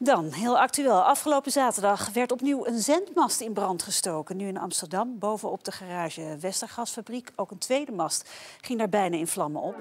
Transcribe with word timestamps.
Dan, 0.00 0.32
heel 0.32 0.58
actueel. 0.58 1.02
Afgelopen 1.02 1.52
zaterdag 1.52 2.10
werd 2.12 2.32
opnieuw 2.32 2.66
een 2.66 2.78
zendmast 2.78 3.40
in 3.40 3.52
brand 3.52 3.82
gestoken. 3.82 4.36
Nu 4.36 4.46
in 4.46 4.58
Amsterdam, 4.58 5.18
bovenop 5.18 5.64
de 5.64 5.72
garage 5.72 6.36
Westergasfabriek. 6.40 7.32
Ook 7.36 7.50
een 7.50 7.58
tweede 7.58 7.92
mast 7.92 8.30
ging 8.60 8.78
daar 8.78 8.88
bijna 8.88 9.16
in 9.16 9.26
vlammen 9.26 9.62
op. 9.62 9.76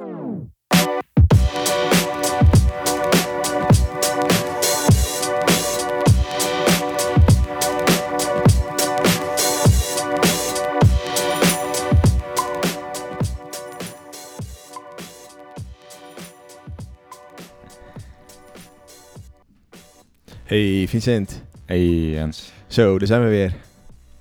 Hey 20.47 20.87
Vincent. 20.87 21.43
Hey 21.65 22.09
Jens. 22.09 22.51
Zo, 22.67 22.97
daar 22.97 23.07
zijn 23.07 23.21
we 23.23 23.27
weer. 23.29 23.53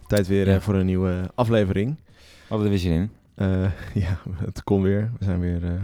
Tijd 0.07 0.27
weer 0.27 0.47
Ja. 0.47 0.55
eh, 0.55 0.61
voor 0.61 0.75
een 0.75 0.87
nieuwe 0.87 1.31
aflevering. 1.35 1.97
Wat 2.49 2.63
er 2.63 2.69
weer 2.69 2.79
zin 2.79 2.93
in. 2.93 3.11
Eh, 3.35 3.71
ja, 4.05 4.19
het 4.45 4.63
komt 4.65 4.83
weer. 4.83 5.11
We 5.19 5.25
zijn 5.25 5.41
weer 5.41 5.65
eh, 5.65 5.83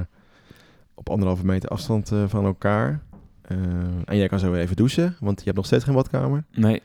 op 0.95 1.11
anderhalve 1.11 1.45
meter 1.47 1.69
afstand 1.69 2.13
eh, 2.13 2.25
van 2.29 2.45
elkaar. 2.45 3.01
Eh, 3.43 3.57
en 4.05 4.17
jij 4.17 4.29
kan 4.29 4.39
zo 4.39 4.51
weer 4.51 4.61
even 4.61 4.77
douchen, 4.77 5.17
want 5.21 5.39
je 5.39 5.45
hebt 5.45 5.57
nog 5.57 5.67
steeds 5.67 5.85
geen 5.85 5.95
badkamer, 5.95 6.45
Nee, 6.53 6.81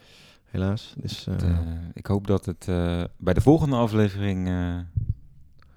helaas. 0.46 0.94
Dus, 0.98 1.28
eh, 1.28 1.34
het, 1.34 1.44
eh, 1.44 1.58
ik 1.94 2.06
hoop 2.06 2.28
dat 2.28 2.46
het 2.46 2.66
eh, 2.68 3.04
bij 3.18 3.34
de 3.34 3.42
volgende 3.42 3.76
aflevering 3.76 4.48
eh, 4.48 4.76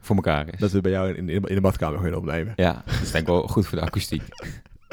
voor 0.00 0.16
elkaar 0.16 0.52
is. 0.52 0.58
dat 0.58 0.70
we 0.70 0.80
bij 0.80 0.90
jou 0.90 1.08
in, 1.14 1.28
in, 1.28 1.42
in 1.44 1.54
de 1.54 1.60
badkamer 1.60 2.00
kunnen 2.00 2.18
opnemen. 2.18 2.52
Ja, 2.56 2.82
dat 2.86 2.94
is 2.94 3.10
denk 3.10 3.24
ik 3.24 3.30
wel 3.30 3.46
goed 3.48 3.66
voor 3.66 3.78
de 3.78 3.84
akoestiek. 3.84 4.22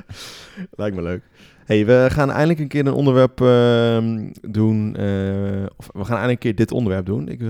Lijkt 0.72 0.96
me 0.96 1.02
leuk. 1.02 1.24
Hey, 1.68 1.86
we 1.86 2.08
gaan 2.10 2.32
eindelijk 2.32 2.60
een 2.60 2.68
keer 2.68 2.88
een 2.88 2.94
onderwerp 2.94 3.42
ehm, 3.42 4.32
doen. 4.42 4.96
eh, 4.96 5.66
of 5.76 5.90
we 5.94 6.06
gaan 6.06 6.18
eindelijk 6.18 6.30
een 6.30 6.38
keer 6.38 6.56
dit 6.56 6.72
onderwerp 6.72 7.06
doen. 7.06 7.28
Ik 7.28 7.42
eh, 7.42 7.48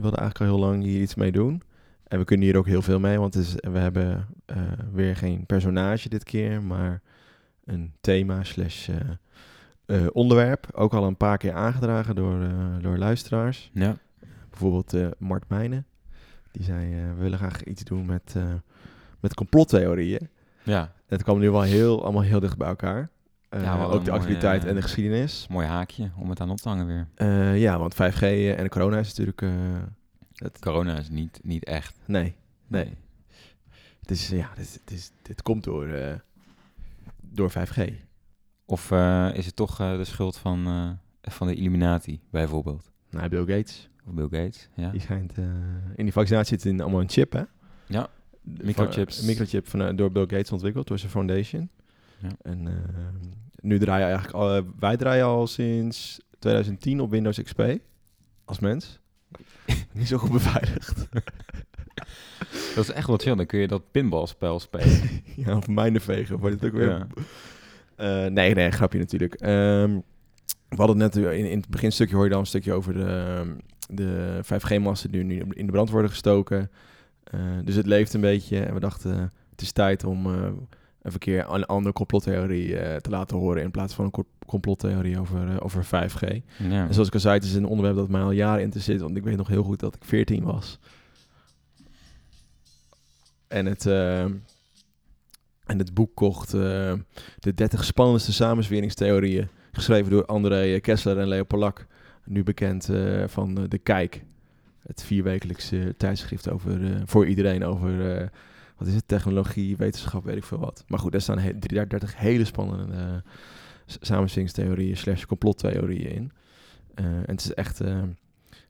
wilde 0.00 0.16
eigenlijk 0.16 0.40
al 0.40 0.46
heel 0.46 0.58
lang 0.58 0.82
hier 0.82 1.00
iets 1.00 1.14
mee 1.14 1.32
doen. 1.32 1.62
En 2.06 2.18
we 2.18 2.24
kunnen 2.24 2.46
hier 2.46 2.56
ook 2.56 2.66
heel 2.66 2.82
veel 2.82 3.00
mee, 3.00 3.18
want 3.18 3.34
is, 3.34 3.54
we 3.54 3.78
hebben 3.78 4.26
eh, 4.44 4.56
weer 4.92 5.16
geen 5.16 5.46
personage 5.46 6.08
dit 6.08 6.24
keer, 6.24 6.62
maar 6.62 7.02
een 7.64 7.92
thema 8.00 8.44
slash 8.44 8.88
onderwerp. 10.12 10.66
Ook 10.72 10.92
al 10.92 11.04
een 11.04 11.16
paar 11.16 11.38
keer 11.38 11.52
aangedragen 11.52 12.14
door, 12.14 12.38
door 12.80 12.98
luisteraars. 12.98 13.70
Ja, 13.74 13.96
Bijvoorbeeld 14.50 15.18
Mart 15.18 15.48
Meijnen. 15.48 15.86
Die 16.52 16.64
zei, 16.64 16.94
we 17.16 17.22
willen 17.22 17.38
graag 17.38 17.64
iets 17.64 17.84
doen 17.84 18.06
met, 18.06 18.34
met 19.20 19.34
complottheorieën. 19.34 20.28
ja. 20.62 20.92
Het 21.06 21.22
kwam 21.22 21.38
nu 21.38 21.50
wel 21.50 21.62
heel, 21.62 22.02
allemaal 22.02 22.22
heel 22.22 22.40
dicht 22.40 22.56
bij 22.56 22.68
elkaar. 22.68 23.10
Eh, 23.48 23.62
Ja, 23.62 23.78
wel 23.78 23.86
ook 23.92 24.04
de 24.04 24.10
mooie, 24.10 24.20
actualiteit 24.20 24.62
eh, 24.62 24.68
en 24.68 24.74
de 24.74 24.82
geschiedenis. 24.82 25.46
mooi 25.50 25.66
haakje 25.66 26.10
om 26.16 26.30
het 26.30 26.40
aan 26.40 26.50
op 26.50 26.56
te 26.56 26.68
hangen 26.68 26.86
weer. 26.86 27.08
Eh, 27.14 27.60
ja, 27.60 27.78
want 27.78 27.94
5G 27.94 28.20
en 28.56 28.62
de 28.62 28.68
corona 28.68 28.98
is 28.98 29.08
natuurlijk... 29.08 29.42
eh, 29.42 29.50
het, 30.34 30.58
Corona 30.58 30.98
is 30.98 31.08
niet, 31.08 31.40
niet 31.42 31.64
echt. 31.64 31.96
nee, 32.06 32.34
nee. 32.66 32.94
Het 34.00 34.10
is, 34.10 34.28
ja, 34.28 34.50
dit, 34.56 34.80
dit, 34.84 34.98
is, 34.98 35.10
dit 35.22 35.42
komt 35.42 35.64
door, 35.64 35.88
eh, 35.88 36.14
door 37.20 37.50
5G. 37.50 37.92
Of 38.64 38.90
eh, 38.90 39.28
is 39.34 39.46
het 39.46 39.56
toch 39.56 39.80
eh, 39.80 39.96
de 39.96 40.04
schuld 40.04 40.36
van, 40.36 40.66
eh, 40.66 41.30
van 41.32 41.46
de 41.46 41.54
Illuminati, 41.54 42.20
bijvoorbeeld? 42.30 42.90
Nou, 43.10 43.28
Bill 43.28 43.56
Gates, 43.56 43.88
Of 44.06 44.12
Bill 44.14 44.28
Gates, 44.42 44.68
ja. 44.74 44.90
die 44.90 45.00
schijnt... 45.00 45.32
eh, 45.38 45.44
in 45.94 46.04
die 46.04 46.12
vaccinatie 46.12 46.58
zit 46.58 46.72
in 46.72 46.80
allemaal 46.80 47.00
een 47.00 47.08
chip, 47.10 47.32
hè? 47.32 47.42
Ja, 47.86 48.08
Microchips. 48.42 49.16
Van, 49.16 49.26
microchip 49.26 49.68
van, 49.68 49.82
eh, 49.82 49.96
door 49.96 50.12
Bill 50.12 50.26
Gates 50.26 50.52
ontwikkeld, 50.52 50.86
door 50.86 50.98
zijn 50.98 51.10
foundation. 51.10 51.70
Ja. 52.18 52.28
En 52.42 52.66
eh, 52.66 52.74
nu 53.60 53.78
draaien 53.78 54.06
eigenlijk... 54.06 54.34
Al, 54.34 54.54
eh, 54.54 54.62
wij 54.78 54.96
draaien 54.96 55.24
al 55.24 55.46
sinds 55.46 56.20
2010 56.38 57.00
op 57.00 57.10
Windows 57.10 57.42
XP. 57.42 57.62
Als 58.44 58.58
mens. 58.58 59.00
Niet 59.92 60.08
zo 60.08 60.18
goed 60.18 60.32
beveiligd. 60.32 61.08
dat 62.74 62.84
is 62.84 62.90
echt 62.90 63.06
wat 63.06 63.22
chill. 63.22 63.34
Dan 63.34 63.46
kun 63.46 63.58
je 63.58 63.68
dat 63.68 63.90
pinballspel 63.90 64.60
spelen. 64.60 65.10
ja, 65.44 65.56
of 65.56 65.68
mijnen 65.68 66.00
vegen. 66.00 66.38
Wordt 66.38 66.54
het 66.54 66.64
ook 66.64 66.78
weer... 66.78 66.88
Ja. 66.88 67.06
Eh, 67.96 68.30
nee, 68.30 68.54
nee, 68.54 68.70
grapje 68.70 68.98
natuurlijk. 68.98 69.34
Ehm, 69.34 69.98
we 70.68 70.76
hadden 70.76 71.00
het 71.00 71.14
net 71.14 71.24
in, 71.24 71.50
in 71.50 71.58
het 71.58 71.68
beginstukje 71.68 72.14
hoor 72.14 72.24
je 72.24 72.30
dan 72.30 72.40
een 72.40 72.46
stukje 72.46 72.72
over 72.72 72.92
de, 72.92 73.04
ehm, 73.04 73.54
de 73.88 74.40
5G-masten 74.42 75.10
die 75.10 75.24
nu 75.24 75.44
in 75.50 75.66
de 75.66 75.72
brand 75.72 75.90
worden 75.90 76.10
gestoken. 76.10 76.70
Dus 77.64 77.74
het 77.74 77.86
leeft 77.86 78.14
een 78.14 78.20
beetje 78.20 78.60
en 78.60 78.74
we 78.74 78.80
dachten 78.80 79.32
het 79.50 79.60
is 79.60 79.72
tijd 79.72 80.04
om 80.04 80.26
een 81.02 81.18
keer 81.18 81.46
een 81.50 81.64
andere 81.66 81.94
complottheorie 81.94 82.76
eh, 82.78 82.96
te 82.96 83.10
laten 83.10 83.36
horen 83.36 83.62
in 83.62 83.70
plaats 83.70 83.94
van 83.94 84.04
een 84.04 84.10
co- 84.10 84.26
complottheorie 84.46 85.18
over, 85.20 85.48
eh, 85.48 85.56
over 85.58 85.84
5G. 85.84 86.20
ja. 86.58 86.86
En 86.86 86.92
zoals 86.92 87.08
ik 87.08 87.14
al 87.14 87.20
zei, 87.20 87.34
het 87.34 87.44
is 87.44 87.54
een 87.54 87.66
onderwerp 87.66 87.96
dat 87.96 88.08
mij 88.08 88.20
al 88.22 88.30
jaren 88.30 88.62
interesseert, 88.62 89.00
want 89.00 89.16
ik 89.16 89.22
weet 89.24 89.36
nog 89.36 89.48
heel 89.48 89.62
goed 89.62 89.80
dat 89.80 89.94
ik 89.94 90.04
14 90.04 90.44
was. 90.44 90.78
En 93.48 93.66
het, 93.66 93.86
eh, 93.86 94.22
en 94.22 95.78
het 95.78 95.94
boek 95.94 96.14
kocht 96.14 96.50
De 96.50 97.54
30 97.54 97.84
spannendste 97.84 98.32
samenzweringstheorieën, 98.32 99.48
geschreven 99.72 100.10
door 100.10 100.26
André 100.26 100.80
Kessler 100.80 101.18
en 101.18 101.28
Leo 101.28 101.44
Polak, 101.44 101.86
nu 102.24 102.42
bekend 102.42 102.88
van 103.26 103.54
De 103.68 103.78
Kijk. 103.78 104.24
Het 104.82 105.02
vierwekelijkse 105.02 105.94
tijdschrift 105.96 106.50
over, 106.50 107.02
voor 107.04 107.26
iedereen 107.26 107.64
over, 107.64 108.30
wat 108.78 108.88
is 108.88 108.94
het, 108.94 109.08
technologie, 109.08 109.76
wetenschap, 109.76 110.24
weet 110.24 110.36
ik 110.36 110.44
veel 110.44 110.58
wat. 110.58 110.84
Maar 110.88 110.98
goed, 110.98 111.12
daar 111.12 111.20
staan 111.20 111.38
he- 111.38 111.58
30 111.58 112.16
hele 112.16 112.44
spannende 112.44 112.94
eh, 112.94 113.30
s- 113.86 113.98
samenzweringstheorieën 114.00 114.96
slash 114.96 115.24
complottheorieën 115.24 116.10
in. 116.10 116.32
Eh, 116.94 117.04
en 117.04 117.22
het 117.26 117.40
is 117.40 117.54
echt, 117.54 117.80
eh, 117.80 117.96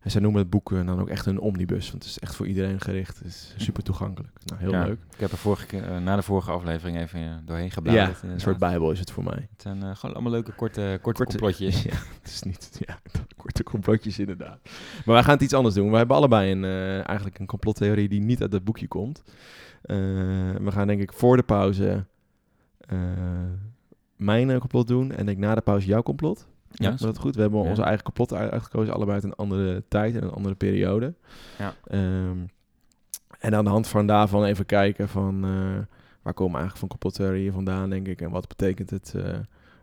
en 0.01 0.11
zij 0.11 0.21
noemen 0.21 0.41
het 0.41 0.51
boek 0.51 0.73
eh, 0.73 0.87
dan 0.87 1.01
ook 1.01 1.09
echt 1.09 1.27
een 1.27 1.41
omnibus, 1.41 1.91
want 1.91 2.03
het 2.03 2.13
is 2.13 2.19
echt 2.19 2.35
voor 2.35 2.47
iedereen 2.47 2.81
gericht. 2.81 3.19
Het 3.19 3.27
is 3.27 3.55
super 3.57 3.83
toegankelijk. 3.83 4.33
Nou, 4.45 4.61
heel 4.61 4.71
Ja, 4.73 4.85
leuk. 4.85 4.99
Ik 5.15 5.21
heb 5.21 5.31
er 5.33 5.37
vorige, 5.39 5.67
keer, 5.67 5.85
eh, 5.85 5.99
na 5.99 6.17
de 6.17 6.23
vorige 6.23 6.51
aflevering 6.51 6.99
even 6.99 7.21
eh, 7.21 7.31
doorheen 7.45 7.65
Ja, 7.65 7.71
gebladerd. 7.71 8.07
een 8.09 8.15
inderdaad. 8.15 8.41
soort 8.41 8.59
bijbel 8.59 8.91
is 8.91 8.99
het 8.99 9.11
voor 9.11 9.25
mij. 9.25 9.49
Het 9.53 9.63
zijn 9.63 9.83
eh, 9.83 9.97
gewoon 9.97 10.15
allemaal 10.15 10.33
leuke 10.33 10.53
korte, 10.53 10.81
korte, 10.81 11.01
Korte- 11.01 11.25
complotjes. 11.25 11.83
Ja, 11.91 11.95
het 12.23 12.31
is 12.31 12.43
niet, 12.43 12.81
ja, 12.87 12.99
korte 13.37 13.63
complotjes 13.63 14.19
inderdaad. 14.19 14.59
Maar 15.05 15.15
wij 15.15 15.23
gaan 15.23 15.35
het 15.35 15.43
iets 15.43 15.55
anders 15.55 15.75
doen. 15.75 15.91
We 15.91 15.97
hebben 15.97 16.17
allebei 16.17 16.53
een, 16.53 16.65
eh, 16.65 17.07
eigenlijk 17.09 17.39
een 17.39 17.47
complottheorie 17.47 18.09
die 18.09 18.21
niet 18.21 18.41
uit 18.43 18.51
dat 18.51 18.65
boekje 18.65 18.89
komt. 18.89 19.23
Eh, 19.83 19.97
we 20.61 20.71
gaan 20.71 20.87
denk 20.87 21.01
ik 21.01 21.13
voor 21.13 21.37
de 21.37 21.43
pauze 21.43 22.05
eh, 22.79 22.99
mijn 24.17 24.51
eh, 24.51 24.59
complot 24.59 24.87
doen 24.89 25.13
en 25.13 25.27
denk 25.27 25.39
na 25.39 25.55
de 25.55 25.61
pauze 25.61 25.87
jouw 25.87 26.03
complot. 26.03 26.49
Ja, 26.71 26.93
Is 26.93 27.01
dat 27.01 27.19
goed? 27.19 27.35
We 27.35 27.41
hebben 27.41 27.63
Ja. 27.63 27.69
onze 27.69 27.83
eigen 27.83 28.05
complot 28.05 28.33
uit- 28.33 28.51
uitgekozen, 28.51 28.95
allebei 28.95 29.15
uit 29.15 29.25
een 29.25 29.35
andere 29.35 29.85
tijd 29.89 30.17
en 30.17 30.23
een 30.23 30.31
andere 30.31 30.55
periode. 30.55 31.15
Ja. 31.59 31.75
Ehm, 31.85 32.37
en 33.39 33.55
aan 33.55 33.65
de 33.65 33.71
hand 33.71 33.89
van 33.89 34.07
daarvan 34.07 34.45
even 34.45 34.67
kijken 34.67 35.09
van 35.09 35.41
waar 36.23 36.35
komen 36.35 36.59
eigenlijk 36.61 36.77
van 36.79 36.89
complottheorieën 36.89 37.53
vandaan, 37.53 37.91
denk 37.91 38.07
ik. 38.07 38.21
En 38.21 38.31
wat 38.31 38.49
betekent 38.49 38.91
het 38.91 39.15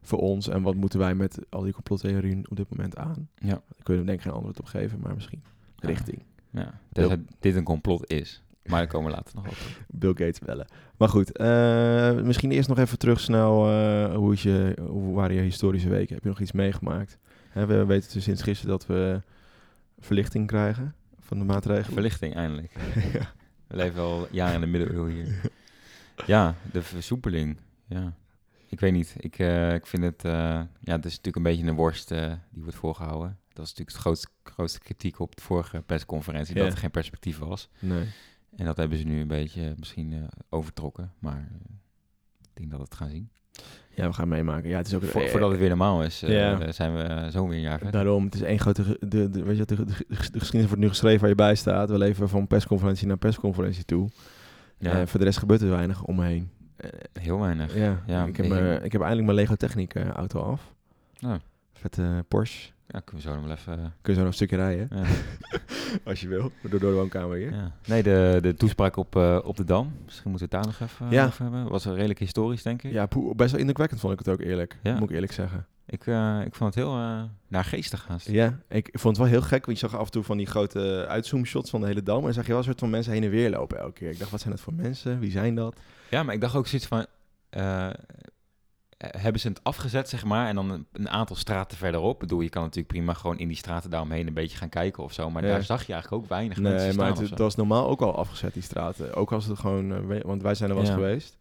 voor 0.02 0.20
ons 0.20 0.48
en 0.50 0.62
wat 0.62 0.76
moeten 0.76 1.00
wij 1.00 1.16
met 1.16 1.40
al 1.50 1.62
die 1.62 1.74
complottheorieën 1.74 2.46
op 2.50 2.58
dit 2.58 2.70
moment 2.70 2.98
aan? 2.98 3.30
Ja. 3.36 3.48
Daar 3.50 3.84
kunnen 3.84 4.04
we 4.04 4.08
denk 4.10 4.20
ik 4.20 4.26
geen 4.26 4.34
antwoord 4.36 4.60
op 4.60 4.66
geven, 4.66 5.00
maar 5.00 5.14
misschien 5.14 5.44
richting. 5.80 6.24
Ja, 6.50 6.80
dus 6.92 7.10
het- 7.10 7.20
dit 7.40 7.56
een 7.56 7.64
complot 7.64 8.12
is. 8.12 8.44
Maar 8.66 8.80
daar 8.80 8.88
komen 8.88 9.10
we 9.10 9.16
later 9.16 9.36
nog 9.36 9.48
op. 9.48 9.56
Bill 9.88 10.10
Gates 10.10 10.40
bellen. 10.40 10.68
Maar 10.98 11.10
goed, 11.10 11.38
eh, 11.38 12.14
misschien 12.14 12.52
eerst 12.52 12.70
nog 12.70 12.78
even 12.78 12.98
terug 12.98 13.20
snel. 13.20 13.70
eh, 13.70 14.16
hoe, 14.16 14.34
is 14.34 14.44
je, 14.44 14.78
hoe 14.82 15.16
waren 15.16 15.36
je 15.36 15.42
historische 15.42 15.90
weken? 15.90 16.14
Heb 16.14 16.24
je 16.24 16.30
nog 16.30 16.40
iets 16.40 16.52
meegemaakt? 16.52 17.18
Hè, 17.50 17.66
we 17.66 17.86
weten 17.86 18.14
dus 18.14 18.24
sinds 18.24 18.42
gisteren 18.42 18.72
dat 18.72 18.86
we 18.86 19.22
verlichting 20.00 20.48
krijgen 20.48 20.96
van 21.20 21.40
de 21.40 21.46
maatregelen. 21.46 21.94
Verlichting 21.94 22.36
eindelijk. 22.36 22.72
ja. 23.14 23.32
We 23.68 23.76
leven 23.76 24.02
al 24.02 24.28
jaren 24.32 24.56
in 24.56 24.62
de 24.62 24.68
middeleeuwen 24.68 25.12
hier. 25.12 25.42
Ja, 26.26 26.56
de 26.72 26.82
versoepeling. 26.82 27.58
Ja. 27.88 28.14
Ik 28.70 28.80
weet 28.80 28.92
niet. 28.92 29.16
Ik, 29.18 29.40
eh, 29.40 29.74
ik 29.74 29.86
vind 29.86 30.04
het... 30.04 30.22
ja, 30.24 30.68
het 30.80 31.06
is 31.06 31.16
natuurlijk 31.16 31.36
een 31.36 31.44
beetje 31.44 31.66
een 31.66 31.76
worst 31.76 32.08
die 32.50 32.64
wordt 32.64 32.76
voorgehouden. 32.76 33.38
Dat 33.54 33.66
is 33.66 33.70
natuurlijk 33.70 33.90
het 33.98 33.98
grootste, 34.06 34.28
grootste 34.44 34.80
kritiek 34.80 35.20
op 35.20 35.36
de 35.36 35.42
vorige 35.42 35.82
persconferentie. 35.86 36.56
Dat 36.56 36.72
er 36.72 36.78
geen 36.78 36.92
perspectief 36.92 37.38
was. 37.38 37.70
Nee. 37.80 38.06
En 38.56 38.66
dat 38.66 38.78
hebben 38.78 38.98
ze 38.98 39.04
nu 39.04 39.20
een 39.22 39.28
beetje 39.28 39.74
misschien 39.78 40.14
eh, 40.14 40.20
overtrokken. 40.50 41.12
Maar 41.20 41.38
eh, 41.52 41.74
ik 42.42 42.50
denk 42.54 42.70
dat 42.70 42.80
we 42.80 42.86
het 42.86 42.96
gaan 42.96 43.10
zien. 43.10 43.30
Ja, 43.90 44.08
we 44.08 44.14
gaan 44.14 44.28
meemaken. 44.28 44.70
Ja, 44.70 44.78
het 44.78 44.88
is 44.88 44.94
ook 44.94 45.04
Vo- 45.04 45.28
voordat 45.28 45.50
het 45.50 45.60
weer 45.60 45.70
normaal 45.70 46.04
is, 46.04 46.24
eh, 46.24 46.30
Ja. 46.30 46.72
zijn 46.72 46.94
we 46.96 47.02
eh, 47.02 47.28
zo 47.28 47.48
weer 47.48 47.56
een 47.58 47.62
jaar 47.64 47.78
verder. 47.80 47.92
Daarom, 48.04 48.26
het 48.26 48.36
is 48.36 48.42
één 48.42 48.60
grote... 48.60 48.98
De, 49.08 49.30
de, 49.30 49.44
weet 49.44 49.58
je, 49.58 49.66
de, 49.66 49.76
de, 49.76 49.94
de 50.08 50.16
geschiedenis 50.16 50.66
wordt 50.68 50.78
nu 50.82 50.88
geschreven 50.88 51.20
waar 51.20 51.30
je 51.30 51.36
bij 51.36 51.56
staat. 51.56 51.90
We 51.90 51.98
leven 51.98 52.30
van 52.30 52.48
persconferentie 52.48 53.08
naar 53.08 53.18
persconferentie 53.18 53.86
toe. 53.86 54.10
Ja, 54.78 54.92
Eh, 55.02 55.06
voor 55.08 55.20
de 55.20 55.26
rest 55.26 55.38
gebeurt 55.38 55.62
er 55.62 55.70
weinig 55.70 56.04
omheen. 56.04 56.50
Eh, 56.76 56.90
heel 57.14 57.40
weinig. 57.40 57.76
ja, 57.76 58.04
Ja, 58.08 58.26
ik, 58.26 58.38
heb, 58.38 58.46
ik- 58.46 58.52
eh, 58.52 58.74
ik 58.84 58.92
heb 58.92 59.02
eindelijk 59.02 59.26
mijn 59.26 59.38
Lego 59.38 59.56
Techniek 59.56 59.94
eh, 59.96 60.08
auto 60.10 60.42
af. 60.42 60.74
Nou, 61.20 61.40
Vette 61.74 62.26
Porsche. 62.28 62.72
ja, 62.88 63.00
kunnen 63.00 63.24
we 63.26 63.30
zo 63.32 63.36
nog 63.36 63.46
wel 63.46 63.56
even... 63.56 63.76
Kun 64.02 64.14
je 64.14 64.14
zo 64.14 64.20
nog 64.20 64.28
een 64.28 64.34
stukje 64.34 64.56
rijden, 64.56 64.88
ja. 64.92 65.04
als 66.06 66.22
je 66.22 66.28
wil. 66.28 66.52
Door, 66.62 66.80
door 66.80 66.90
de 66.90 66.96
woonkamer 66.96 67.38
hier. 67.38 67.52
Ja. 67.54 67.72
Nee, 67.86 68.04
de, 68.04 68.38
de 68.42 68.54
toespraak 68.54 68.96
op, 68.98 69.16
eh, 69.16 69.40
op 69.44 69.58
de 69.58 69.64
Dam. 69.64 69.94
Misschien 70.06 70.30
moeten 70.30 70.50
we 70.50 70.56
het 70.56 70.64
daar 70.66 70.74
nog 70.80 70.90
even 70.90 71.10
Ja. 71.10 71.26
over 71.26 71.42
hebben. 71.44 71.68
Was 71.70 71.86
wel 71.86 71.94
redelijk 71.94 72.20
historisch, 72.20 72.64
denk 72.64 72.84
ik. 72.84 72.92
Ja, 72.92 73.08
best 73.36 73.52
wel 73.52 73.60
indrukwekkend 73.60 74.00
vond 74.00 74.14
ik 74.14 74.20
het 74.20 74.30
ook 74.30 74.40
eerlijk. 74.42 74.78
Ja. 74.84 74.94
Moet 74.94 75.10
ik 75.10 75.16
eerlijk 75.16 75.32
zeggen. 75.32 75.66
Ik, 75.88 76.08
eh, 76.08 76.40
ik 76.46 76.56
vond 76.56 76.76
het 76.76 76.84
heel 76.84 76.98
uh, 76.98 77.22
naargeestig 77.48 78.08
haast. 78.08 78.30
Ja, 78.30 78.60
ik 78.70 78.90
vond 78.92 79.18
het 79.18 79.26
wel 79.26 79.36
heel 79.40 79.48
gek, 79.48 79.66
want 79.66 79.80
je 79.80 79.88
zag 79.88 80.00
af 80.00 80.06
en 80.06 80.12
toe 80.12 80.24
van 80.24 80.38
die 80.38 80.46
grote 80.46 81.06
uitzoomshots 81.10 81.70
van 81.70 81.82
de 81.82 81.88
hele 81.88 82.04
dam. 82.04 82.28
En 82.28 82.34
zag 82.34 82.44
je 82.44 82.50
wel 82.50 82.58
een 82.58 82.64
soort 82.66 82.80
van 82.80 82.90
mensen 82.90 83.14
heen 83.14 83.24
en 83.24 83.30
weer 83.30 83.50
lopen 83.50 83.80
elke 83.80 83.94
keer. 83.94 84.10
Ik 84.10 84.20
dacht, 84.20 84.32
wat 84.32 84.40
zijn 84.40 84.54
dat 84.54 84.62
voor 84.62 84.74
mensen? 84.74 85.20
Wie 85.20 85.32
zijn 85.32 85.56
dat? 85.56 85.80
Ja, 86.10 86.24
maar 86.24 86.34
ik 86.34 86.42
dacht 86.42 86.56
ook 86.56 86.68
zoiets 86.68 86.88
van... 86.88 87.06
Uh, 89.04 89.10
hebben 89.22 89.42
ze 89.42 89.48
het 89.48 89.64
afgezet, 89.64 90.10
zeg 90.10 90.24
maar, 90.24 90.48
en 90.48 90.56
dan 90.56 90.86
een, 90.92 91.10
aantal 91.10 91.36
straten 91.36 91.78
verderop. 91.78 92.14
Ik 92.14 92.20
bedoel, 92.20 92.42
je 92.42 92.50
kan 92.50 92.62
natuurlijk 92.62 92.94
prima 92.94 93.14
gewoon 93.14 93.40
in 93.40 93.48
die 93.48 93.58
straten 93.58 93.90
daaromheen 93.90 94.28
een 94.28 94.34
beetje 94.34 94.58
gaan 94.58 94.70
kijken 94.70 95.04
of 95.04 95.14
zo. 95.14 95.30
Maar 95.30 95.42
daar 95.42 95.64
zag 95.64 95.86
je 95.86 95.94
eigenlijk 95.94 96.24
ook 96.24 96.30
weinig 96.30 96.58
nee, 96.58 96.74
mensen 96.74 96.96
maar 96.96 97.08
het, 97.08 97.30
het, 97.30 97.40
was 97.40 97.56
normaal 97.56 97.88
ook 97.88 98.02
al 98.02 98.16
afgezet, 98.16 98.54
die 98.54 98.64
straten. 98.64 99.14
Ook 99.14 99.32
als 99.32 99.46
het 99.46 99.60
gewoon, 99.60 100.08
want 100.22 100.42
wij 100.42 100.56
zijn 100.56 100.70
er 100.70 100.76
wel 100.76 100.86
eens 100.86 100.94
Ja. 100.94 101.00
geweest. 101.00 101.38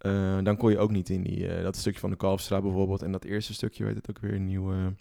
Uh, 0.00 0.38
dan 0.42 0.56
kon 0.56 0.70
je 0.70 0.78
ook 0.78 0.90
niet 0.90 1.08
in 1.08 1.22
die, 1.22 1.56
uh, 1.56 1.62
dat 1.62 1.76
stukje 1.76 2.00
van 2.00 2.10
de 2.10 2.16
Kalfstraat 2.16 2.62
bijvoorbeeld. 2.62 3.02
En 3.02 3.12
dat 3.12 3.24
eerste 3.24 3.54
stukje, 3.54 3.84
weet 3.84 3.96
het 3.96 4.10
ook 4.10 4.18
weer, 4.18 4.40
nieuwe... 4.40 4.94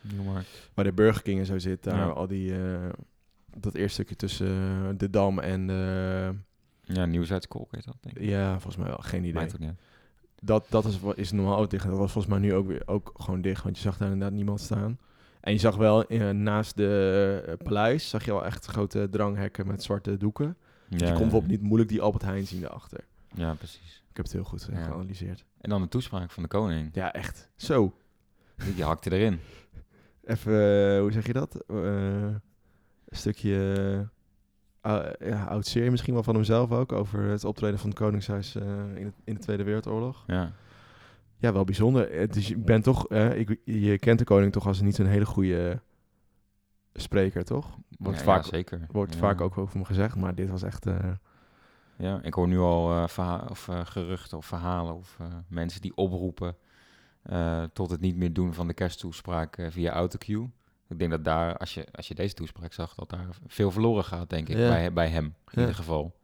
Nieuwmarkt. 0.00 0.70
Waar 0.74 0.84
de 0.84 0.92
Burger 0.92 1.22
King 1.22 1.38
en 1.38 1.46
zo 1.46 1.58
zit. 1.58 1.82
Daar 1.82 1.96
Ja. 1.96 2.06
al 2.06 2.26
die... 2.26 2.54
Dat 3.56 3.74
eerste 3.74 3.92
stukje 3.92 4.16
tussen 4.16 4.98
de 4.98 5.10
Dam 5.10 5.38
en 5.38 5.66
de... 5.66 6.34
Ja, 6.82 7.04
Nieuwzuidskolk 7.04 7.74
heet 7.74 7.84
dat, 7.84 7.96
denk 8.00 8.18
ik. 8.18 8.24
Ja, 8.28 8.50
volgens 8.50 8.76
mij 8.76 8.86
wel. 8.86 8.98
Geen 8.98 9.20
idee. 9.20 9.34
Maakt 9.34 9.54
ook 9.54 9.58
niet 9.58 9.68
uit. 9.68 9.78
Dat, 10.44 10.66
dat 10.68 10.84
is, 10.84 10.98
is 11.14 11.32
normaal 11.32 11.58
ook 11.58 11.70
dicht. 11.70 11.86
Dat 11.86 11.96
was 11.98 12.12
volgens 12.12 12.34
mij 12.34 12.42
nu 12.42 12.54
ook, 12.54 12.66
weer, 12.66 12.82
ook 12.86 13.12
gewoon 13.16 13.40
dicht. 13.40 13.62
Want 13.62 13.76
je 13.76 13.82
zag 13.82 13.96
daar 13.96 14.10
inderdaad 14.10 14.36
niemand 14.36 14.60
staan. 14.60 14.98
En 15.40 15.52
je 15.52 15.58
zag 15.58 15.76
wel 15.76 16.12
uh, 16.12 16.30
naast 16.30 16.76
de 16.76 17.44
uh, 17.48 17.54
paleis... 17.66 18.08
zag 18.08 18.24
je 18.24 18.30
wel 18.30 18.44
echt 18.44 18.66
grote 18.66 19.08
dranghekken 19.10 19.66
met 19.66 19.82
zwarte 19.82 20.16
doeken. 20.16 20.46
Ja, 20.46 20.54
dus 20.88 20.98
je 20.98 21.04
kon 21.04 21.14
ja, 21.14 21.20
bijvoorbeeld 21.20 21.50
niet 21.50 21.62
moeilijk 21.62 21.90
die 21.90 22.00
Albert 22.02 22.22
Heijn 22.22 22.46
zien 22.46 22.60
daarachter. 22.60 23.04
Ja, 23.34 23.54
precies. 23.54 24.02
Ik 24.10 24.16
heb 24.16 24.24
het 24.24 24.34
heel 24.34 24.44
goed 24.44 24.66
uh, 24.70 24.76
Ja. 24.76 24.84
geanalyseerd. 24.84 25.44
En 25.60 25.70
dan 25.70 25.82
de 25.82 25.88
toespraak 25.88 26.30
van 26.30 26.42
de 26.42 26.48
koning. 26.48 26.90
Ja, 26.92 27.12
echt. 27.12 27.50
Zo. 27.56 27.94
Die 28.74 28.84
hakte 28.84 29.12
erin. 29.12 29.40
Even, 30.24 30.98
hoe 30.98 31.12
zeg 31.12 31.26
je 31.26 31.32
dat? 31.32 31.64
Een 31.66 32.40
stukje 33.08 34.08
ja, 35.18 35.44
oud 35.44 35.66
zeer 35.66 35.90
misschien 35.90 36.14
wel 36.14 36.22
van 36.22 36.34
hemzelf 36.34 36.72
ook. 36.72 36.92
Over 36.92 37.22
het 37.22 37.44
optreden 37.44 37.78
van 37.78 37.88
het 37.88 37.98
Koningshuis 37.98 38.56
uh, 38.56 38.62
in, 38.94 39.04
het, 39.04 39.14
in 39.24 39.34
de 39.34 39.40
Tweede 39.40 39.62
Wereldoorlog. 39.64 40.24
Ja. 40.26 40.52
Ja, 41.36 41.52
wel 41.52 41.64
bijzonder. 41.64 42.32
Dus 42.32 42.48
je 42.48 42.56
bent 42.56 42.84
toch, 42.84 43.10
uh, 43.10 43.38
ik, 43.38 43.60
je 43.64 43.98
kent 43.98 44.18
de 44.18 44.24
koning 44.24 44.52
toch 44.52 44.66
als 44.66 44.80
niet 44.80 44.94
zo'n 44.94 45.06
hele 45.06 45.26
goede 45.26 45.80
spreker, 46.92 47.44
toch? 47.44 47.78
Wordt, 47.98 48.18
ja, 48.18 48.24
vaak, 48.24 48.42
ja, 48.42 48.48
zeker. 48.48 48.86
wordt 48.90 49.12
ja. 49.12 49.18
vaak 49.18 49.40
ook 49.40 49.58
over 49.58 49.78
me 49.78 49.84
gezegd, 49.84 50.16
maar 50.16 50.34
dit 50.34 50.50
was 50.50 50.62
echt... 50.62 50.86
uh, 50.86 50.96
Ja, 51.96 52.20
ik 52.22 52.34
hoor 52.34 52.48
nu 52.48 52.58
al 52.58 52.90
uh, 52.92 53.06
verha- 53.06 53.46
of, 53.50 53.68
uh, 53.68 53.80
geruchten 53.84 54.38
of 54.38 54.46
verhalen 54.46 54.94
of 54.94 55.18
mensen 55.48 55.80
die 55.80 55.96
oproepen 55.96 56.56
tot 57.72 57.90
het 57.90 58.00
niet 58.00 58.16
meer 58.16 58.32
doen 58.32 58.54
van 58.54 58.66
de 58.66 58.74
kersttoespraak 58.74 59.68
via 59.70 59.92
autocue. 59.92 60.50
Ik 60.94 61.00
denk 61.00 61.10
dat 61.10 61.24
daar, 61.24 61.56
als 61.56 61.74
je, 61.74 61.86
als 61.92 62.08
je 62.08 62.14
deze 62.14 62.34
toespraak 62.34 62.72
zag, 62.72 62.94
dat 62.94 63.10
daar 63.10 63.26
veel 63.46 63.70
verloren 63.70 64.04
gaat, 64.04 64.30
denk 64.30 64.48
ik, 64.48 64.56
Ja. 64.56 64.68
bij, 64.68 64.92
bij 64.92 65.08
hem 65.08 65.24
in 65.24 65.34
Ja. 65.50 65.60
ieder 65.60 65.74
geval. 65.74 66.14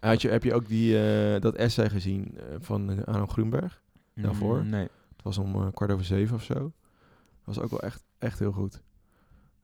Had 0.00 0.22
je, 0.22 0.28
heb 0.28 0.42
je 0.44 0.54
ook 0.54 0.66
die, 0.68 0.98
eh, 1.34 1.40
dat 1.40 1.54
essay 1.54 1.90
gezien 1.90 2.38
eh, 2.38 2.44
van 2.58 2.90
uh, 2.90 3.02
Arno 3.04 3.26
Groenberg? 3.26 3.82
Daarvoor? 4.14 4.58
Mm, 4.62 4.68
nee. 4.68 4.82
Het 5.12 5.22
was 5.22 5.38
om 5.38 5.54
eh, 5.54 5.66
kwart 5.74 5.90
over 5.92 6.04
zeven 6.04 6.36
of 6.36 6.42
zo. 6.42 6.54
Dat 6.54 6.72
was 7.44 7.58
ook 7.58 7.70
wel 7.70 7.80
echt, 7.80 8.02
echt 8.18 8.38
heel 8.38 8.52
goed. 8.52 8.82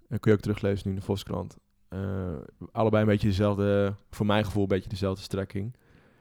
En 0.08 0.20
kun 0.20 0.30
je 0.30 0.36
ook 0.36 0.42
teruglezen 0.42 0.88
nu 0.88 0.94
in 0.94 1.00
de 1.00 1.04
Volkskrant. 1.04 1.56
Eh, 1.88 2.34
allebei 2.72 3.02
een 3.02 3.08
beetje 3.08 3.28
dezelfde, 3.28 3.94
voor 4.10 4.26
mijn 4.26 4.44
gevoel 4.44 4.62
een 4.62 4.68
beetje 4.68 4.88
dezelfde 4.88 5.22
strekking. 5.22 5.76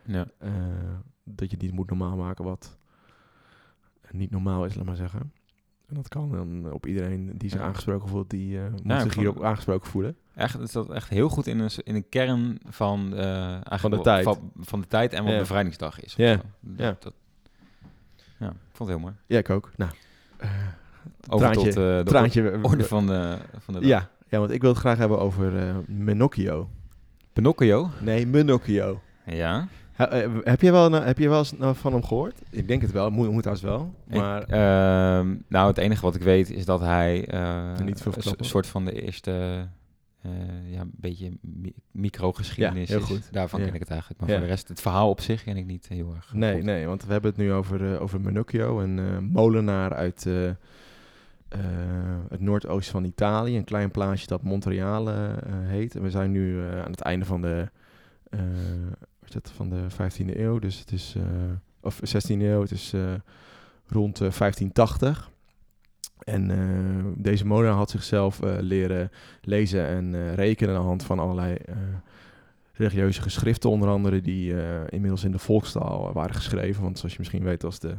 Ja. 0.05 0.27
Dat 1.23 1.51
je 1.51 1.57
niet 1.57 1.71
moet 1.71 1.89
normaal 1.89 2.15
maken 2.17 2.43
wat 2.43 2.77
niet 4.11 4.31
normaal 4.31 4.65
is, 4.65 4.75
laat 4.75 4.85
maar 4.85 4.95
zeggen. 4.95 5.31
En 5.87 5.95
dat 5.95 6.07
kan 6.07 6.31
dan 6.31 6.71
op 6.71 6.85
iedereen 6.85 7.31
die 7.37 7.49
zich 7.49 7.59
aangesproken 7.61 8.09
voelt, 8.09 8.29
die 8.29 8.57
eh, 8.57 8.63
moet 8.71 8.79
ik 8.81 8.91
zich 8.91 9.01
vond- 9.01 9.13
hierop 9.15 9.43
aangesproken 9.43 9.89
voelen. 9.89 10.15
Echt, 10.35 10.53
het 10.59 10.71
zat 10.71 10.89
echt 10.91 11.09
heel 11.09 11.29
goed 11.29 11.47
in 11.47 11.59
een, 11.59 11.69
in 11.83 11.95
een 11.95 12.09
kern 12.09 12.57
van, 12.69 13.13
eh, 13.15 13.25
eigenlijk 13.51 13.79
Van 13.79 13.91
de 13.91 14.01
tijd. 14.01 14.23
Van, 14.23 14.51
van 14.59 14.81
de 14.81 14.87
tijd 14.87 15.13
en 15.13 15.23
wat 15.23 15.33
Ja. 15.33 15.39
bevrijdingsdag 15.39 15.99
is. 15.99 16.13
Ja. 16.15 16.35
Dat- 16.35 16.43
Ja. 16.77 16.95
Dat, 16.99 17.13
ja, 18.39 18.47
ik 18.49 18.55
vond 18.71 18.89
het 18.89 18.97
heel 18.97 18.99
mooi. 18.99 19.13
Ja, 19.25 19.37
ik 19.37 19.49
ook. 19.49 19.71
Nou, 19.75 19.91
eh, 20.37 20.49
Over 21.29 21.37
traantje, 21.51 21.63
tot 21.73 21.73
de 21.73 22.01
traantje. 22.05 22.59
orde 22.61 22.83
van 22.83 23.07
de, 23.07 23.37
van 23.59 23.73
de 23.73 23.79
dag. 23.79 23.89
ja, 23.89 24.09
ja, 24.27 24.39
want 24.39 24.51
ik 24.51 24.61
wil 24.61 24.69
het 24.69 24.79
graag 24.79 24.97
hebben 24.97 25.19
over 25.19 25.75
Menocchio. 25.87 26.69
Pinocchio. 27.33 27.89
Nee, 28.01 28.27
Menocchio. 28.27 29.01
Ja. 29.25 29.67
Eh, 29.97 30.29
heb, 30.43 30.61
je 30.61 30.71
wel, 30.71 30.91
heb 30.91 31.17
je 31.17 31.29
wel 31.29 31.37
eens 31.37 31.53
van 31.73 31.93
hem 31.93 32.03
gehoord? 32.03 32.41
Ik 32.49 32.67
denk 32.67 32.81
het 32.81 32.91
wel, 32.91 33.09
moet, 33.09 33.31
moet 33.31 33.43
trouwens 33.43 33.67
wel. 33.67 33.93
Maar 34.19 34.41
Ik, 34.41 34.47
ehm, 34.47 35.35
nou, 35.47 35.67
het 35.67 35.77
enige 35.77 36.01
wat 36.01 36.15
ik 36.15 36.21
weet 36.21 36.49
is 36.51 36.65
dat 36.65 36.79
hij 36.79 37.15
Niet 37.83 38.01
veel 38.01 38.13
een 38.37 38.45
soort 38.45 38.67
van 38.67 38.85
de 38.85 39.01
eerste, 39.01 39.31
eh, 40.21 40.31
ja, 40.71 40.81
een 40.81 40.91
beetje 40.95 41.31
mi- 41.41 41.73
microgeschiedenis 41.91 42.89
Ja, 42.89 42.95
heel 42.95 43.03
is. 43.03 43.09
goed. 43.11 43.33
Daarvan 43.33 43.59
Ja. 43.59 43.65
ken 43.65 43.73
ik 43.73 43.79
het 43.79 43.89
eigenlijk. 43.89 44.19
Maar 44.19 44.29
Ja. 44.29 44.35
voor 44.37 44.45
de 44.45 44.51
rest, 44.51 44.67
het 44.67 44.81
verhaal 44.81 45.09
op 45.09 45.21
zich 45.21 45.43
ken 45.43 45.57
ik 45.57 45.65
niet 45.65 45.87
heel 45.87 46.13
erg. 46.15 46.33
nee, 46.33 46.53
goed. 46.55 46.63
nee, 46.63 46.85
want 46.87 47.05
we 47.05 47.11
hebben 47.11 47.29
het 47.31 47.39
nu 47.39 47.51
over, 47.53 47.99
over 47.99 48.21
Menocchio, 48.21 48.79
een 48.79 49.23
molenaar 49.23 49.93
uit 49.93 50.23
het 52.29 52.39
noordoosten 52.41 52.91
van 52.93 53.03
Italië. 53.03 53.57
Een 53.57 53.63
klein 53.63 53.91
plaatsje 53.91 54.27
dat 54.27 54.41
Montreal 54.43 55.09
eh, 55.09 55.15
heet. 55.49 55.95
En 55.95 56.01
we 56.01 56.09
zijn 56.09 56.31
nu 56.31 56.61
aan 56.63 56.91
het 56.91 57.01
einde 57.01 57.25
van 57.25 57.41
de, 57.41 57.69
is 59.27 59.33
het, 59.33 59.51
van 59.55 59.69
de 59.69 59.87
15e 59.91 60.39
eeuw. 60.39 60.59
Dus 60.59 60.79
het 60.79 60.91
is, 60.91 61.13
eh, 61.17 61.23
of 61.81 61.99
16e 62.03 62.41
eeuw, 62.41 62.61
het 62.61 62.71
is 62.71 62.93
eh, 62.93 63.13
rond 63.87 64.21
eh, 64.21 64.31
1580. 64.31 65.31
En 66.19 66.51
eh, 66.51 67.05
deze 67.15 67.45
molenaar 67.45 67.75
had 67.75 67.89
zichzelf 67.89 68.39
leren 68.59 69.11
lezen 69.41 69.87
en 69.87 70.35
rekenen 70.35 70.75
aan 70.75 70.81
de 70.81 70.87
hand 70.87 71.03
van 71.03 71.19
allerlei 71.19 71.57
religieuze 72.73 73.21
geschriften, 73.21 73.69
onder 73.69 73.89
andere 73.89 74.21
die 74.21 74.53
inmiddels 74.89 75.23
in 75.23 75.31
de 75.31 75.37
volkstaal 75.39 76.13
waren 76.13 76.35
geschreven. 76.35 76.83
Want 76.83 76.97
zoals 76.97 77.13
je 77.13 77.19
misschien 77.19 77.43
weet 77.43 77.61
was 77.61 77.79
de 77.79 77.95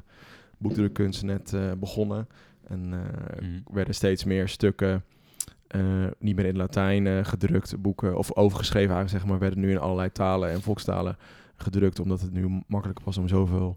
boekdrukkunst 0.59 1.23
net 1.23 1.57
begonnen. 1.79 2.29
En 2.67 2.89
Mhm. 2.89 3.61
werden 3.73 3.95
steeds 3.95 4.25
meer 4.25 4.49
stukken 4.49 5.05
eh, 5.69 5.81
niet 6.19 6.37
meer 6.37 6.45
in 6.45 6.57
Latijn 6.57 7.07
eh, 7.07 7.25
gedrukt, 7.25 7.81
boeken 7.83 8.17
of 8.17 8.37
overgeschreven 8.37 8.95
eigenlijk, 8.95 9.23
zeg 9.23 9.31
maar, 9.31 9.41
werden 9.41 9.61
nu 9.61 9.71
in 9.71 9.79
allerlei 9.79 10.13
talen 10.13 10.51
en 10.51 10.63
volkstalen 10.63 11.17
gedrukt, 11.57 12.01
omdat 12.01 12.21
het 12.21 12.33
nu 12.33 12.63
makkelijker 12.67 13.05
was 13.05 13.19
om 13.19 13.29
zoveel 13.29 13.77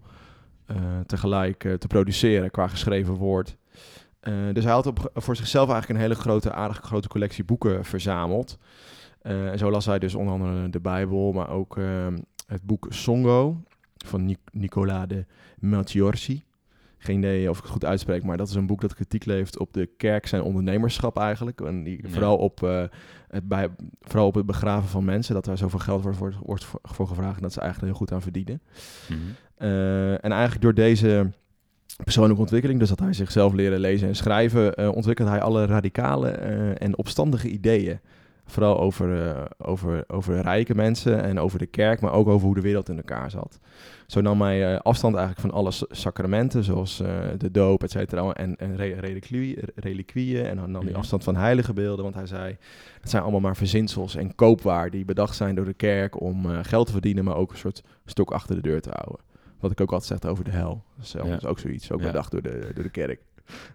eh, 0.66 0.76
tegelijk 1.06 1.60
te 1.80 1.88
produceren 1.88 2.52
qua 2.52 2.68
geschreven 2.68 3.14
woord. 3.14 3.58
Dus 4.54 4.64
hij 4.64 4.74
had 4.74 4.86
op, 4.86 5.12
voor 5.14 5.36
zichzelf 5.36 5.70
eigenlijk 5.70 6.00
een 6.00 6.06
hele 6.06 6.22
grote, 6.22 6.52
aardige 6.52 6.82
grote 6.82 7.08
collectie 7.08 7.44
boeken 7.44 7.86
verzameld. 7.86 8.58
En 9.22 9.58
zo 9.58 9.72
las 9.72 9.86
hij 9.86 10.00
dus 10.00 10.16
onder 10.16 10.34
andere 10.34 10.70
de 10.70 10.80
Bijbel, 10.80 11.32
maar 11.32 11.50
ook 11.50 11.78
ehm, 11.78 12.18
het 12.48 12.64
boek 12.64 12.86
Songo 12.90 13.64
van 14.06 14.26
Nic- 14.26 14.50
Nicola 14.52 15.06
de 15.06 15.26
Melchiorsi. 15.60 16.44
Geen 17.02 17.18
idee 17.18 17.50
of 17.50 17.58
ik 17.58 17.64
het 17.64 17.72
goed 17.72 17.86
uitspreek, 17.86 18.24
maar 18.24 18.38
dat 18.38 18.50
is 18.50 18.56
een 18.56 18.68
boek 18.68 18.82
dat 18.82 18.96
kritiek 18.96 19.26
levert 19.26 19.60
op 19.60 19.74
de 19.74 19.90
kerk 19.98 20.28
zijn 20.28 20.42
ondernemerschap 20.42 21.18
eigenlijk. 21.18 21.62
En 21.62 21.84
die, 21.84 22.00
Ja. 22.02 22.10
vooral, 22.10 22.38
op, 22.38 22.64
eh, 22.64 22.84
het 23.30 23.48
bij, 23.48 23.70
vooral 24.02 24.28
op 24.28 24.36
het 24.36 24.46
begraven 24.46 24.90
van 24.90 25.06
mensen, 25.06 25.34
dat 25.34 25.46
daar 25.46 25.58
zoveel 25.58 25.80
geld 25.80 26.04
wordt, 26.04 26.18
wordt, 26.18 26.36
wordt 26.44 26.66
voor, 26.84 27.08
gevraagd 27.08 27.36
en 27.36 27.42
dat 27.42 27.54
ze 27.54 27.60
eigenlijk 27.60 27.92
heel 27.92 28.00
goed 28.02 28.12
aan 28.12 28.22
verdienen. 28.22 28.62
Mhm. 29.10 29.20
Eh, 29.56 30.12
en 30.12 30.32
eigenlijk 30.32 30.62
door 30.62 30.74
deze 30.74 31.32
persoonlijke 32.04 32.42
ontwikkeling, 32.42 32.80
dus 32.80 32.90
dat 32.90 33.00
hij 33.00 33.14
zichzelf 33.14 33.54
leren 33.54 33.80
lezen 33.80 34.08
en 34.08 34.16
schrijven, 34.16 34.76
eh, 34.76 34.92
ontwikkelt 34.96 35.30
hij 35.30 35.42
alle 35.42 35.66
radicale 35.66 36.30
en 36.30 36.98
opstandige 36.98 37.50
ideeën. 37.50 38.00
Vooral 38.50 38.80
over, 38.80 39.28
eh, 39.28 39.46
over, 39.58 40.04
over 40.08 40.42
rijke 40.42 40.76
mensen 40.76 41.24
en 41.24 41.40
over 41.40 41.60
de 41.60 41.66
kerk, 41.66 42.02
maar 42.02 42.12
ook 42.12 42.28
over 42.28 42.46
hoe 42.46 42.56
de 42.56 42.62
wereld 42.62 42.90
in 42.90 42.98
elkaar 42.98 43.32
zat. 43.32 43.60
Zo 44.08 44.22
nam 44.22 44.42
hij 44.42 44.74
eh, 44.74 44.80
afstand 44.80 45.16
eigenlijk 45.16 45.48
van 45.48 45.58
alle 45.60 45.72
sacramenten, 45.90 46.64
zoals 46.64 47.00
eh, 47.00 47.18
de 47.38 47.52
doop, 47.52 47.84
et 47.84 47.92
cetera, 47.92 48.34
en, 48.34 48.56
en 48.58 48.76
re- 48.76 49.00
reliquie- 49.00 49.58
reliquieën. 49.76 50.46
En 50.46 50.56
dan 50.56 50.72
nam 50.72 50.82
hij 50.82 50.90
Mhm. 50.90 51.00
afstand 51.00 51.24
van 51.24 51.36
heilige 51.36 51.74
beelden, 51.74 52.04
want 52.04 52.16
hij 52.16 52.26
zei, 52.26 52.58
het 53.02 53.10
zijn 53.10 53.22
allemaal 53.22 53.40
maar 53.40 53.56
verzinsels 53.56 54.16
en 54.16 54.36
koopwaar 54.36 54.90
die 54.90 55.06
bedacht 55.06 55.36
zijn 55.36 55.56
door 55.56 55.66
de 55.66 55.74
kerk 55.74 56.22
om 56.22 56.46
geld 56.64 56.86
te 56.86 56.92
verdienen, 56.92 57.24
maar 57.24 57.36
ook 57.36 57.52
een 57.52 57.58
soort 57.58 57.84
stok 58.06 58.32
achter 58.32 58.56
de 58.56 58.62
deur 58.62 58.82
te 58.82 58.90
houden. 58.94 59.20
Wat 59.60 59.72
ik 59.72 59.82
ook 59.82 59.92
altijd 59.92 60.22
zeg 60.22 60.32
over 60.32 60.44
de 60.44 60.52
hel. 60.52 60.84
Dat 60.96 61.06
is, 61.06 61.12
Ja. 61.12 61.48
ook 61.48 61.60
zoiets, 61.60 61.92
ook 61.92 62.00
Ja. 62.00 62.06
bedacht 62.06 62.32
door 62.32 62.42
de, 62.42 62.72
door 62.74 62.84
de 62.84 62.90
kerk. 62.90 63.20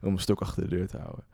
Om 0.03 0.13
een 0.13 0.19
stok 0.19 0.41
achter 0.41 0.63
de 0.69 0.77
deur 0.77 0.87
te 0.87 0.97
houden. 0.97 1.25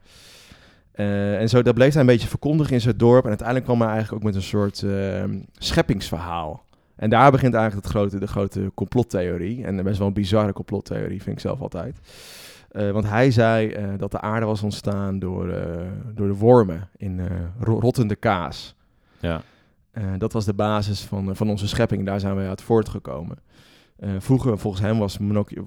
Eh, 0.91 1.39
en 1.39 1.49
zo, 1.49 1.61
dat 1.61 1.73
bleef 1.73 1.91
hij 1.91 2.01
een 2.01 2.07
beetje 2.07 2.27
verkondigen 2.27 2.73
in 2.73 2.81
zijn 2.81 2.97
dorp. 2.97 3.23
En 3.23 3.29
uiteindelijk 3.29 3.65
kwam 3.67 3.81
hij 3.81 3.89
eigenlijk 3.91 4.17
ook 4.23 4.31
met 4.31 4.35
een 4.35 4.47
soort 4.47 4.83
ehm, 4.83 5.39
scheppingsverhaal. 5.57 6.63
En 6.95 7.09
daar 7.09 7.31
begint 7.31 7.53
eigenlijk 7.53 7.85
het 7.85 7.95
grote, 7.95 8.19
de 8.19 8.27
grote 8.27 8.71
complottheorie. 8.73 9.65
En 9.65 9.83
best 9.83 9.97
wel 9.97 10.07
een 10.07 10.13
bizarre 10.13 10.53
complottheorie, 10.53 11.21
vind 11.21 11.35
ik 11.35 11.41
zelf 11.41 11.61
altijd. 11.61 11.99
Eh, 12.71 12.91
want 12.91 13.07
hij 13.09 13.31
zei 13.31 13.69
eh, 13.71 13.87
dat 13.97 14.11
de 14.11 14.21
aarde 14.21 14.45
was 14.45 14.61
ontstaan 14.63 15.19
door, 15.19 15.47
door 16.15 16.27
de 16.27 16.35
wormen 16.35 16.87
in 16.97 17.21
ro- 17.59 17.79
rottende 17.79 18.15
kaas. 18.15 18.75
Ja. 19.19 19.41
Dat 20.17 20.33
was 20.33 20.45
de 20.45 20.53
basis 20.53 21.01
van, 21.01 21.35
van 21.35 21.49
onze 21.49 21.67
schepping. 21.67 22.05
Daar 22.05 22.19
zijn 22.19 22.35
we 22.35 22.47
uit 22.47 22.61
voortgekomen. 22.61 23.37
Uh, 24.03 24.09
vroeger, 24.19 24.57
volgens 24.57 24.83
hem 24.83 24.99
was 24.99 25.17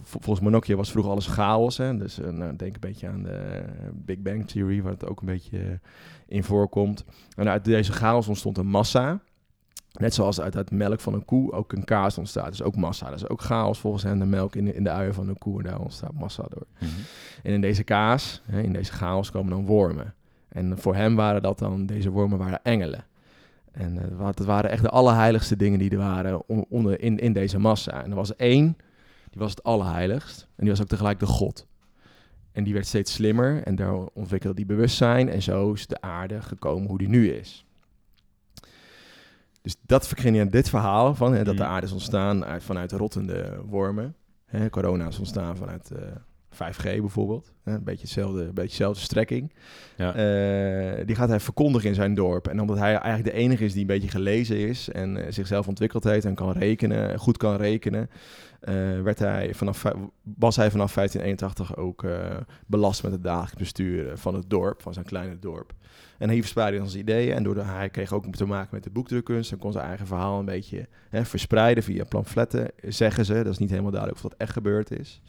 volgens 0.02 0.40
was 0.76 0.90
vroeger 0.90 1.12
alles 1.12 1.26
chaos. 1.26 1.76
Hè? 1.76 1.96
Dus 1.96 2.18
uh, 2.18 2.28
nou, 2.28 2.56
denk 2.56 2.74
een 2.74 2.80
beetje 2.80 3.08
aan 3.08 3.22
de 3.22 3.64
Big 3.92 4.18
Bang 4.18 4.48
Theory, 4.48 4.82
waar 4.82 4.92
het 4.92 5.06
ook 5.06 5.20
een 5.20 5.26
beetje 5.26 5.80
in 6.26 6.44
voorkomt. 6.44 7.04
En 7.36 7.48
uit 7.48 7.64
deze 7.64 7.92
chaos 7.92 8.28
ontstond 8.28 8.58
een 8.58 8.66
massa. 8.66 9.20
Net 9.92 10.14
zoals 10.14 10.40
uit, 10.40 10.56
uit 10.56 10.70
melk 10.70 11.00
van 11.00 11.14
een 11.14 11.24
koe 11.24 11.52
ook 11.52 11.72
een 11.72 11.84
kaas 11.84 12.18
ontstaat. 12.18 12.48
Dus 12.48 12.62
ook 12.62 12.76
massa. 12.76 13.10
Dat 13.10 13.16
is 13.16 13.28
ook 13.28 13.40
chaos 13.40 13.78
volgens 13.78 14.02
hen, 14.02 14.18
de 14.18 14.24
melk 14.24 14.56
in 14.56 14.64
de, 14.64 14.74
in 14.74 14.84
de 14.84 14.90
uien 14.90 15.14
van 15.14 15.28
een 15.28 15.38
koe. 15.38 15.58
En 15.58 15.64
daar 15.64 15.80
ontstaat 15.80 16.12
massa 16.12 16.44
door. 16.48 16.66
Mhm. 16.78 16.90
En 17.42 17.52
in 17.52 17.60
deze 17.60 17.82
kaas, 17.82 18.42
hè, 18.44 18.62
in 18.62 18.72
deze 18.72 18.92
chaos, 18.92 19.30
komen 19.30 19.50
dan 19.50 19.66
wormen. 19.66 20.14
En 20.48 20.78
voor 20.78 20.94
hem 20.94 21.16
waren 21.16 21.42
dat 21.42 21.58
dan, 21.58 21.86
deze 21.86 22.10
wormen 22.10 22.38
waren 22.38 22.62
engelen. 22.62 23.04
En 23.74 23.96
uh, 23.96 24.26
het 24.26 24.44
waren 24.44 24.70
echt 24.70 24.82
de 24.82 24.90
allerheiligste 24.90 25.56
dingen 25.56 25.78
die 25.78 25.90
er 25.90 25.98
waren 25.98 26.48
onder, 26.68 27.00
in, 27.00 27.18
in 27.18 27.32
deze 27.32 27.58
massa. 27.58 28.04
En 28.04 28.10
er 28.10 28.16
was 28.16 28.36
één, 28.36 28.76
die 29.30 29.40
was 29.40 29.50
het 29.50 29.62
allerheiligst. 29.62 30.40
En 30.40 30.62
die 30.64 30.70
was 30.70 30.80
ook 30.80 30.88
tegelijk 30.88 31.20
de 31.20 31.26
God. 31.26 31.66
En 32.52 32.64
die 32.64 32.72
werd 32.72 32.86
steeds 32.86 33.12
slimmer 33.12 33.62
en 33.62 33.74
daar 33.74 33.94
ontwikkelde 33.94 34.56
die 34.56 34.66
bewustzijn. 34.66 35.28
En 35.28 35.42
zo 35.42 35.72
is 35.72 35.86
de 35.86 36.00
aarde 36.00 36.42
gekomen 36.42 36.88
hoe 36.88 36.98
die 36.98 37.08
nu 37.08 37.30
is. 37.30 37.66
Dus 39.62 39.76
dat 39.80 40.08
verging 40.08 40.36
je 40.36 40.48
dit 40.48 40.68
verhaal 40.68 41.14
van 41.14 41.32
hè, 41.34 41.44
dat 41.44 41.56
de 41.56 41.62
mm. 41.62 41.68
aarde 41.68 41.86
is 41.86 41.92
ontstaan 41.92 42.44
uit, 42.44 42.62
vanuit 42.62 42.92
rottende 42.92 43.60
wormen. 43.66 44.14
Hè, 44.44 44.70
corona 44.70 45.06
is 45.06 45.18
ontstaan 45.18 45.56
vanuit 45.56 45.90
uh, 45.92 46.02
eh, 46.02 46.16
5G 46.54 46.82
bijvoorbeeld. 46.82 47.52
Hè, 47.62 47.74
een 47.74 47.84
beetje 47.84 48.02
hetzelfde, 48.02 48.40
een 48.40 48.54
beetje 48.54 48.68
dezelfde 48.68 49.00
strekking. 49.00 49.52
Ja. 49.96 50.08
Uh, 50.08 51.06
die 51.06 51.16
gaat 51.16 51.28
hij 51.28 51.40
verkondigen 51.40 51.88
in 51.88 51.94
zijn 51.94 52.14
dorp. 52.14 52.48
En 52.48 52.60
omdat 52.60 52.78
hij 52.78 52.94
eigenlijk 52.94 53.36
de 53.36 53.42
enige 53.42 53.64
is 53.64 53.72
die 53.72 53.80
een 53.80 53.86
beetje 53.86 54.08
gelezen 54.08 54.56
is 54.56 54.88
en 54.88 55.16
uh, 55.16 55.24
zichzelf 55.28 55.68
ontwikkeld 55.68 56.04
heeft 56.04 56.24
en 56.24 56.34
kan 56.34 56.52
rekenen, 56.52 57.18
goed 57.18 57.36
kan 57.36 57.56
rekenen, 57.56 58.10
werd 59.02 59.18
hij 59.18 59.54
vanaf, 59.54 59.84
was 60.22 60.56
hij 60.56 60.70
vanaf 60.70 60.94
1581 60.94 61.76
ook 61.76 62.06
belast 62.66 63.02
met 63.02 63.12
het 63.12 63.22
dagelijks 63.22 63.58
bestuur 63.58 64.18
van 64.18 64.34
het 64.34 64.50
dorp, 64.50 64.82
van 64.82 64.92
zijn 64.92 65.04
kleine 65.04 65.38
dorp. 65.38 65.72
En 66.18 66.28
hij 66.28 66.38
verspreidde 66.38 66.80
onze 66.80 66.98
ideeën. 66.98 67.34
En 67.34 67.42
doordat 67.42 67.64
hij 67.64 67.88
kreeg 67.88 68.12
ook 68.12 68.36
te 68.36 68.46
maken 68.46 68.68
met 68.74 68.82
de 68.82 68.90
boekdrukkunst. 68.90 69.52
En 69.52 69.58
kon 69.58 69.72
zijn 69.72 69.84
eigen 69.84 70.06
verhaal 70.06 70.38
een 70.38 70.44
beetje 70.44 70.88
hè, 71.08 71.24
verspreiden 71.24 71.84
via 71.84 72.04
pamfletten, 72.04 72.70
zeggen 72.82 73.24
ze. 73.24 73.34
Dat 73.34 73.52
is 73.52 73.58
niet 73.58 73.70
helemaal 73.70 73.90
duidelijk 73.90 74.24
of 74.24 74.30
dat 74.30 74.40
echt 74.40 74.52
gebeurd 74.52 74.90
is. 74.90 75.20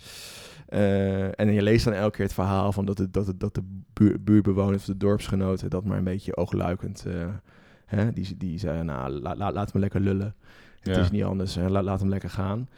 Uh, 0.69 1.39
en 1.39 1.53
je 1.53 1.61
leest 1.61 1.85
dan 1.85 1.93
elke 1.93 2.15
keer 2.15 2.25
het 2.25 2.33
verhaal 2.33 2.71
van 2.71 2.85
dat, 2.85 2.97
het, 2.97 3.13
dat, 3.13 3.27
het, 3.27 3.39
dat 3.39 3.55
de 3.55 3.63
buur, 3.93 4.23
buurbewoners 4.23 4.77
of 4.77 4.85
de 4.85 4.97
dorpsgenoten 4.97 5.69
dat 5.69 5.85
maar 5.85 5.97
een 5.97 6.03
beetje 6.03 6.37
oogluikend. 6.37 7.03
Uh, 7.07 7.27
hè, 7.85 8.13
die, 8.13 8.37
die 8.37 8.59
zeiden, 8.59 8.85
nou, 8.85 9.09
la, 9.11 9.51
laat 9.51 9.73
me 9.73 9.79
lekker 9.79 10.01
lullen. 10.01 10.35
Het 10.79 10.97
is 10.97 11.11
niet 11.11 11.23
anders, 11.23 11.55
la, 11.55 11.83
laat 11.83 11.99
hem 11.99 12.09
lekker 12.09 12.29
gaan. 12.29 12.69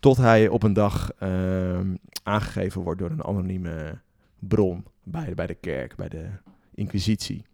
Tot 0.00 0.16
hij 0.16 0.48
op 0.48 0.62
een 0.62 0.72
dag 0.72 1.12
uh, 1.22 1.80
aangegeven 2.22 2.82
wordt 2.82 3.00
door 3.00 3.10
een 3.10 3.24
anonieme 3.24 3.98
bron 4.38 4.84
bij, 5.02 5.34
bij 5.34 5.46
de 5.46 5.54
kerk, 5.54 5.96
bij 5.96 6.08
de 6.08 6.26
inquisitie. 6.74 7.44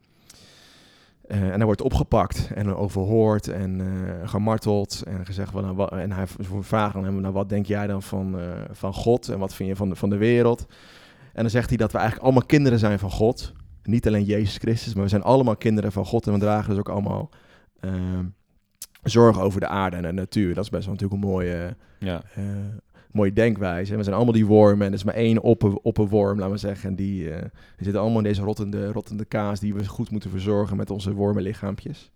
Uh, 1.29 1.43
en 1.43 1.55
hij 1.55 1.65
wordt 1.65 1.83
opgepakt 1.83 2.51
en 2.55 2.75
overhoord 2.75 3.49
en 3.49 3.79
uh, 3.79 4.29
gemarteld 4.29 5.03
en 5.07 5.27
gezegd 5.27 5.51
van, 5.51 5.63
nou, 5.63 5.77
wat, 5.77 5.93
en 5.93 6.13
hij 6.13 6.25
vraagt 6.61 6.97
aan 6.97 7.05
hem, 7.05 7.21
nou, 7.21 7.35
wat 7.35 7.49
denk 7.49 7.67
jij 7.67 7.87
dan 7.87 8.03
van, 8.03 8.39
uh, 8.39 8.45
van 8.71 8.95
God 8.95 9.29
en 9.29 9.39
wat 9.39 9.55
vind 9.55 9.69
je 9.69 9.77
van 9.77 9.89
de, 9.89 9.97
van 9.97 10.11
de 10.11 10.17
wereld? 10.17 10.67
En 11.33 11.43
dan 11.43 11.51
zegt 11.51 11.69
hij 11.69 11.77
dat 11.77 11.93
we 11.93 11.99
eigenlijk 11.99 12.27
allemaal 12.27 12.47
kinderen 12.47 12.79
zijn 12.79 12.99
van 12.99 13.11
God. 13.11 13.53
Niet 13.83 14.07
alleen 14.07 14.25
Jezus 14.25 14.57
Christus, 14.57 14.95
maar 14.95 15.03
we 15.03 15.09
zijn 15.09 15.23
allemaal 15.23 15.57
kinderen 15.57 15.93
van 15.93 16.05
God 16.05 16.27
en 16.27 16.33
we 16.33 16.39
dragen 16.39 16.71
dus 16.71 16.79
ook 16.79 16.89
allemaal 16.89 17.31
zorg 19.03 19.41
over 19.41 19.61
de 19.61 19.69
aarde 19.69 19.97
en 19.97 20.03
de 20.03 20.13
natuur. 20.13 20.55
Dat 20.55 20.65
is 20.65 20.71
best 20.71 20.85
wel 20.85 20.95
natuurlijk 20.95 21.23
een 21.23 21.29
mooie, 21.29 21.77
ja 21.99 22.23
mooie 23.15 23.33
denkwijze. 23.33 23.97
We 23.97 24.03
zijn 24.03 24.15
allemaal 24.15 24.35
die 24.35 24.47
wormen 24.47 24.87
en 24.87 24.93
er 24.93 24.99
is 24.99 25.05
maar 25.05 25.15
één 25.15 25.43
opper, 25.43 25.75
opperworm, 25.83 26.39
laten 26.39 26.53
we 26.53 26.59
zeggen. 26.59 26.89
En 26.89 26.97
die, 26.97 27.29
uh, 27.29 27.37
zitten 27.79 28.01
allemaal 28.01 28.19
in 28.19 28.25
deze 28.25 28.43
rottende, 28.43 28.93
rottende 28.93 29.25
kaas 29.25 29.61
die 29.61 29.75
we 29.75 29.87
goed 29.87 30.11
moeten 30.11 30.31
verzorgen 30.31 30.77
met 30.77 30.91
onze 30.91 31.13
wormenlichaampjes. 31.13 32.11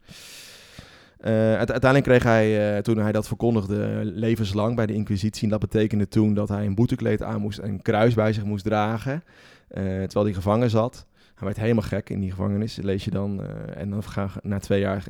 Uh, 1.20 1.54
uiteindelijk 1.54 2.04
kreeg 2.04 2.22
hij, 2.22 2.76
uh, 2.76 2.82
toen 2.82 2.98
hij 2.98 3.12
dat 3.12 3.26
verkondigde, 3.26 4.00
levenslang 4.04 4.76
bij 4.76 4.86
de 4.86 4.94
Inquisitie. 4.94 5.42
En 5.42 5.48
dat 5.48 5.60
betekende 5.60 6.08
toen 6.08 6.34
dat 6.34 6.48
hij 6.48 6.66
een 6.66 6.74
boetekleed 6.74 7.22
aan 7.22 7.40
moest 7.40 7.58
en 7.58 7.68
een 7.68 7.82
kruis 7.82 8.14
bij 8.14 8.32
zich 8.32 8.44
moest 8.44 8.64
dragen. 8.64 9.22
terwijl 9.68 10.24
hij 10.24 10.34
gevangen 10.34 10.70
zat. 10.70 11.06
Hij 11.34 11.46
werd 11.46 11.60
helemaal 11.60 11.82
gek 11.82 12.10
in 12.10 12.20
die 12.20 12.30
gevangenis, 12.30 12.76
lees 12.76 13.04
je 13.04 13.10
dan. 13.10 13.42
en 13.74 13.90
dan 13.90 14.02
na 14.42 14.58
twee 14.58 14.80
jaar 14.80 15.04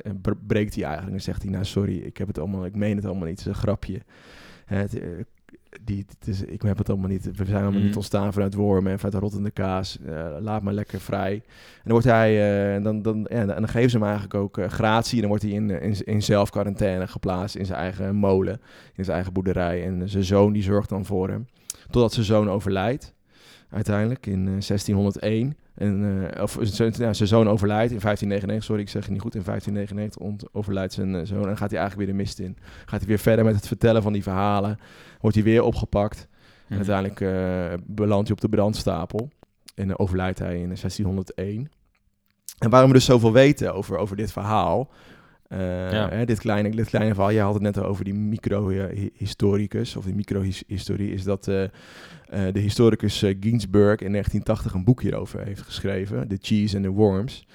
breekt 0.47 0.75
hij 0.75 0.83
eigenlijk 0.83 1.15
en 1.15 1.21
zegt 1.21 1.41
hij, 1.41 1.51
nou 1.51 1.65
sorry, 1.65 1.97
ik 1.97 2.17
heb 2.17 2.27
het 2.27 2.39
allemaal, 2.39 2.65
ik 2.65 2.75
meen 2.75 2.95
het 2.95 3.05
allemaal 3.05 3.27
niet, 3.27 3.39
het 3.39 3.47
is 3.47 3.53
een 3.53 3.61
grapje. 3.61 4.01
Het, 4.65 5.01
die, 5.83 6.05
het 6.19 6.27
is, 6.27 6.41
ik 6.41 6.61
heb 6.61 6.77
het 6.77 6.89
allemaal 6.89 7.09
niet. 7.09 7.25
We 7.25 7.45
zijn 7.45 7.61
allemaal 7.61 7.79
niet 7.79 7.87
mhm. 7.87 7.95
ontstaan 7.95 8.33
vanuit 8.33 8.53
wormen 8.53 8.91
en 8.91 8.97
vanuit 8.97 9.15
de 9.15 9.21
rottende 9.21 9.51
kaas. 9.51 9.97
Uh, 10.05 10.27
laat 10.39 10.63
me 10.63 10.71
lekker 10.71 10.99
vrij. 10.99 11.33
En 11.33 11.81
dan 11.83 11.91
wordt 11.91 12.07
hij, 12.07 12.77
uh, 12.77 12.83
dan, 12.83 13.01
dan, 13.01 13.27
ja, 13.29 13.39
en 13.39 13.47
dan 13.47 13.67
geven 13.67 13.89
ze 13.89 13.97
hem 13.97 14.05
eigenlijk 14.05 14.33
ook 14.33 14.57
uh, 14.57 14.67
gratie. 14.67 15.13
En 15.13 15.19
dan 15.19 15.29
wordt 15.29 15.43
hij 15.43 15.51
in, 15.51 15.69
in, 15.69 16.05
in 16.05 16.21
zelfquarantaine 16.21 17.07
geplaatst 17.07 17.55
in 17.55 17.65
zijn 17.65 17.79
eigen 17.79 18.15
molen, 18.15 18.61
in 18.93 19.03
zijn 19.03 19.15
eigen 19.15 19.33
boerderij. 19.33 19.85
En 19.85 20.09
zijn 20.09 20.23
zoon 20.23 20.53
die 20.53 20.63
zorgt 20.63 20.89
dan 20.89 21.05
voor 21.05 21.29
hem. 21.29 21.47
Totdat 21.89 22.13
zijn 22.13 22.25
zoon 22.25 22.49
overlijdt, 22.49 23.13
uiteindelijk 23.69 24.25
in 24.25 24.45
1601. 24.45 25.57
En, 25.75 26.01
uh, 26.03 26.41
of 26.41 26.57
zijn, 26.61 26.93
zijn 26.93 27.15
zoon 27.15 27.49
overlijdt 27.49 27.91
in 27.91 27.99
1599, 27.99 28.63
sorry, 28.63 28.81
ik 28.81 28.89
zeg 28.89 29.01
het 29.01 29.11
niet 29.11 29.21
goed. 29.21 29.35
In 29.35 29.43
1599 29.43 30.53
overlijdt 30.53 30.93
zijn 30.93 31.27
zoon. 31.27 31.49
En 31.49 31.57
gaat 31.57 31.71
hij 31.71 31.79
eigenlijk 31.79 31.95
weer 31.95 32.17
de 32.17 32.23
mist 32.23 32.39
in. 32.39 32.57
Gaat 32.85 32.99
hij 32.99 33.07
weer 33.07 33.19
verder 33.19 33.45
met 33.45 33.55
het 33.55 33.67
vertellen 33.67 34.01
van 34.01 34.13
die 34.13 34.23
verhalen 34.23 34.79
wordt 35.21 35.35
hij 35.35 35.45
weer 35.45 35.63
opgepakt. 35.63 36.27
En 36.67 36.77
mhm. 36.77 36.89
uiteindelijk 36.89 37.19
belandt 37.85 38.27
hij 38.27 38.35
op 38.35 38.41
de 38.41 38.49
brandstapel. 38.49 39.29
En 39.75 39.99
overlijdt 39.99 40.39
hij 40.39 40.53
in 40.53 40.67
1601. 40.67 41.69
En 42.59 42.69
waarom 42.69 42.89
we 42.89 42.95
dus 42.95 43.05
zoveel 43.05 43.33
weten 43.33 43.73
over, 43.73 43.97
over 43.97 44.15
dit 44.15 44.31
verhaal... 44.31 44.89
Uh, 45.53 45.59
hè, 46.09 46.25
dit, 46.25 46.39
kleine, 46.39 46.69
dit 46.69 46.89
kleine 46.89 47.13
verhaal, 47.13 47.31
je 47.31 47.39
had 47.39 47.53
het 47.53 47.63
net 47.63 47.79
over 47.79 48.03
die 48.03 48.13
micro-historicus, 48.13 49.95
of 49.95 50.05
die 50.05 50.15
micro-historie, 50.15 51.11
is 51.11 51.23
dat 51.23 51.47
uh, 51.47 51.61
uh, 51.61 51.69
de 52.29 52.59
historicus 52.59 53.19
Ginsberg 53.39 53.99
in 53.99 54.11
1980 54.11 54.73
een 54.73 54.83
boek 54.83 55.01
hierover 55.01 55.45
heeft 55.45 55.61
geschreven, 55.61 56.27
The 56.27 56.37
Cheese 56.41 56.75
and 56.75 56.85
the 56.85 56.91
Worms. 56.91 57.45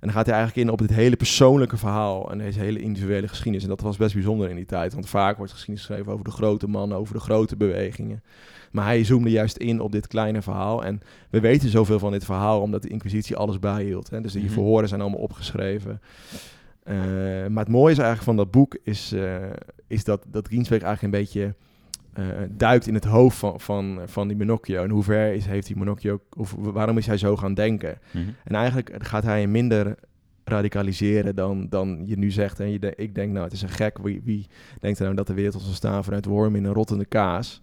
En 0.00 0.06
dan 0.06 0.16
gaat 0.16 0.26
hij 0.26 0.34
eigenlijk 0.34 0.66
in 0.66 0.72
op 0.72 0.78
dit 0.78 0.96
hele 0.96 1.16
persoonlijke 1.16 1.76
verhaal 1.76 2.30
en 2.30 2.38
deze 2.38 2.60
hele 2.60 2.80
individuele 2.80 3.28
geschiedenis. 3.28 3.62
En 3.62 3.68
dat 3.68 3.80
was 3.80 3.96
best 3.96 4.14
bijzonder 4.14 4.48
in 4.48 4.56
die 4.56 4.66
tijd, 4.66 4.92
want 4.92 5.08
vaak 5.08 5.36
wordt 5.36 5.52
geschiedenis 5.52 5.86
geschreven 5.86 6.12
over 6.12 6.24
de 6.24 6.30
grote 6.30 6.66
mannen, 6.66 6.98
over 6.98 7.14
de 7.14 7.20
grote 7.20 7.56
bewegingen. 7.56 8.22
Maar 8.70 8.84
hij 8.84 9.04
zoomde 9.04 9.30
juist 9.30 9.56
in 9.56 9.80
op 9.80 9.92
dit 9.92 10.06
kleine 10.06 10.42
verhaal. 10.42 10.84
En 10.84 11.00
we 11.30 11.40
weten 11.40 11.68
zoveel 11.68 11.98
van 11.98 12.12
dit 12.12 12.24
verhaal 12.24 12.60
omdat 12.60 12.82
de 12.82 12.88
Inquisitie 12.88 13.36
alles 13.36 13.58
bijhield. 13.58 14.10
Hè? 14.10 14.20
Dus 14.20 14.32
die 14.32 14.44
mhm. 14.44 14.52
verhoren 14.52 14.88
zijn 14.88 15.00
allemaal 15.00 15.20
opgeschreven. 15.20 16.00
Uh, 16.84 16.94
maar 17.46 17.64
het 17.64 17.72
mooie 17.72 17.92
is 17.92 17.98
eigenlijk 17.98 18.26
van 18.26 18.36
dat 18.36 18.50
boek 18.50 18.78
is, 18.82 19.12
uh, 19.12 19.36
is 19.86 20.04
dat, 20.04 20.24
dat 20.28 20.48
Ginsberg 20.48 20.82
eigenlijk 20.82 21.14
een 21.14 21.20
beetje 21.20 21.54
uh, 22.18 22.24
duikt 22.50 22.86
in 22.86 22.94
het 22.94 23.04
hoofd 23.04 23.38
van, 23.38 23.60
van, 23.60 24.00
van 24.04 24.28
die 24.28 24.36
Monocchio. 24.36 24.82
En 24.82 24.90
hoe 24.90 25.02
ver 25.02 25.32
is, 25.32 25.46
heeft 25.46 25.66
die 25.66 25.76
Monocchio, 25.76 26.20
of 26.36 26.54
waarom 26.58 26.98
is 26.98 27.06
hij 27.06 27.16
zo 27.16 27.36
gaan 27.36 27.54
denken? 27.54 27.98
Mhm. 28.10 28.28
En 28.44 28.54
eigenlijk 28.54 28.94
gaat 28.98 29.22
hij 29.22 29.46
minder 29.46 29.96
radicaliseren 30.44 31.34
dan, 31.34 31.66
dan 31.68 32.02
je 32.06 32.18
nu 32.18 32.30
zegt. 32.30 32.60
En 32.60 32.70
je 32.70 32.94
ik 32.96 33.14
denk, 33.14 33.32
nou, 33.32 33.44
het 33.44 33.52
is 33.52 33.62
een 33.62 33.68
gek. 33.68 33.98
Wie, 33.98 34.20
wie 34.24 34.46
denkt 34.80 34.98
er 34.98 35.04
nou 35.04 35.16
dat 35.16 35.26
de 35.26 35.34
wereld 35.34 35.54
ons 35.54 35.66
ontstaan 35.66 36.04
vanuit 36.04 36.24
worm 36.24 36.56
in 36.56 36.64
een 36.64 36.72
rottende 36.72 37.04
kaas? 37.04 37.62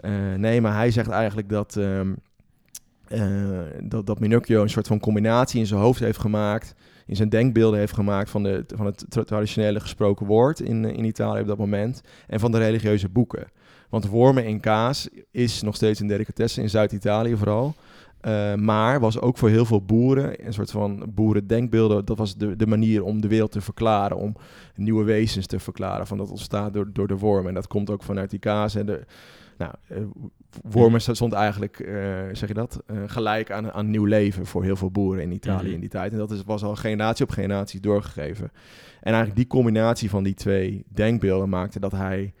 Uh, 0.00 0.34
nee, 0.34 0.60
maar 0.60 0.74
hij 0.74 0.90
zegt 0.90 1.10
eigenlijk 1.10 1.48
dat, 1.48 1.74
um, 1.76 2.16
uh, 3.08 3.60
dat, 3.82 4.06
dat 4.06 4.20
Minocchio 4.20 4.62
een 4.62 4.70
soort 4.70 4.86
van 4.86 5.00
combinatie 5.00 5.60
in 5.60 5.66
zijn 5.66 5.80
hoofd 5.80 6.00
heeft 6.00 6.18
gemaakt 6.18 6.74
in 7.06 7.16
zijn 7.16 7.28
denkbeelden 7.28 7.78
heeft 7.78 7.92
gemaakt 7.94 8.30
van, 8.30 8.42
de, 8.42 8.64
van 8.74 8.86
het 8.86 9.06
traditionele 9.26 9.80
gesproken 9.80 10.26
woord 10.26 10.60
in, 10.60 10.84
in 10.84 11.04
Italië 11.04 11.40
op 11.40 11.46
dat 11.46 11.58
moment 11.58 12.00
en 12.26 12.40
van 12.40 12.52
de 12.52 12.58
religieuze 12.58 13.08
boeken. 13.08 13.46
Want 13.88 14.06
wormen 14.06 14.44
in 14.44 14.60
kaas 14.60 15.08
is 15.30 15.62
nog 15.62 15.74
steeds 15.74 16.00
een 16.00 16.06
delicatesse 16.06 16.62
in 16.62 16.70
Zuid-Italië 16.70 17.36
vooral. 17.36 17.74
Uh, 18.26 18.54
maar 18.54 19.00
was 19.00 19.20
ook 19.20 19.38
voor 19.38 19.48
heel 19.48 19.64
veel 19.64 19.82
boeren, 19.82 20.46
een 20.46 20.52
soort 20.52 20.70
van 20.70 21.04
boerendenkbeelden, 21.14 22.04
dat 22.04 22.18
was 22.18 22.36
de, 22.36 22.56
de 22.56 22.66
manier 22.66 23.02
om 23.02 23.20
de 23.20 23.28
wereld 23.28 23.52
te 23.52 23.60
verklaren, 23.60 24.16
om 24.16 24.36
nieuwe 24.74 25.04
wezens 25.04 25.46
te 25.46 25.58
verklaren. 25.58 26.06
Van 26.06 26.18
dat 26.18 26.30
ontstaat 26.30 26.72
door, 26.72 26.90
door 26.92 27.06
de 27.06 27.16
wormen. 27.16 27.48
En 27.48 27.54
dat 27.54 27.66
komt 27.66 27.90
ook 27.90 28.02
vanuit 28.02 28.30
die 28.30 28.38
kaas. 28.38 28.74
En 28.74 28.86
de, 28.86 29.04
nou, 29.64 30.02
uh, 30.02 30.06
wormen 30.62 31.00
stond 31.00 31.32
eigenlijk, 31.32 31.78
uh, 31.78 31.94
zeg 32.32 32.48
je 32.48 32.54
dat, 32.54 32.82
gelijk 33.06 33.50
aan, 33.50 33.72
aan 33.72 33.90
nieuw 33.90 34.04
leven 34.04 34.46
voor 34.46 34.62
heel 34.62 34.76
veel 34.76 34.90
boeren 34.90 35.22
in 35.22 35.32
Italië 35.32 35.64
mhm. 35.64 35.74
in 35.74 35.80
die 35.80 35.88
tijd. 35.88 36.12
En 36.12 36.18
dat 36.18 36.30
is, 36.30 36.42
was 36.44 36.62
al 36.62 36.76
generatie 36.76 37.24
op 37.24 37.30
generatie 37.30 37.80
doorgegeven. 37.80 38.50
En 39.00 39.12
eigenlijk 39.12 39.36
die 39.36 39.46
combinatie 39.46 40.10
van 40.10 40.22
die 40.22 40.34
twee 40.34 40.84
denkbeelden 40.88 41.48
maakte 41.48 41.80
dat 41.80 41.92
hij 41.92 42.34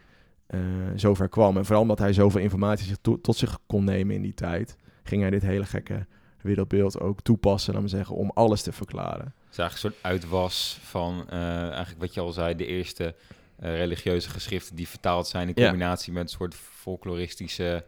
uh, 0.48 0.60
zover 0.94 1.28
kwam. 1.28 1.56
En 1.56 1.64
vooral 1.64 1.82
omdat 1.82 1.98
hij 1.98 2.12
zoveel 2.12 2.40
informatie 2.40 2.86
zich 2.86 2.98
tot 3.20 3.36
zich 3.36 3.58
kon 3.66 3.84
nemen 3.84 4.14
in 4.14 4.22
die 4.22 4.34
tijd, 4.34 4.76
ging 5.02 5.20
hij 5.20 5.30
dit 5.30 5.42
hele 5.42 5.64
gekke 5.64 6.06
wereldbeeld 6.40 7.00
ook 7.00 7.20
toepassen, 7.20 7.72
laten 7.72 7.88
we 7.88 7.96
zeggen, 7.96 8.16
om 8.16 8.30
alles 8.34 8.62
te 8.62 8.72
verklaren. 8.72 9.24
Het 9.24 9.52
is 9.52 9.58
eigenlijk 9.58 9.94
een 9.94 10.00
soort 10.00 10.12
uitwas 10.12 10.78
van, 10.82 11.28
eigenlijk 11.28 12.00
wat 12.00 12.14
je 12.14 12.20
al 12.20 12.32
zei, 12.32 12.54
de 12.54 12.66
eerste 12.66 13.04
eh, 13.04 13.12
religieuze 13.58 14.30
geschriften 14.30 14.76
die 14.76 14.88
vertaald 14.88 15.26
zijn 15.26 15.48
in 15.48 15.54
Ja. 15.56 15.62
combinatie 15.68 16.12
met 16.12 16.22
een 16.22 16.28
soort 16.28 16.54
folkloristische 16.54 17.84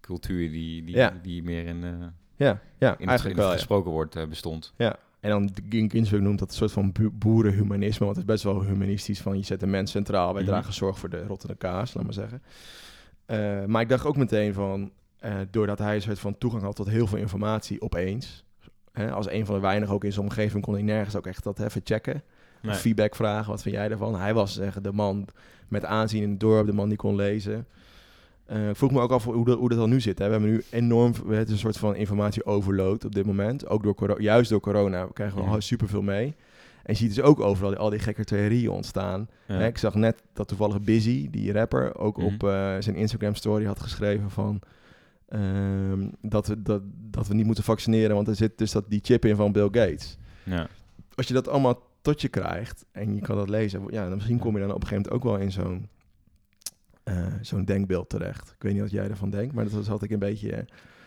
cultuur 0.00 0.50
die, 0.50 0.84
die, 0.84 0.96
Ja. 0.96 1.18
die 1.22 1.42
meer 1.42 1.66
in, 1.66 1.84
eh, 1.84 1.90
Ja, 2.36 2.60
ja 2.78 2.98
in 2.98 3.06
eigenlijk 3.08 3.22
het 3.24 3.36
wel. 3.36 3.46
ja. 3.46 3.52
gesproken 3.52 3.90
woord 3.90 4.16
eh, 4.16 4.26
bestond. 4.26 4.74
En 5.20 5.30
dan 5.30 5.50
Gin- 5.68 5.90
Ginsberg 5.90 6.22
noemt 6.22 6.38
dat 6.38 6.48
een 6.50 6.56
soort 6.56 6.72
van 6.72 6.92
boerenhumanisme, 7.12 8.04
want 8.04 8.16
het 8.18 8.26
is 8.28 8.32
best 8.32 8.44
wel 8.44 8.62
humanistisch 8.64 9.20
van 9.20 9.36
je 9.36 9.44
zet 9.44 9.60
de 9.60 9.66
mens 9.66 9.90
centraal, 9.90 10.32
wij 10.34 10.42
Mhm. 10.42 10.50
dragen 10.50 10.72
zorg 10.72 10.98
voor 10.98 11.08
de 11.08 11.26
rottende 11.26 11.54
kaas, 11.56 11.94
laat 11.94 12.04
maar 12.04 12.12
zeggen. 12.12 12.42
Eh, 13.26 13.64
maar 13.64 13.82
ik 13.82 13.88
dacht 13.88 14.04
ook 14.06 14.16
meteen 14.16 14.54
van, 14.54 14.92
eh, 15.18 15.34
doordat 15.50 15.78
hij 15.78 15.94
een 15.94 16.02
soort 16.02 16.18
van 16.18 16.38
toegang 16.38 16.62
had 16.62 16.76
tot 16.76 16.88
heel 16.88 17.06
veel 17.06 17.18
informatie 17.18 17.80
opeens, 17.80 18.44
hè, 18.92 19.10
als 19.12 19.30
een 19.30 19.46
van 19.46 19.54
de 19.54 19.60
weinigen 19.60 19.94
ook 19.94 20.04
in 20.04 20.12
zijn 20.12 20.24
omgeving 20.26 20.62
kon 20.62 20.74
hij 20.74 20.82
nergens 20.82 21.16
ook 21.16 21.26
echt 21.26 21.44
dat 21.44 21.60
even 21.60 21.80
checken, 21.84 22.22
Nee. 22.62 22.74
feedback 22.74 23.14
vragen, 23.16 23.50
wat 23.50 23.62
vind 23.62 23.74
jij 23.74 23.88
daarvan? 23.88 24.14
Hij 24.14 24.34
was 24.34 24.54
zeg, 24.54 24.80
de 24.80 24.92
man 24.92 25.26
met 25.68 25.84
aanzien 25.84 26.22
in 26.22 26.30
het 26.30 26.40
dorp, 26.40 26.66
de 26.66 26.72
man 26.72 26.88
die 26.88 26.98
kon 26.98 27.14
lezen. 27.16 27.66
Eh, 28.46 28.68
ik 28.68 28.76
vroeg 28.76 28.90
me 28.90 29.00
ook 29.00 29.10
af 29.10 29.24
hoe 29.24 29.44
dat, 29.44 29.58
hoe 29.58 29.68
dat 29.68 29.78
dan 29.78 29.88
nu 29.90 30.00
zit. 30.00 30.18
Hè. 30.18 30.24
We 30.24 30.30
hebben 30.30 30.50
nu 30.50 30.62
enorm, 30.70 31.12
het 31.28 31.46
is 31.46 31.52
een 31.52 31.58
soort 31.58 31.76
van 31.78 31.94
informatie 31.96 32.44
overload 32.44 33.04
op 33.04 33.14
dit 33.14 33.26
moment. 33.26 33.66
Ook 33.68 33.82
door 33.82 33.94
corona, 33.94 34.20
juist 34.20 34.50
door 34.50 34.60
corona 34.60 35.08
krijgen 35.12 35.38
we 35.38 35.44
Ja. 35.44 35.50
al 35.50 35.60
superveel 35.60 36.02
mee. 36.02 36.34
En 36.82 36.94
je 36.94 37.00
ziet 37.00 37.14
dus 37.14 37.24
ook 37.24 37.40
overal 37.40 37.70
die, 37.70 37.78
al 37.78 37.90
die 37.90 37.98
gekke 37.98 38.24
theorieën 38.24 38.70
ontstaan. 38.70 39.28
Ja. 39.46 39.54
Hè, 39.54 39.66
ik 39.66 39.78
zag 39.78 39.94
net 39.94 40.22
dat 40.32 40.48
toevallig 40.48 40.80
Busy, 40.80 41.30
die 41.30 41.52
rapper, 41.52 41.98
ook 41.98 42.16
Mhm. 42.16 42.26
op 42.26 42.42
eh, 42.44 42.74
zijn 42.78 42.96
Instagram 42.96 43.34
story 43.34 43.64
had 43.64 43.80
geschreven 43.80 44.30
van... 44.30 44.60
ehm, 45.28 46.08
dat, 46.22 46.46
we, 46.46 46.62
dat, 46.62 46.82
dat 47.10 47.28
we 47.28 47.34
niet 47.34 47.46
moeten 47.46 47.64
vaccineren, 47.64 48.14
want 48.14 48.28
er 48.28 48.34
zit 48.36 48.58
dus 48.58 48.72
dat, 48.72 48.84
die 48.88 49.00
chip 49.02 49.24
in 49.24 49.36
van 49.36 49.52
Bill 49.52 49.64
Gates 49.72 50.16
Ja. 50.44 50.66
als 51.14 51.26
je 51.28 51.34
dat 51.34 51.48
allemaal 51.48 51.82
tot 52.02 52.20
je 52.20 52.28
krijgt 52.28 52.84
en 52.92 53.14
je 53.14 53.20
kan 53.20 53.36
dat 53.36 53.48
lezen, 53.48 53.82
ja, 53.90 54.02
dan 54.04 54.14
misschien 54.14 54.38
kom 54.38 54.54
je 54.54 54.60
dan 54.60 54.72
op 54.72 54.82
een 54.82 54.86
gegeven 54.88 55.10
moment 55.10 55.26
ook 55.26 55.32
wel 55.32 55.42
in 55.42 55.52
zo'n 55.52 55.88
eh, 57.02 57.26
zo'n 57.40 57.64
denkbeeld 57.64 58.08
terecht. 58.08 58.50
Ik 58.50 58.62
weet 58.62 58.72
niet 58.72 58.82
wat 58.82 58.90
jij 58.90 59.08
ervan 59.08 59.30
denkt, 59.30 59.54
maar 59.54 59.68
dat 59.68 59.84
zat 59.84 60.02
ik 60.02 60.10
een 60.10 60.18
beetje 60.18 60.52
eh, 60.52 60.62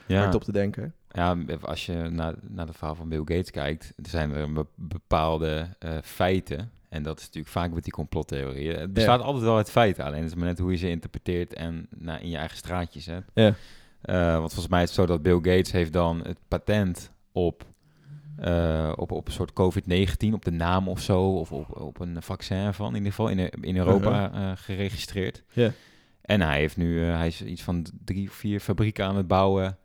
Ja. 0.06 0.22
hard 0.22 0.36
op 0.36 0.44
te 0.44 0.52
denken. 0.52 0.94
Ja, 1.10 1.38
als 1.62 1.86
je 1.86 1.94
naar, 1.94 2.36
naar 2.42 2.68
het 2.68 2.78
verhaal 2.78 2.96
van 2.96 3.10
Bill 3.10 3.20
Gates 3.20 3.52
kijkt, 3.52 3.94
er 4.04 4.10
zijn 4.10 4.32
er 4.32 4.66
bepaalde 4.76 5.76
eh, 5.80 5.98
feiten. 6.04 6.72
En 6.90 7.04
dat 7.04 7.18
is 7.18 7.24
natuurlijk 7.26 7.54
vaak 7.54 7.72
met 7.72 7.84
die 7.84 7.94
complottheorieën. 7.94 8.80
Het 8.80 8.94
bestaat 8.94 9.22
altijd 9.22 9.44
wel 9.44 9.58
uit 9.58 9.72
feiten, 9.72 10.04
alleen 10.06 10.22
het 10.22 10.30
is 10.32 10.36
maar 10.36 10.48
net 10.48 10.60
hoe 10.60 10.72
je 10.72 10.78
ze 10.78 10.90
interpreteert 10.90 11.54
en 11.54 11.88
nou, 11.98 12.22
in 12.22 12.30
je 12.30 12.38
eigen 12.38 12.58
straatje 12.58 13.00
zet. 13.00 13.24
Ja. 13.34 13.56
Want 14.40 14.54
volgens 14.54 14.68
mij 14.68 14.82
is 14.84 14.88
het 14.88 14.98
zo 14.98 15.06
dat 15.06 15.22
Bill 15.22 15.36
Gates 15.36 15.72
heeft 15.72 15.94
dan 15.94 16.22
het 16.24 16.40
patent 16.48 17.12
op, 17.32 17.66
eh, 18.36 18.92
op, 18.96 19.12
op 19.12 19.28
een 19.28 19.34
soort 19.34 19.52
COVID-19, 19.52 20.34
op 20.34 20.46
de 20.46 20.52
naam 20.52 20.88
of 20.88 21.02
zo, 21.02 21.22
of 21.22 21.52
op, 21.52 21.82
op 21.82 22.00
een 22.00 22.22
vaccin 22.22 22.74
van, 22.74 22.88
in 22.88 22.96
ieder 22.96 23.10
geval 23.10 23.28
in, 23.28 23.50
in 23.50 23.78
Europa 23.78 24.32
eh, 24.34 24.52
geregistreerd. 24.56 25.44
Ja. 25.54 25.72
En 26.22 26.42
hij 26.42 26.60
heeft 26.60 26.78
nu, 26.78 27.08
eh, 27.08 27.16
hij 27.16 27.28
is 27.28 27.44
iets 27.44 27.62
van 27.62 27.86
drie 28.06 28.28
of 28.28 28.34
vier 28.34 28.60
fabrieken 28.60 29.06
aan 29.06 29.16
het 29.16 29.28
bouwen 29.28 29.78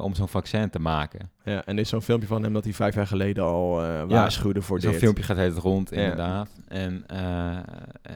om 0.00 0.14
zo'n 0.14 0.28
vaccin 0.28 0.70
te 0.70 0.78
maken. 0.78 1.30
Ja, 1.44 1.64
en 1.64 1.74
er 1.74 1.80
is 1.80 1.88
zo'n 1.88 2.02
filmpje 2.02 2.28
van 2.28 2.42
hem 2.42 2.52
dat 2.52 2.64
hij 2.64 2.72
vijf 2.72 2.94
jaar 2.94 3.06
geleden 3.06 3.44
al 3.44 3.74
waarschuwde 4.06 4.62
voor 4.62 4.80
Zo'n 4.80 4.90
dit. 4.90 5.00
filmpje 5.00 5.22
gaat 5.22 5.36
het 5.36 5.58
rond, 5.58 5.92
inderdaad. 5.92 6.50
En, 6.68 7.06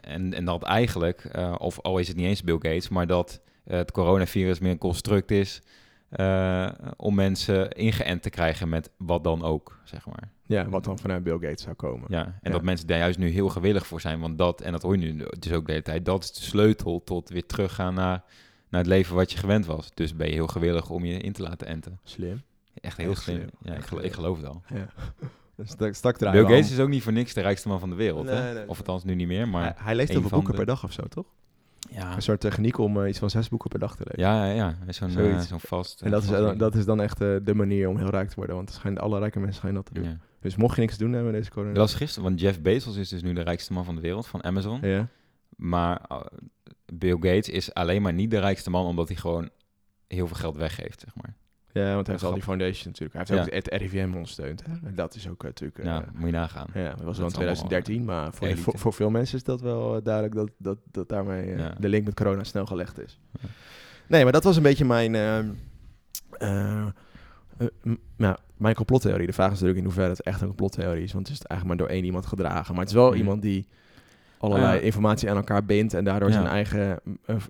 en, 0.01 0.33
en 0.33 0.45
dat 0.45 0.63
eigenlijk, 0.63 1.31
of 1.57 1.81
al 1.81 1.97
is 1.97 2.07
het 2.07 2.17
niet 2.17 2.25
eens 2.25 2.43
Bill 2.43 2.55
Gates, 2.55 2.89
maar 2.89 3.07
dat 3.07 3.41
het 3.63 3.91
coronavirus 3.91 4.59
meer 4.59 4.71
een 4.71 4.77
construct 4.77 5.31
is 5.31 5.61
eh, 6.09 6.69
om 6.97 7.15
mensen 7.15 7.71
ingeënt 7.71 8.21
te 8.21 8.29
krijgen 8.29 8.69
met 8.69 8.91
wat 8.97 9.23
dan 9.23 9.43
ook, 9.43 9.79
zeg 9.83 10.05
maar. 10.05 10.29
Ja, 10.45 10.69
wat 10.69 10.83
dan 10.83 10.99
vanuit 10.99 11.23
Bill 11.23 11.37
Gates 11.39 11.63
zou 11.63 11.75
komen. 11.75 12.05
Ja, 12.09 12.25
en 12.25 12.33
Ja. 12.41 12.51
dat 12.51 12.61
mensen 12.63 12.87
daar 12.87 12.97
juist 12.97 13.17
nu 13.17 13.29
heel 13.29 13.49
gewillig 13.49 13.87
voor 13.87 14.01
zijn, 14.01 14.19
want 14.19 14.37
dat, 14.37 14.61
en 14.61 14.71
dat 14.71 14.81
hoor 14.81 14.97
je 14.97 15.13
nu 15.13 15.25
dus 15.39 15.51
ook 15.51 15.65
de 15.65 15.71
hele 15.71 15.83
tijd, 15.83 16.05
dat 16.05 16.23
is 16.23 16.31
de 16.33 16.41
sleutel 16.41 17.03
tot 17.03 17.29
weer 17.29 17.45
teruggaan 17.45 17.93
naar, 17.93 18.23
naar 18.69 18.81
het 18.81 18.89
leven 18.89 19.15
wat 19.15 19.31
je 19.31 19.37
gewend 19.37 19.65
was. 19.65 19.91
Dus 19.93 20.15
ben 20.15 20.27
je 20.27 20.33
heel 20.33 20.47
gewillig 20.47 20.89
om 20.89 21.05
je 21.05 21.17
in 21.19 21.33
te 21.33 21.41
laten 21.41 21.67
enten. 21.67 21.99
Slim. 22.03 22.41
Echt 22.81 22.97
heel 22.97 23.11
Echt 23.11 23.21
slim. 23.21 23.35
slim. 23.37 23.49
Ja, 23.61 23.71
ik, 23.71 23.77
Echt 23.77 23.87
gelo- 23.87 24.01
ik 24.01 24.13
geloof 24.13 24.37
het 24.37 24.45
al. 24.47 24.61
Ja. 24.73 24.87
Stak, 25.63 25.93
stak 25.93 26.17
Bill 26.19 26.41
Gates 26.41 26.71
is 26.71 26.79
ook 26.79 26.89
niet 26.89 27.03
voor 27.03 27.13
niks 27.13 27.33
de 27.33 27.41
rijkste 27.41 27.67
man 27.67 27.79
van 27.79 27.89
de 27.89 27.95
wereld. 27.95 28.25
Nee, 28.25 28.35
hè? 28.35 28.53
nee, 28.53 28.67
Of 28.69 28.77
althans 28.77 29.03
nu 29.03 29.15
niet 29.15 29.27
meer, 29.27 29.47
maar... 29.47 29.63
hij, 29.63 29.73
hij 29.77 29.95
leest 29.95 30.09
een 30.09 30.13
heel 30.19 30.27
veel 30.27 30.37
boeken 30.37 30.51
de- 30.51 30.57
per 30.57 30.67
dag 30.67 30.83
of 30.83 30.91
zo, 30.91 31.03
toch? 31.03 31.25
Ja, 31.99 32.15
Een 32.15 32.21
soort 32.21 32.39
techniek 32.39 32.77
om 32.77 33.01
eh, 33.01 33.09
iets 33.09 33.19
van 33.19 33.29
zes 33.29 33.49
boeken 33.49 33.69
per 33.69 33.79
dag 33.79 33.95
te 33.95 34.03
lezen. 34.05 34.31
ja, 34.31 34.45
ja, 34.45 34.53
ja. 34.53 34.91
Zo'n 34.93 35.09
Zoiets. 35.09 35.43
eh, 35.43 35.49
zo'n 35.49 35.59
vast... 35.59 36.01
En 36.01 36.11
dat 36.11 36.23
is, 36.23 36.29
vast 36.29 36.39
eh, 36.41 36.47
ding. 36.47 36.59
dat 36.59 36.75
is 36.75 36.85
dan 36.85 37.01
echt 37.01 37.17
de 37.19 37.53
manier 37.55 37.89
om 37.89 37.97
heel 37.97 38.09
rijk 38.09 38.29
te 38.29 38.35
worden. 38.35 38.55
Want 38.55 38.69
het 38.69 38.77
schijnt, 38.77 38.99
alle 38.99 39.19
rijke 39.19 39.39
mensen 39.39 39.57
schijnen 39.57 39.83
dat 39.83 39.93
te 39.93 40.01
doen. 40.01 40.19
Dus 40.39 40.55
mocht 40.55 40.75
je 40.75 40.81
niks 40.81 40.97
doen 40.97 41.11
hebben 41.13 41.31
met 41.31 41.39
deze 41.39 41.51
corona... 41.53 41.73
Dat 41.73 41.81
was 41.81 41.93
gisteren, 41.95 42.23
want 42.29 42.39
Jeff 42.39 42.61
Bezos 42.61 42.95
is 42.95 43.09
dus 43.09 43.21
nu 43.21 43.33
de 43.33 43.41
rijkste 43.41 43.73
man 43.73 43.85
van 43.85 43.95
de 43.95 44.01
wereld, 44.01 44.27
van 44.27 44.43
Amazon. 44.43 44.79
Ja. 44.81 45.07
Maar 45.55 46.01
Bill 46.93 47.13
Gates 47.19 47.49
is 47.49 47.73
alleen 47.73 48.01
maar 48.01 48.13
niet 48.13 48.31
de 48.31 48.39
rijkste 48.39 48.69
man 48.69 48.85
omdat 48.85 49.07
hij 49.07 49.17
gewoon 49.17 49.49
heel 50.07 50.27
veel 50.27 50.35
geld 50.35 50.57
weggeeft, 50.57 50.99
zeg 50.99 51.15
maar. 51.15 51.35
Ja, 51.71 51.93
want 51.93 52.05
hij 52.07 52.15
heeft 52.15 52.27
al 52.27 52.33
die 52.33 52.43
foundation 52.43 52.85
natuurlijk. 52.87 53.13
Hij 53.13 53.37
heeft 53.37 53.47
ook 53.47 53.53
het 53.53 53.81
RIVM 53.81 54.11
ondersteund. 54.13 54.63
Hè? 54.65 54.87
En 54.87 54.95
dat 54.95 55.15
is 55.15 55.29
ook 55.29 55.41
eh, 55.43 55.47
natuurlijk... 55.49 55.77
eh, 55.99 56.07
moet 56.13 56.25
je 56.29 56.31
nagaan. 56.35 56.67
ja, 56.73 56.89
dat 56.89 57.01
was 57.03 57.17
wel 57.17 57.25
in 57.27 57.31
is 57.31 57.33
2013, 57.33 58.05
maar 58.05 58.33
voor, 58.33 58.57
voor, 58.57 58.79
voor 58.79 58.93
veel 58.93 59.09
mensen 59.09 59.37
is 59.37 59.43
dat 59.43 59.61
wel 59.61 59.95
eh, 59.95 60.03
duidelijk 60.03 60.35
dat, 60.35 60.49
dat, 60.57 60.77
dat 60.91 61.09
daarmee 61.09 61.53
eh, 61.53 61.65
de 61.79 61.89
link 61.89 62.05
met 62.05 62.13
corona 62.15 62.43
snel 62.43 62.65
gelegd 62.65 62.99
is. 62.99 63.19
Nee, 64.07 64.23
maar 64.23 64.31
dat 64.33 64.43
was 64.43 64.57
een 64.57 64.63
beetje 64.63 64.85
mijn, 64.85 65.15
eh, 65.15 65.39
eh, 66.29 66.85
m- 67.83 67.93
nou, 68.15 68.37
mijn 68.57 68.75
complottheorie. 68.75 69.27
De 69.27 69.33
vraag 69.33 69.47
is 69.47 69.53
natuurlijk 69.53 69.79
in 69.79 69.83
hoeverre 69.85 70.09
het 70.09 70.21
echt 70.21 70.41
een 70.41 70.47
complottheorie 70.47 71.03
is, 71.03 71.13
want 71.13 71.27
het 71.27 71.37
is 71.37 71.43
eigenlijk 71.43 71.79
maar 71.79 71.87
door 71.87 71.95
één 71.97 72.05
iemand 72.05 72.25
gedragen. 72.25 72.71
Maar 72.73 72.81
het 72.83 72.89
is 72.93 72.95
wel 72.99 73.09
Mhm. 73.09 73.17
iemand 73.17 73.41
die 73.41 73.67
allerlei 74.39 74.75
ja. 74.75 74.79
informatie 74.81 75.29
aan 75.29 75.35
elkaar 75.35 75.65
bindt 75.65 75.93
en 75.93 76.03
daardoor 76.03 76.29
Ja. 76.29 76.33
zijn 76.33 76.47
eigen 76.47 76.99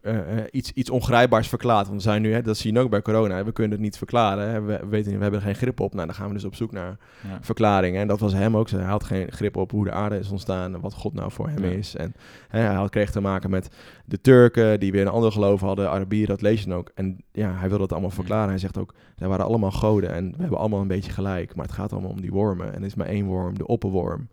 eh, 0.01 0.17
iets, 0.51 0.71
iets 0.71 0.89
ongrijpbaars 0.89 1.47
verklaart. 1.47 1.87
Want 1.87 1.97
we 2.03 2.09
zijn 2.09 2.21
nu, 2.21 2.33
hè, 2.33 2.41
dat 2.41 2.57
zie 2.57 2.73
je 2.73 2.79
ook 2.79 2.89
bij 2.89 3.01
corona, 3.01 3.43
we 3.43 3.51
kunnen 3.51 3.71
het 3.71 3.81
niet 3.81 3.97
verklaren. 3.97 4.49
Hè, 4.49 4.61
we, 4.61 4.79
we 4.81 4.87
weten 4.87 5.11
we 5.15 5.21
hebben 5.21 5.39
er 5.39 5.45
geen 5.45 5.55
grip 5.55 5.79
op. 5.79 5.93
Nou, 5.93 6.05
dan 6.05 6.15
gaan 6.15 6.27
we 6.27 6.33
dus 6.33 6.43
op 6.45 6.55
zoek 6.55 6.71
naar 6.71 6.97
Ja. 7.27 7.37
verklaringen. 7.41 8.01
En 8.01 8.07
dat 8.07 8.19
was 8.19 8.33
hem 8.33 8.57
ook. 8.57 8.69
Hij 8.69 8.83
had 8.83 9.03
geen 9.03 9.31
grip 9.31 9.57
op 9.57 9.71
hoe 9.71 9.83
de 9.83 9.91
aarde 9.91 10.17
is 10.19 10.29
ontstaan 10.29 10.73
en 10.73 10.81
wat 10.81 10.93
God 10.93 11.13
nou 11.13 11.31
voor 11.31 11.49
hem 11.49 11.63
is. 11.63 11.95
En 11.95 12.13
hè, 12.47 12.59
hij 12.59 12.75
had, 12.75 12.89
kreeg 12.89 13.11
te 13.11 13.21
maken 13.21 13.49
met 13.49 13.69
de 14.05 14.21
Turken 14.21 14.79
die 14.79 14.91
weer 14.91 15.01
een 15.01 15.07
ander 15.07 15.31
geloof 15.31 15.61
hadden, 15.61 15.89
Arabieren, 15.89 16.27
dat 16.29 16.41
lees 16.41 16.61
je 16.63 16.69
dan 16.69 16.77
ook. 16.77 16.91
En 16.95 17.17
ja, 17.31 17.53
hij 17.53 17.69
wil 17.69 17.77
dat 17.77 17.91
allemaal 17.91 18.09
verklaren. 18.09 18.49
Hij 18.49 18.57
zegt 18.57 18.77
ook, 18.77 18.93
zij 19.15 19.27
waren 19.27 19.45
allemaal 19.45 19.71
goden 19.71 20.13
en 20.13 20.31
we 20.31 20.41
hebben 20.41 20.59
allemaal 20.59 20.81
een 20.81 20.87
beetje 20.87 21.11
gelijk. 21.11 21.55
Maar 21.55 21.65
het 21.65 21.73
gaat 21.75 21.91
allemaal 21.93 22.11
om 22.11 22.21
die 22.21 22.31
wormen. 22.31 22.73
En 22.73 22.79
er 22.79 22.85
is 22.85 22.95
maar 22.95 23.07
één 23.07 23.25
worm, 23.25 23.57
de 23.57 23.67
opperworm, 23.67 24.27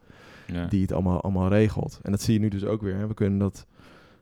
Ja. 0.47 0.67
die 0.67 0.83
het 0.83 0.93
allemaal, 0.93 1.21
allemaal 1.21 1.49
regelt. 1.49 1.99
En 2.03 2.11
dat 2.11 2.23
zie 2.23 2.35
je 2.35 2.41
nu 2.41 2.49
dus 2.49 2.65
ook 2.65 2.83
weer. 2.83 2.97
Hè. 2.97 3.07
We 3.07 3.15
kunnen 3.15 3.39
dat, 3.39 3.67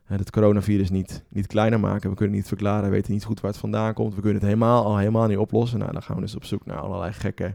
hè, 0.05 0.17
het 0.17 0.31
coronavirus 0.31 0.91
niet, 0.91 1.25
niet 1.29 1.47
kleiner 1.47 1.81
maken. 1.81 2.11
We 2.11 2.17
kunnen 2.17 2.37
niet 2.37 2.49
verklaren. 2.49 2.85
We 2.85 2.95
weten 2.95 3.13
niet 3.13 3.25
goed 3.25 3.41
waar 3.41 3.51
het 3.51 3.61
vandaan 3.61 3.95
komt. 3.95 4.15
We 4.15 4.21
kunnen 4.21 4.35
het 4.41 4.49
helemaal, 4.49 4.85
al 4.85 4.97
helemaal 4.97 5.27
niet 5.27 5.39
oplossen. 5.39 5.79
Nou, 5.79 5.93
dan 5.93 6.03
gaan 6.03 6.17
we 6.17 6.23
dus 6.23 6.35
op 6.37 6.45
zoek 6.45 6.67
naar 6.67 6.79
allerlei 6.79 7.13
gekke 7.13 7.55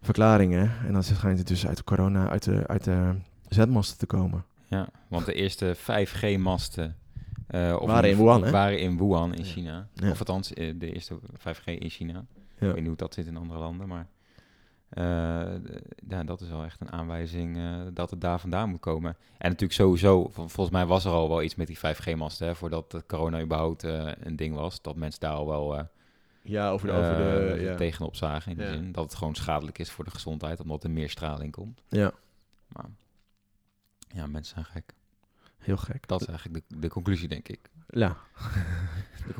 verklaringen. 0.00 0.72
En 0.86 0.92
dan 0.92 1.02
schijnt 1.02 1.38
het 1.38 1.48
dus 1.48 1.66
uit 1.66 1.76
de 1.76 1.84
corona, 1.84 2.28
uit 2.28 2.42
de, 2.42 2.66
uit 2.66 2.84
de 2.84 3.14
zetmasten 3.48 3.98
te 3.98 4.06
komen. 4.06 4.44
Ja, 4.68 4.88
want 5.08 5.26
de 5.26 5.34
eerste 5.34 5.76
5G-masten 5.76 6.96
eh, 7.46 7.76
of 7.80 7.88
Waren 7.88 8.10
in 8.10 8.16
Wuhan, 8.16 8.44
hè? 8.44 8.50
waren 8.50 8.80
in 8.80 8.98
Wuhan 8.98 9.34
in. 9.34 9.44
China. 9.44 9.88
Ja. 9.94 10.10
Of 10.10 10.18
althans, 10.18 10.52
eh, 10.52 10.74
de 10.78 10.92
eerste 10.92 11.18
5G 11.38 11.64
in 11.64 11.90
China. 11.90 12.12
Ja. 12.12 12.66
Ik 12.66 12.72
weet 12.72 12.76
niet 12.76 12.86
hoe 12.86 12.96
dat 12.96 13.14
zit 13.14 13.26
in 13.26 13.36
andere 13.36 13.58
landen, 13.58 13.88
maar 13.88 14.06
eh, 14.88 15.04
ja, 16.08 16.24
dat 16.24 16.40
is 16.40 16.48
wel 16.48 16.64
echt 16.64 16.80
een 16.80 16.92
aanwijzing 16.92 17.56
eh, 17.56 17.80
dat 17.92 18.10
het 18.10 18.20
daar 18.20 18.40
vandaan 18.40 18.68
moet 18.70 18.80
komen. 18.80 19.16
En 19.38 19.48
natuurlijk 19.50 19.72
sowieso, 19.80 20.22
vol- 20.22 20.48
volgens 20.48 20.70
mij 20.76 20.86
was 20.86 21.04
er 21.04 21.10
al 21.12 21.28
wel 21.28 21.42
iets 21.42 21.54
met 21.54 21.66
die 21.66 21.78
5G-masten, 21.78 22.46
hè, 22.46 22.54
voordat 22.54 23.02
corona 23.06 23.40
überhaupt 23.40 23.84
eh, 23.84 24.10
een 24.20 24.36
ding 24.36 24.54
was. 24.54 24.82
Dat 24.82 24.96
mensen 24.96 25.20
daar 25.20 25.32
al 25.32 25.46
wel 25.46 25.88
Ja, 26.42 26.70
over 26.70 26.86
de... 26.86 26.92
Over 26.92 27.16
de 27.16 27.60
ja. 27.62 27.74
tegenop 27.76 28.16
zagen, 28.16 28.52
in 28.52 28.58
Ja. 28.58 28.64
de 28.70 28.72
zin 28.76 28.92
dat 28.92 29.04
het 29.04 29.14
gewoon 29.14 29.34
schadelijk 29.34 29.78
is 29.78 29.90
voor 29.90 30.04
de 30.04 30.10
gezondheid, 30.10 30.60
omdat 30.60 30.84
er 30.84 30.90
meer 30.90 31.10
straling 31.10 31.52
komt. 31.52 31.82
ja, 31.88 32.12
Maar 32.68 32.86
ja, 34.08 34.26
mensen 34.26 34.54
zijn 34.54 34.64
gek. 34.64 34.92
heel 35.58 35.76
gek. 35.76 36.08
Dat 36.08 36.20
is 36.20 36.26
eigenlijk 36.26 36.64
de, 36.68 36.78
de 36.78 36.88
conclusie, 36.88 37.28
denk 37.28 37.48
ik. 37.48 37.60
Ja. 37.88 38.16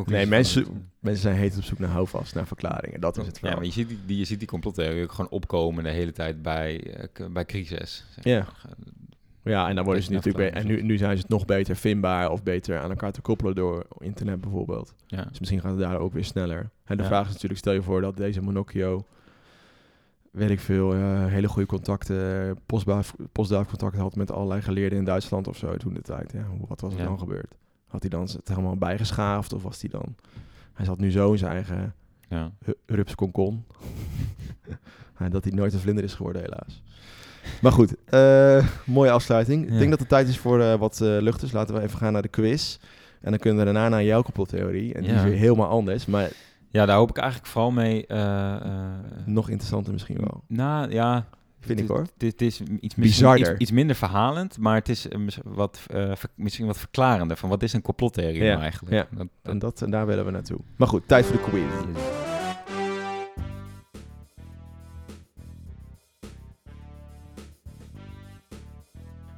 Nee, 0.07 0.27
mensen, 0.27 0.63
het- 0.63 0.71
mensen 1.01 1.23
zijn 1.23 1.37
heet 1.37 1.57
op 1.57 1.63
zoek 1.63 1.79
naar 1.79 1.91
houvast, 1.91 2.35
naar 2.35 2.47
verklaringen. 2.47 3.01
Dat 3.01 3.17
is 3.19 3.27
het 3.27 3.35
Ja, 3.35 3.41
verhaal. 3.41 3.57
maar 3.57 3.67
je 3.67 3.73
ziet 3.73 3.89
die, 4.07 4.19
je 4.19 4.25
ziet 4.25 4.39
die 4.39 4.49
complottheorie 4.49 5.03
ook 5.03 5.13
gewoon 5.13 5.31
opkomen 5.31 5.85
de 5.85 5.91
hele 5.91 6.13
tijd 6.13 6.43
bij, 6.43 6.93
eh, 6.95 7.27
bij 7.31 7.45
crisis. 7.45 8.05
zeg 8.15 8.25
Ja. 8.25 8.39
maar. 8.39 8.77
Ja, 9.43 9.69
en 9.69 9.75
dan 9.75 9.85
worden 9.85 10.03
ze 10.03 10.13
natuurlijk... 10.13 10.55
En 10.55 10.67
nu, 10.67 10.83
nu 10.83 10.97
zijn 10.97 11.17
ze 11.17 11.23
het 11.23 11.31
nog 11.31 11.45
beter 11.45 11.77
vindbaar 11.77 12.31
of 12.31 12.43
beter 12.43 12.79
aan 12.79 12.91
elkaar 12.91 13.13
te 13.13 13.21
koppelen 13.21 13.55
door 13.55 13.87
internet 13.99 14.41
bijvoorbeeld. 14.41 14.95
Ja. 15.07 15.25
Dus 15.25 15.39
misschien 15.39 15.61
gaat 15.61 15.71
het 15.71 15.81
daar 15.81 15.99
ook 15.99 16.13
weer 16.13 16.25
sneller. 16.25 16.71
En 16.85 16.97
de 16.97 17.03
Ja. 17.03 17.09
vraag 17.09 17.27
is 17.27 17.33
natuurlijk, 17.33 17.61
stel 17.61 17.73
je 17.73 17.83
voor 17.83 18.01
dat 18.01 18.17
deze 18.17 18.41
Monocchio, 18.41 19.05
weet 20.31 20.51
ik 20.51 20.61
veel, 20.61 20.95
eh, 20.95 21.27
hele 21.27 21.49
goede 21.49 21.69
contacten, 21.69 22.59
postbaaf, 22.67 23.15
postduifcontacten 23.33 24.01
had 24.01 24.17
met 24.17 24.31
allerlei 24.33 24.63
geleerden 24.63 24.99
in 24.99 25.05
Duitsland 25.05 25.49
of 25.49 25.57
zo 25.57 25.77
toen 25.77 25.95
de 25.95 26.03
tijd. 26.03 26.33
Ja, 26.33 26.43
hoe- 26.45 26.67
wat 26.69 26.81
was 26.81 26.93
er 26.93 26.99
Ja. 26.99 27.05
dan 27.05 27.19
gebeurd? 27.19 27.55
Had 27.89 28.01
hij 28.01 28.11
dan 28.11 28.23
het 28.23 28.49
helemaal 28.49 28.77
bijgeschaafd 28.77 29.53
of 29.53 29.63
was 29.63 29.81
hij 29.81 29.91
dan... 29.91 30.15
Hij 30.73 30.85
zat 30.85 30.99
nu 30.99 31.11
zo 31.11 31.33
in 31.33 31.39
zijn 31.39 31.53
eigen 31.53 31.95
Ja. 32.29 32.51
dat 35.31 35.45
hij 35.45 35.53
nooit 35.53 35.73
een 35.73 35.81
vlinder 35.81 36.05
is 36.05 36.15
geworden, 36.15 36.43
helaas. 36.43 36.83
Maar 37.63 37.73
goed, 37.73 37.95
eh, 38.05 38.67
mooie 38.87 39.11
afsluiting. 39.11 39.65
Ik 39.73 39.79
denk 39.79 39.91
dat 39.91 39.99
het 39.99 40.09
tijd 40.09 40.29
is 40.29 40.39
voor 40.39 40.61
eh, 40.61 40.75
wat 40.75 41.01
eh 41.01 41.17
lucht. 41.21 41.41
Dus 41.41 41.53
laten 41.53 41.75
we 41.75 41.81
even 41.81 41.99
gaan 41.99 42.13
naar 42.13 42.23
de 42.23 42.29
quiz. 42.29 42.79
En 43.21 43.31
dan 43.31 43.39
kunnen 43.39 43.59
we 43.59 43.65
daarna 43.73 43.89
naar 43.89 44.05
jouw 44.05 44.23
complottheorie. 44.23 44.95
En 44.95 45.03
die 45.03 45.11
Ja. 45.11 45.17
is 45.17 45.23
weer 45.23 45.39
helemaal 45.39 45.69
anders. 45.69 46.07
Maar 46.07 46.31
Ja, 46.71 46.87
daar 46.87 46.97
hoop 46.97 47.11
ik 47.11 47.17
eigenlijk 47.17 47.51
vooral 47.51 47.71
mee... 47.71 48.07
eh, 48.07 48.55
eh, 48.55 48.91
nog 49.25 49.49
interessanter 49.49 49.93
misschien 49.93 50.19
wel. 50.21 50.43
Nou, 50.47 50.91
ja... 50.93 51.27
Vind 51.67 51.79
ik 51.81 51.87
het- 51.89 51.97
hoor. 51.97 52.07
Het, 52.19 52.23
het 52.33 52.43
is 52.43 52.61
iets, 52.81 52.95
Bizarder. 52.95 53.51
iets, 53.53 53.61
iets 53.61 53.71
minder 53.71 53.97
verhalend, 53.97 54.59
maar 54.59 54.75
het 54.75 54.89
is 54.89 55.09
eh, 55.09 55.19
wat, 55.45 55.81
eh, 55.87 56.13
misschien 56.35 56.67
wat 56.67 56.79
verklarender. 56.79 57.37
Van 57.37 57.49
wat 57.49 57.63
is 57.63 57.73
een 57.73 57.83
complottheorie 57.83 58.43
Ja, 58.43 58.51
nou 58.51 58.61
eigenlijk? 58.63 58.95
ja. 58.95 59.07
Dat, 59.17 59.19
dat- 59.43 59.53
En, 59.53 59.59
dat, 59.59 59.83
en 59.83 59.91
daar 59.91 60.07
willen 60.07 60.25
we 60.25 60.31
naartoe. 60.31 60.59
Maar 60.77 60.89
goed, 60.89 61.09
tijd 61.09 61.27
voor 61.27 61.37
de 61.37 61.43
quiz. 61.43 61.63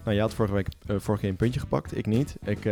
Nou, 0.04 0.16
je 0.16 0.20
had 0.20 0.34
vorige 0.34 0.54
week 0.54 0.68
eh, 0.86 0.96
vorige 0.98 1.22
keer 1.22 1.30
een 1.30 1.36
puntje 1.36 1.60
gepakt, 1.60 1.96
ik 1.96 2.06
niet. 2.06 2.36
Ik, 2.44 2.64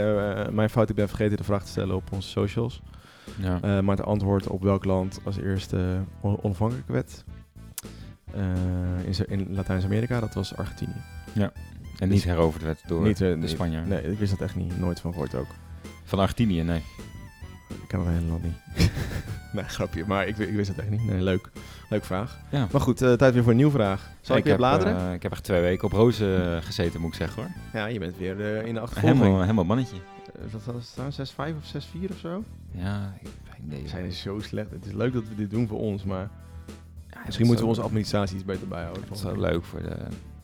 mijn 0.52 0.70
fout, 0.70 0.90
ik 0.90 0.96
ben 0.96 1.08
vergeten 1.08 1.36
de 1.36 1.44
vraag 1.44 1.62
te 1.64 1.70
stellen 1.70 1.96
op 1.96 2.12
onze 2.12 2.28
socials. 2.28 2.82
ja. 3.38 3.80
Maar 3.82 3.96
het 3.96 4.06
antwoord 4.06 4.46
op 4.48 4.62
welk 4.62 4.84
land 4.84 5.20
als 5.24 5.36
eerste 5.36 5.98
on- 6.20 6.38
onafhankelijk 6.42 6.88
werd 6.88 7.24
in, 9.06 9.14
Zu- 9.14 9.24
in 9.28 9.46
Latijns-Amerika, 9.54 10.20
dat 10.20 10.34
was 10.34 10.56
Argentinië. 10.56 11.02
en 11.98 12.08
niet 12.08 12.24
heroverd 12.24 12.62
werd 12.62 12.82
door 12.86 13.02
niet, 13.02 13.20
eh, 13.20 13.28
de 13.30 13.36
niet- 13.36 13.50
Spanjaard. 13.50 13.86
Nee, 13.88 14.02
ik 14.10 14.18
wist 14.18 14.30
dat 14.30 14.40
echt 14.40 14.56
niet. 14.56 14.78
Nooit 14.78 15.00
van 15.00 15.12
gehoord 15.12 15.34
ook. 15.34 15.46
Van 16.04 16.18
Argentinië, 16.18 16.62
nee. 16.62 16.82
Ik 17.68 17.88
ken 17.88 17.98
het 18.00 18.08
hele 18.08 18.30
land 18.30 18.42
niet. 18.42 18.90
nee, 19.52 19.64
grapje. 19.64 20.04
Maar 20.06 20.26
ik, 20.26 20.38
ik 20.38 20.54
wist 20.54 20.68
het 20.68 20.78
echt 20.78 20.90
niet. 20.90 21.04
Nee, 21.06 21.22
leuk. 21.22 21.50
Leuk 21.88 22.04
vraag. 22.04 22.38
Ja. 22.50 22.66
Maar 22.72 22.80
goed, 22.80 23.02
eh, 23.02 23.12
tijd 23.12 23.32
weer 23.32 23.42
voor 23.42 23.50
een 23.50 23.56
nieuwe 23.56 23.72
vraag. 23.72 24.10
Zal 24.20 24.36
ik, 24.36 24.42
weer 24.42 24.52
heb, 24.52 24.60
bladeren? 24.60 24.96
eh, 25.08 25.12
ik 25.12 25.22
heb 25.22 25.32
echt 25.32 25.44
twee 25.44 25.60
weken 25.60 25.84
op 25.84 25.92
rozen 25.92 26.56
eh, 26.56 26.62
gezeten, 26.62 27.00
moet 27.00 27.10
ik 27.10 27.16
zeggen 27.16 27.42
hoor. 27.42 27.50
ja, 27.72 27.86
je 27.86 27.98
bent 27.98 28.16
weer 28.16 28.40
eh, 28.56 28.66
in 28.66 28.74
de 28.74 28.80
achtervolging. 28.80 29.18
Helemaal, 29.22 29.40
helemaal 29.42 29.64
mannetje. 29.64 29.96
Eh, 29.96 30.52
wat 30.52 30.64
was 30.64 30.92
het 30.94 30.96
nou? 30.96 31.52
6-5 31.52 31.56
of 31.56 31.84
6-4 31.84 32.10
of 32.10 32.18
zo? 32.18 32.44
Ja, 32.70 33.14
ik 33.20 33.28
nee, 33.62 33.82
We 33.82 33.88
zijn 33.88 34.12
zo 34.12 34.38
slecht. 34.40 34.70
Het 34.70 34.86
is 34.86 34.92
leuk 34.92 35.12
dat 35.12 35.22
we 35.28 35.34
dit 35.34 35.50
doen 35.50 35.68
voor 35.68 35.78
ons, 35.80 36.04
maar 36.04 36.20
ja, 36.20 36.30
misschien 37.26 37.46
moeten 37.46 37.64
we 37.64 37.70
onze 37.70 37.82
administratie 37.82 38.36
iets 38.36 38.44
beter 38.44 38.68
bijhouden. 38.68 39.02
Dat 39.08 39.16
is 39.16 39.22
wel 39.22 39.36
leuk 39.38 39.64
voor 39.64 39.82
de... 39.82 39.96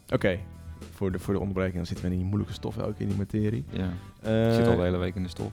Oké, 0.09 0.39
voor, 0.95 1.13
de, 1.13 1.19
voor 1.19 1.35
de 1.35 1.41
onderbreking 1.41 1.77
dan 1.77 1.87
zitten 1.87 2.05
we 2.05 2.11
in 2.11 2.17
die 2.19 2.27
moeilijke 2.27 2.55
stof 2.55 2.79
ook 2.79 2.99
in 2.99 3.09
die 3.09 3.17
materie. 3.17 3.65
Ja, 3.71 3.89
Eh, 4.23 4.49
ik 4.49 4.55
zit 4.55 4.67
al 4.67 4.77
de 4.77 4.83
hele 4.83 4.97
week 4.97 5.15
in 5.15 5.23
de 5.23 5.29
stof. 5.29 5.53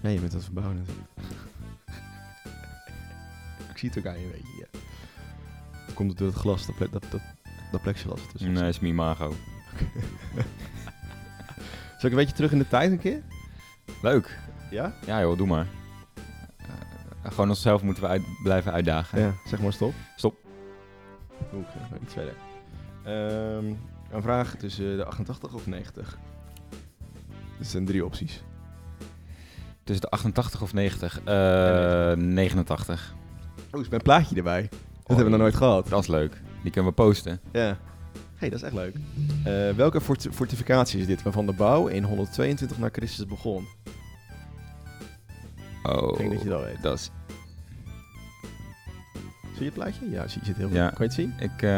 Ja, 0.00 0.08
je 0.08 0.20
bent 0.20 0.32
wat 0.32 0.44
verbouwen 0.44 0.76
natuurlijk. 0.76 1.06
ik 3.72 3.78
zie 3.78 3.88
het 3.88 3.98
ook 3.98 4.06
aan 4.06 4.20
je, 4.20 4.26
weet 4.32 4.42
je. 4.56 4.66
Ja. 4.72 4.78
Dan 5.86 5.94
komt 5.94 6.08
het 6.10 6.18
door 6.18 6.28
het 6.28 6.36
glas, 6.36 6.66
dat, 6.66 6.76
ple- 6.76 6.90
dat, 6.90 7.04
dat, 7.10 7.20
dat 7.72 7.82
plexiglas. 7.82 8.20
ertussen. 8.20 8.52
Nee, 8.52 8.68
is 8.68 8.80
mijn 8.80 8.92
imago. 8.92 9.32
Zal 11.98 12.10
ik 12.10 12.10
een 12.10 12.16
beetje 12.24 12.34
terug 12.36 12.52
in 12.52 12.58
de 12.58 12.68
tijd 12.68 12.90
een 12.90 12.98
keer? 12.98 13.22
Leuk. 14.02 14.38
Ja? 14.70 14.94
Ja 15.06 15.20
joh, 15.20 15.36
doe 15.38 15.46
maar. 15.46 15.66
Eh, 17.26 17.32
gewoon 17.32 17.48
onszelf 17.48 17.82
moeten 17.82 18.02
we 18.02 18.08
uit, 18.08 18.22
blijven 18.42 18.72
uitdagen. 18.72 19.20
Ja, 19.20 19.32
zeg 19.46 19.60
maar 19.60 19.72
stop. 19.72 19.92
Stop. 20.16 20.34
Oeh, 21.54 21.64
iets 22.02 22.12
verder. 22.12 22.34
Ehm, 23.04 23.66
een 24.10 24.22
vraag 24.22 24.54
tussen 24.56 24.96
de 24.96 25.04
88 25.04 25.52
of 25.54 25.66
90. 25.66 26.18
Dat 27.58 27.66
zijn 27.66 27.84
drie 27.84 28.04
opties. 28.04 28.42
Tussen 29.84 30.04
de 30.04 30.10
88 30.10 30.62
of 30.62 30.72
90? 30.72 31.20
Eh 31.24 32.12
89. 32.16 33.14
Oh, 33.72 33.80
is 33.80 33.88
mijn 33.88 34.02
plaatje 34.02 34.36
erbij. 34.36 34.62
Dat 34.62 34.78
Oh, 34.80 35.06
hebben 35.06 35.24
we 35.24 35.30
nog 35.30 35.40
nooit 35.40 35.54
gehad. 35.56 35.88
Dat 35.88 36.00
is 36.02 36.06
leuk. 36.08 36.40
Die 36.62 36.70
kunnen 36.72 36.90
we 36.90 36.96
posten. 36.96 37.40
Ja. 37.52 37.76
hey, 38.34 38.48
dat 38.48 38.58
is 38.58 38.64
echt 38.64 38.74
leuk. 38.74 38.94
Eh, 39.44 39.70
welke 39.76 40.00
fort- 40.00 40.28
fortificatie 40.32 41.00
is 41.00 41.06
dit 41.06 41.22
waarvan 41.22 41.46
de 41.46 41.52
bouw 41.52 41.86
in 41.86 42.02
122 42.04 42.78
na 42.78 42.88
Christus 42.92 43.26
begon? 43.26 43.66
Oh, 45.86 46.10
Ik 46.10 46.16
denk 46.18 46.32
dat 46.32 46.42
je 46.42 46.48
dat 46.48 46.62
weet. 46.64 46.82
dat 46.82 46.94
is... 46.98 47.10
Zie 49.42 49.64
je 49.64 49.64
het 49.64 49.74
plaatje? 49.74 50.10
Ja, 50.10 50.28
zie 50.28 50.40
je 50.40 50.46
zit 50.46 50.56
heel 50.56 50.66
goed. 50.66 50.76
Ja. 50.76 50.88
Kan 50.88 50.96
je 50.98 51.04
het 51.04 51.12
zien? 51.12 51.34
Ik... 51.38 51.62
eh, 51.62 51.70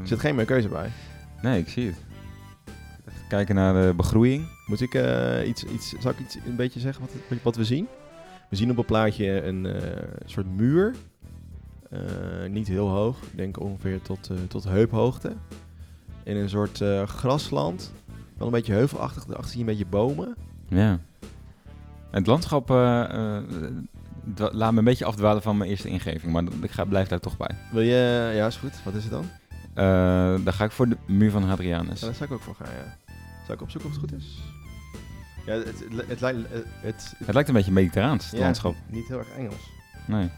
Er 0.00 0.06
zit 0.06 0.20
geen 0.20 0.34
meer 0.34 0.44
keuze 0.44 0.68
bij. 0.68 0.90
Nee, 1.42 1.58
ik 1.60 1.68
zie 1.68 1.86
het. 1.86 1.96
Even 3.08 3.28
kijken 3.28 3.54
naar 3.54 3.74
de 3.86 3.92
begroeiing. 3.96 4.46
Moet 4.66 4.80
ik 4.80 4.94
eh, 4.94 5.48
iets, 5.48 5.64
iets, 5.64 5.94
zal 6.00 6.10
ik 6.10 6.18
iets 6.20 6.38
een 6.46 6.56
beetje 6.56 6.80
zeggen 6.80 7.02
wat, 7.02 7.12
het- 7.28 7.42
wat 7.42 7.56
we 7.56 7.64
zien? 7.64 7.86
We 8.50 8.56
zien 8.56 8.70
op 8.70 8.76
het 8.76 8.86
plaatje 8.86 9.42
een 9.42 9.66
eh, 9.66 10.02
soort 10.24 10.46
muur. 10.46 10.94
Eh, 11.90 12.00
niet 12.50 12.68
heel 12.68 12.88
hoog, 12.88 13.22
ik 13.22 13.36
denk 13.36 13.60
ongeveer 13.60 14.02
tot, 14.02 14.30
tot 14.48 14.64
heuphoogte. 14.64 15.32
In 16.22 16.36
een 16.36 16.48
soort 16.48 16.82
grasland. 17.06 17.92
Wel 18.36 18.46
een 18.46 18.52
beetje 18.52 18.72
heuvelachtig, 18.72 19.24
daarachter 19.24 19.50
zie 19.54 19.64
je 19.64 19.70
een 19.70 19.76
beetje 19.78 19.90
bomen. 19.90 20.34
Ja. 20.68 20.98
Het 22.14 22.26
landschap 22.26 22.70
eh, 22.70 23.02
eh, 23.36 23.42
laat 24.34 24.72
me 24.72 24.78
een 24.78 24.84
beetje 24.84 25.04
afdwalen 25.04 25.42
van 25.42 25.56
mijn 25.56 25.70
eerste 25.70 25.88
ingeving, 25.88 26.32
maar 26.32 26.42
ik 26.62 26.70
ga, 26.70 26.84
blijf 26.84 27.08
daar 27.08 27.20
toch 27.20 27.36
bij. 27.36 27.56
Wil 27.72 27.82
je, 27.82 28.32
ja 28.34 28.46
is 28.46 28.56
goed, 28.56 28.82
wat 28.84 28.94
is 28.94 29.02
het 29.02 29.12
dan? 29.12 29.24
Eh 29.74 30.44
dan 30.44 30.52
ga 30.52 30.64
ik 30.64 30.70
voor 30.70 30.88
de 30.88 30.96
muur 31.06 31.30
van 31.30 31.42
Hadrianus. 31.42 32.00
Ja, 32.00 32.06
daar 32.06 32.14
zou 32.14 32.28
ik 32.28 32.34
ook 32.34 32.42
voor 32.42 32.54
gaan, 32.54 32.72
ja. 32.74 33.14
Zal 33.46 33.54
ik 33.54 33.62
opzoeken 33.62 33.90
of 33.90 33.96
het 34.00 34.10
goed 34.10 34.18
is? 34.20 34.38
Ja, 35.46 35.52
het, 35.52 35.66
het, 35.66 36.08
het, 36.08 36.20
lijkt- 36.20 36.38
het, 36.50 36.64
het, 36.80 37.14
Het 37.24 37.34
lijkt 37.34 37.48
een 37.48 37.54
beetje 37.54 37.72
mediterraans, 37.72 38.24
het 38.24 38.34
ja, 38.38 38.40
landschap. 38.44 38.74
Niet 38.90 39.08
heel 39.08 39.18
erg 39.18 39.30
Engels. 39.36 39.70
Nee. 40.06 40.30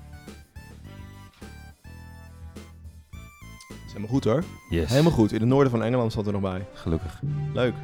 is 3.86 3.92
helemaal 3.92 4.08
goed 4.08 4.24
hoor. 4.24 4.44
Yes. 4.70 4.90
Helemaal 4.90 5.12
goed. 5.12 5.32
In 5.32 5.40
het 5.40 5.48
noorden 5.48 5.70
van 5.70 5.82
Engeland 5.82 6.12
zat 6.12 6.26
er 6.26 6.32
nog 6.32 6.42
bij. 6.42 6.66
Gelukkig. 6.72 7.20
Leuk. 7.52 7.74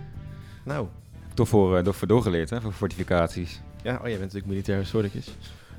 Nou, 0.64 0.86
Toch 1.34 1.48
voor, 1.48 1.82
door, 1.82 1.94
voor 1.94 2.08
doorgeleerd, 2.08 2.50
hè, 2.50 2.60
voor 2.60 2.72
fortificaties. 2.72 3.60
Ja, 3.82 3.94
oh, 3.94 4.00
jij 4.00 4.10
bent 4.10 4.20
natuurlijk 4.20 4.46
militair 4.46 4.78
historicus. 4.78 5.28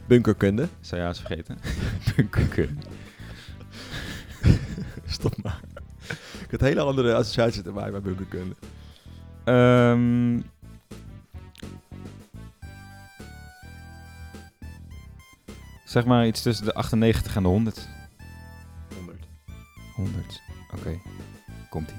Bunkerkunde. 0.07 0.67
Zou 0.79 1.01
je 1.01 1.07
eens 1.07 1.19
vergeten. 1.19 1.57
Bunkerkunde. 2.15 2.81
Stop 5.05 5.43
maar. 5.43 5.59
Ik 6.43 6.51
had 6.51 6.59
hele 6.59 6.81
andere 6.81 7.13
associaties 7.13 7.63
erbij 7.63 7.91
bij 7.91 8.01
bunkerkunde. 8.01 8.55
Ehm, 9.43 10.39
zeg 15.85 16.05
maar 16.05 16.27
iets 16.27 16.41
tussen 16.41 16.65
de 16.65 16.73
98 16.73 17.35
en 17.35 17.43
de 17.43 17.49
100. 17.49 17.87
100. 18.95 19.17
100. 19.95 20.41
Oké, 20.73 20.99
komt-ie. 21.69 21.95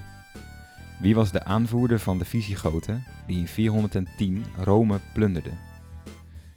Wie 1.00 1.14
was 1.14 1.32
de 1.32 1.44
aanvoerder 1.44 1.98
van 1.98 2.18
de 2.18 2.24
Visigoten 2.24 3.04
die 3.26 3.38
in 3.38 3.48
410 3.48 4.44
Rome 4.56 5.00
plunderde? 5.14 5.50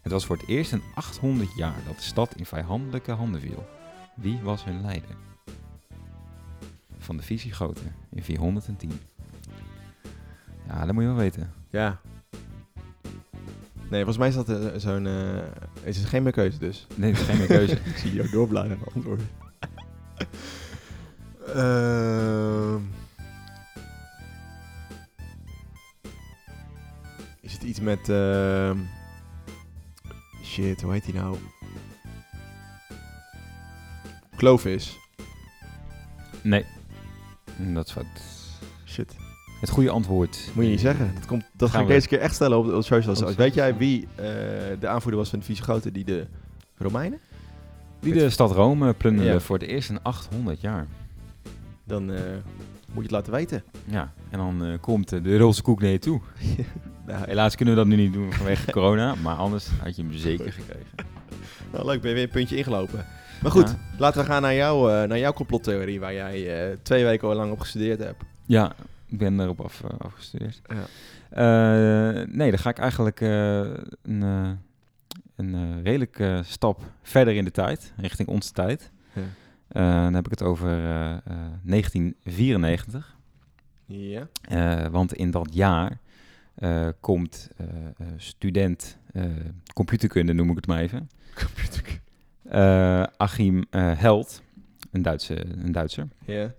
Het 0.08 0.16
was 0.16 0.26
voor 0.26 0.38
het 0.38 0.48
eerst 0.48 0.72
in 0.72 0.82
800 0.94 1.56
jaar 1.56 1.76
dat 1.86 1.96
de 1.96 2.02
stad 2.02 2.36
in 2.36 2.46
vijandelijke 2.46 3.12
handen 3.12 3.42
viel. 3.42 3.68
Wie 4.16 4.40
was 4.44 4.64
hun 4.64 4.82
leider? 4.82 5.16
Van 6.98 7.18
de 7.18 7.24
Visigoten 7.24 7.96
in 8.10 8.24
410. 8.24 8.92
Ja, 10.68 10.86
dat 10.86 10.94
moet 10.94 11.04
je 11.04 11.10
wel 11.10 11.18
weten. 11.18 11.52
Ja. 11.70 12.00
Nee, 13.90 14.04
volgens 14.04 14.18
mij 14.18 14.28
is 14.28 14.36
dat 14.36 14.50
eh, 14.50 14.80
zo'n... 14.80 15.08
eh 15.08 15.38
is 15.84 15.98
het 15.98 16.06
geen 16.06 16.24
meer 16.24 16.32
keuze 16.32 16.58
dus. 16.58 16.88
Nee, 16.96 17.12
dat 17.12 17.22
is 17.22 17.28
geen 17.28 17.38
meer 17.38 17.48
keuze. 17.48 17.76
Ik 17.92 17.98
zie 17.98 18.14
jou 18.14 18.30
doorbladeren 18.30 18.78
en 18.78 18.94
antwoorden. 18.94 19.30
Ehm. 21.54 22.82
is 27.42 27.54
het 27.54 27.64
iets 27.64 27.80
met... 27.80 28.10
shit, 30.64 30.82
hoe 30.82 30.92
heet 30.92 31.06
die 31.06 31.14
nou? 31.14 31.38
Klovis. 34.36 34.98
Nee. 36.42 36.66
Dat 37.58 37.88
is 37.88 37.94
wat. 37.94 38.06
Shit. 38.86 39.16
Het 39.60 39.70
goede 39.70 39.90
antwoord. 39.90 40.50
Moet 40.54 40.64
je 40.64 40.70
niet 40.70 40.80
zeggen. 40.80 41.12
Dat, 41.16 41.26
komt, 41.26 41.44
dat 41.54 41.70
ga 41.70 41.80
ik 41.80 41.88
we. 41.88 41.94
deze 41.94 42.08
keer 42.08 42.20
echt 42.20 42.36
stellen 42.36 42.58
op. 42.58 42.90
Op 42.92 43.36
Weet 43.38 43.54
jij 43.54 43.78
wie 43.78 44.08
eh, 44.16 44.26
de 44.80 44.88
aanvoerder 44.88 45.20
was 45.20 45.30
van 45.30 45.40
de 45.40 45.46
Visigoten 45.46 45.94
die 45.94 46.04
de 46.06 46.28
Romeinen? 46.78 47.20
Die 48.00 48.14
de 48.14 48.30
stad 48.30 48.52
Rome 48.52 48.94
plunderde 48.94 49.32
Ja. 49.32 49.40
voor 49.40 49.58
het 49.58 49.68
eerst 49.68 49.90
in 49.90 50.02
800 50.02 50.62
jaar. 50.62 50.88
Dan 51.84 52.12
eh, 52.12 52.20
moet 52.88 52.96
je 52.96 53.02
het 53.02 53.12
laten 53.12 53.34
weten. 53.34 53.64
Ja, 53.86 54.14
en 54.30 54.38
dan 54.38 54.66
eh, 54.66 54.80
komt 54.82 55.10
de 55.10 55.38
roze 55.38 55.62
koek 55.62 55.82
naar 55.82 55.90
je 55.92 56.00
toe. 56.00 56.22
Nou, 57.08 57.26
Helaas 57.26 57.56
kunnen 57.56 57.74
we 57.76 57.80
dat 57.80 57.90
nu 57.90 57.96
niet 57.96 58.14
doen 58.14 58.34
vanwege 58.34 58.72
corona, 58.78 59.16
maar 59.16 59.36
anders 59.36 59.68
had 59.84 59.96
je 59.96 60.02
hem 60.02 60.14
zeker 60.14 60.52
gekregen. 60.54 60.86
Nou, 61.72 61.86
leuk, 61.86 62.02
ben 62.02 62.10
je 62.10 62.16
weer 62.16 62.26
een 62.26 62.30
puntje 62.32 62.58
ingelopen. 62.58 63.06
Maar 63.42 63.52
goed, 63.52 63.70
Ja. 63.70 63.78
laten 63.98 64.22
we 64.22 64.28
gaan 64.28 64.42
naar, 64.42 64.54
jou, 64.56 64.92
eh, 64.92 65.08
naar 65.08 65.20
jouw 65.20 65.34
complottheorie, 65.34 66.00
waar 66.00 66.14
jij 66.14 66.70
eh, 66.70 66.78
twee 66.82 67.04
weken 67.04 67.28
al 67.28 67.36
lang 67.36 67.52
op 67.52 67.60
gestudeerd 67.60 68.00
hebt. 68.00 68.24
Ja, 68.46 68.74
ik 69.06 69.18
ben 69.18 69.40
erop 69.40 69.62
af, 69.62 69.82
eh, 69.84 69.90
afgestudeerd. 70.00 70.62
Ja. 70.68 72.26
Nee, 72.30 72.50
dan 72.50 72.60
ga 72.60 72.70
ik 72.70 72.78
eigenlijk 72.78 73.20
een, 73.22 74.22
een 75.36 75.84
redelijke 75.84 76.42
stap 76.46 76.82
verder 77.02 77.36
in 77.36 77.44
de 77.46 77.52
tijd, 77.52 77.94
richting 77.98 78.28
onze 78.28 78.52
tijd. 78.52 78.92
Ja. 79.14 80.04
Dan 80.04 80.14
heb 80.14 80.26
ik 80.26 80.32
het 80.32 80.42
over 80.44 80.68
eh, 80.70 81.12
eh, 81.12 81.20
1994. 81.64 83.16
Ja. 83.86 84.28
Want 84.92 85.14
in 85.14 85.32
dat 85.32 85.50
jaar 85.54 85.98
eh, 86.58 86.88
komt 87.00 87.50
eh, 87.58 87.66
eh, 87.68 88.08
student 88.18 88.98
computerkunde, 89.74 90.34
noem 90.34 90.50
ik 90.50 90.56
het 90.56 90.68
maar 90.68 90.80
even, 90.82 91.10
Computer. 91.36 92.00
eh, 92.44 93.04
Achim 93.18 93.66
Held, 93.72 94.42
een, 94.92 95.02
Duitse, 95.02 95.46
een 95.46 95.72
Duitser. 95.72 96.08
Ja. 96.26 96.54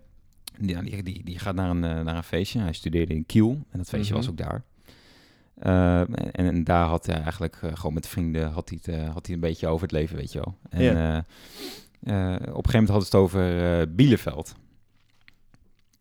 Die, 0.58 0.70
ja, 0.76 0.82
die, 0.82 1.02
die, 1.02 1.24
die 1.24 1.38
gaat 1.38 1.54
naar 1.54 1.70
een, 1.70 1.80
naar 1.80 2.16
een 2.16 2.22
feestje. 2.22 2.58
Hij 2.61 2.72
studeerde 2.72 3.14
in 3.14 3.26
Kiel 3.26 3.50
en 3.70 3.78
dat 3.78 3.88
feestje 3.88 4.14
Mhm. 4.14 4.22
was 4.22 4.30
ook 4.30 4.37
daar. 4.37 4.62
En, 5.58 6.32
en 6.32 6.64
daar 6.64 6.87
had 6.87 7.06
hij 7.06 7.14
eigenlijk 7.20 7.56
gewoon 7.74 7.94
met 7.94 8.06
vrienden 8.06 8.50
had 8.50 8.68
hij, 8.68 8.78
het, 8.82 9.06
had 9.12 9.26
hij 9.26 9.34
een 9.34 9.40
beetje 9.40 9.66
over 9.66 9.82
het 9.82 9.92
leven, 9.92 10.16
weet 10.16 10.32
je 10.32 10.38
wel. 10.38 10.56
En 10.70 11.18
op 12.38 12.64
een 12.66 12.70
gegeven 12.70 12.70
moment 12.72 12.88
had 12.88 13.04
het 13.04 13.14
over 13.14 13.94
Bielefeld. 13.94 14.54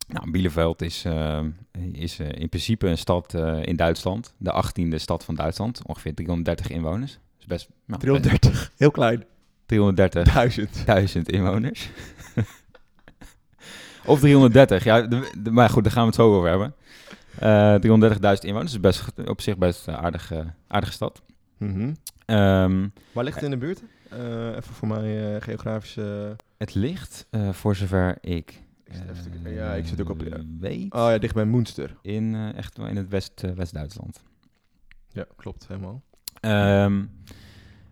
Nou, 0.07 0.31
Bielefeld 0.31 0.81
is, 0.81 1.05
eh, 1.05 1.43
is 1.91 2.19
eh, 2.19 2.27
in 2.31 2.49
principe 2.49 2.87
een 2.87 2.97
stad 2.97 3.33
eh, 3.33 3.59
in 3.63 3.75
Duitsland. 3.75 4.33
De 4.37 4.63
18e 4.63 4.95
stad 4.95 5.25
van 5.25 5.35
Duitsland. 5.35 5.81
Ongeveer 5.85 6.13
330 6.13 6.69
inwoners. 6.69 7.19
Dus 7.37 7.45
best, 7.45 7.69
nou, 7.85 7.99
330. 8.01 8.71
Heel 8.77 8.91
klein. 8.91 9.23
330 9.65 10.33
Duizend. 10.33 10.83
duizend 10.85 11.29
inwoners. 11.31 11.89
of 14.05 14.19
330, 14.19 14.83
ja, 14.83 15.01
de- 15.01 15.31
de- 15.37 15.51
maar 15.51 15.69
goed, 15.69 15.83
daar 15.83 15.91
gaan 15.93 16.01
we 16.01 16.07
het 16.07 16.15
zo 16.17 16.35
over 16.35 16.49
hebben. 16.49 16.73
Eh 17.39 17.75
330.000 18.35 18.43
inwoners, 18.45 18.71
is 18.73 18.79
best, 18.79 19.03
op 19.25 19.41
zich 19.41 19.57
best 19.57 19.87
een 19.87 19.95
aardige, 19.95 20.45
aardige 20.67 20.91
stad. 20.93 21.21
Ehm, 22.25 22.87
Waar 23.11 23.23
ligt 23.23 23.35
het 23.35 23.43
in 23.43 23.49
de 23.49 23.57
buurt? 23.57 23.83
Even 24.55 24.73
voor 24.73 24.87
mij 24.87 25.41
geografische... 25.41 26.35
het 26.57 26.75
ligt, 26.75 27.27
voor 27.51 27.75
zover 27.75 28.17
ik, 28.21 28.61
Ik 28.87 28.93
zit 28.93 29.09
even 29.09 29.43
te- 29.43 29.49
ja, 29.49 29.73
ik 29.73 29.87
zit 29.87 30.01
ook 30.01 30.09
op- 30.09 30.21
ja. 30.21 30.37
weet, 30.59 30.93
Oh 30.93 31.09
ja, 31.09 31.17
dicht 31.17 31.33
bij 31.33 31.45
Moenster. 31.45 31.95
in, 32.01 32.35
eh, 32.35 32.53
echt 32.55 32.77
wel 32.77 32.87
in 32.87 32.95
het 32.95 33.09
West, 33.09 33.43
eh, 33.43 33.51
West-Duitsland. 33.51 34.23
Ja, 35.11 35.25
klopt, 35.35 35.67
helemaal. 35.67 36.01
Ehm 36.39 37.03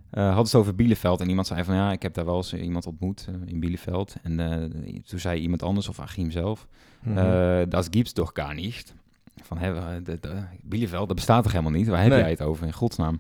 eh, 0.10 0.24
hadden 0.28 0.48
ze 0.48 0.56
het 0.58 0.66
over 0.66 0.76
Bielefeld 0.76 1.22
en 1.22 1.30
iemand 1.30 1.48
zei 1.48 1.64
van 1.64 1.76
ja, 1.76 1.92
ik 1.92 2.02
heb 2.02 2.14
daar 2.14 2.26
wel 2.26 2.36
eens 2.38 2.54
iemand 2.54 2.86
ontmoet 2.88 3.26
eh, 3.30 3.36
in 3.54 3.60
Bielefeld. 3.60 4.16
En 4.24 4.40
eh, 4.40 5.02
toen 5.06 5.20
zei 5.20 5.40
iemand 5.42 5.64
anders, 5.64 5.88
of 5.88 6.00
Achim 6.00 6.32
zelf, 6.32 6.68
Mhm. 7.04 7.18
Eh, 7.18 7.62
dat 7.70 7.88
gibt's 7.92 8.14
toch 8.14 8.32
gar 8.34 8.54
niet. 8.54 8.94
Van, 9.42 9.58
hè, 9.58 10.02
de, 10.02 10.18
de, 10.20 10.44
Bielefeld, 10.64 11.08
dat 11.08 11.16
bestaat 11.16 11.44
toch 11.44 11.52
helemaal 11.52 11.74
niet? 11.74 11.88
Waar 11.88 12.02
heb 12.02 12.10
Nee. 12.10 12.20
jij 12.20 12.30
het 12.30 12.42
over, 12.42 12.66
in 12.66 12.74
godsnaam? 12.74 13.20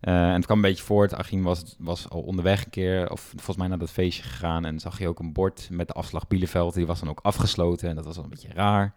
Eh, 0.00 0.28
en 0.28 0.34
het 0.34 0.44
kwam 0.44 0.56
een 0.56 0.62
beetje 0.62 0.84
voort. 0.84 1.14
Achim 1.14 1.42
was, 1.42 1.76
was 1.78 2.08
al 2.08 2.20
onderweg 2.20 2.64
een 2.64 2.70
keer, 2.70 3.10
of 3.10 3.20
volgens 3.20 3.56
mij 3.56 3.66
naar 3.66 3.78
dat 3.78 3.90
feestje 3.90 4.22
gegaan. 4.22 4.64
En 4.64 4.78
zag 4.78 4.98
je 4.98 5.08
ook 5.08 5.18
een 5.18 5.32
bord 5.32 5.68
met 5.70 5.86
de 5.86 5.92
afslag 5.92 6.26
Bielefeld. 6.28 6.74
Die 6.74 6.86
was 6.86 7.00
dan 7.00 7.08
ook 7.08 7.20
afgesloten 7.22 7.88
en 7.88 7.94
dat 7.94 8.04
was 8.04 8.14
wel 8.14 8.24
een 8.24 8.30
beetje 8.30 8.52
raar. 8.54 8.94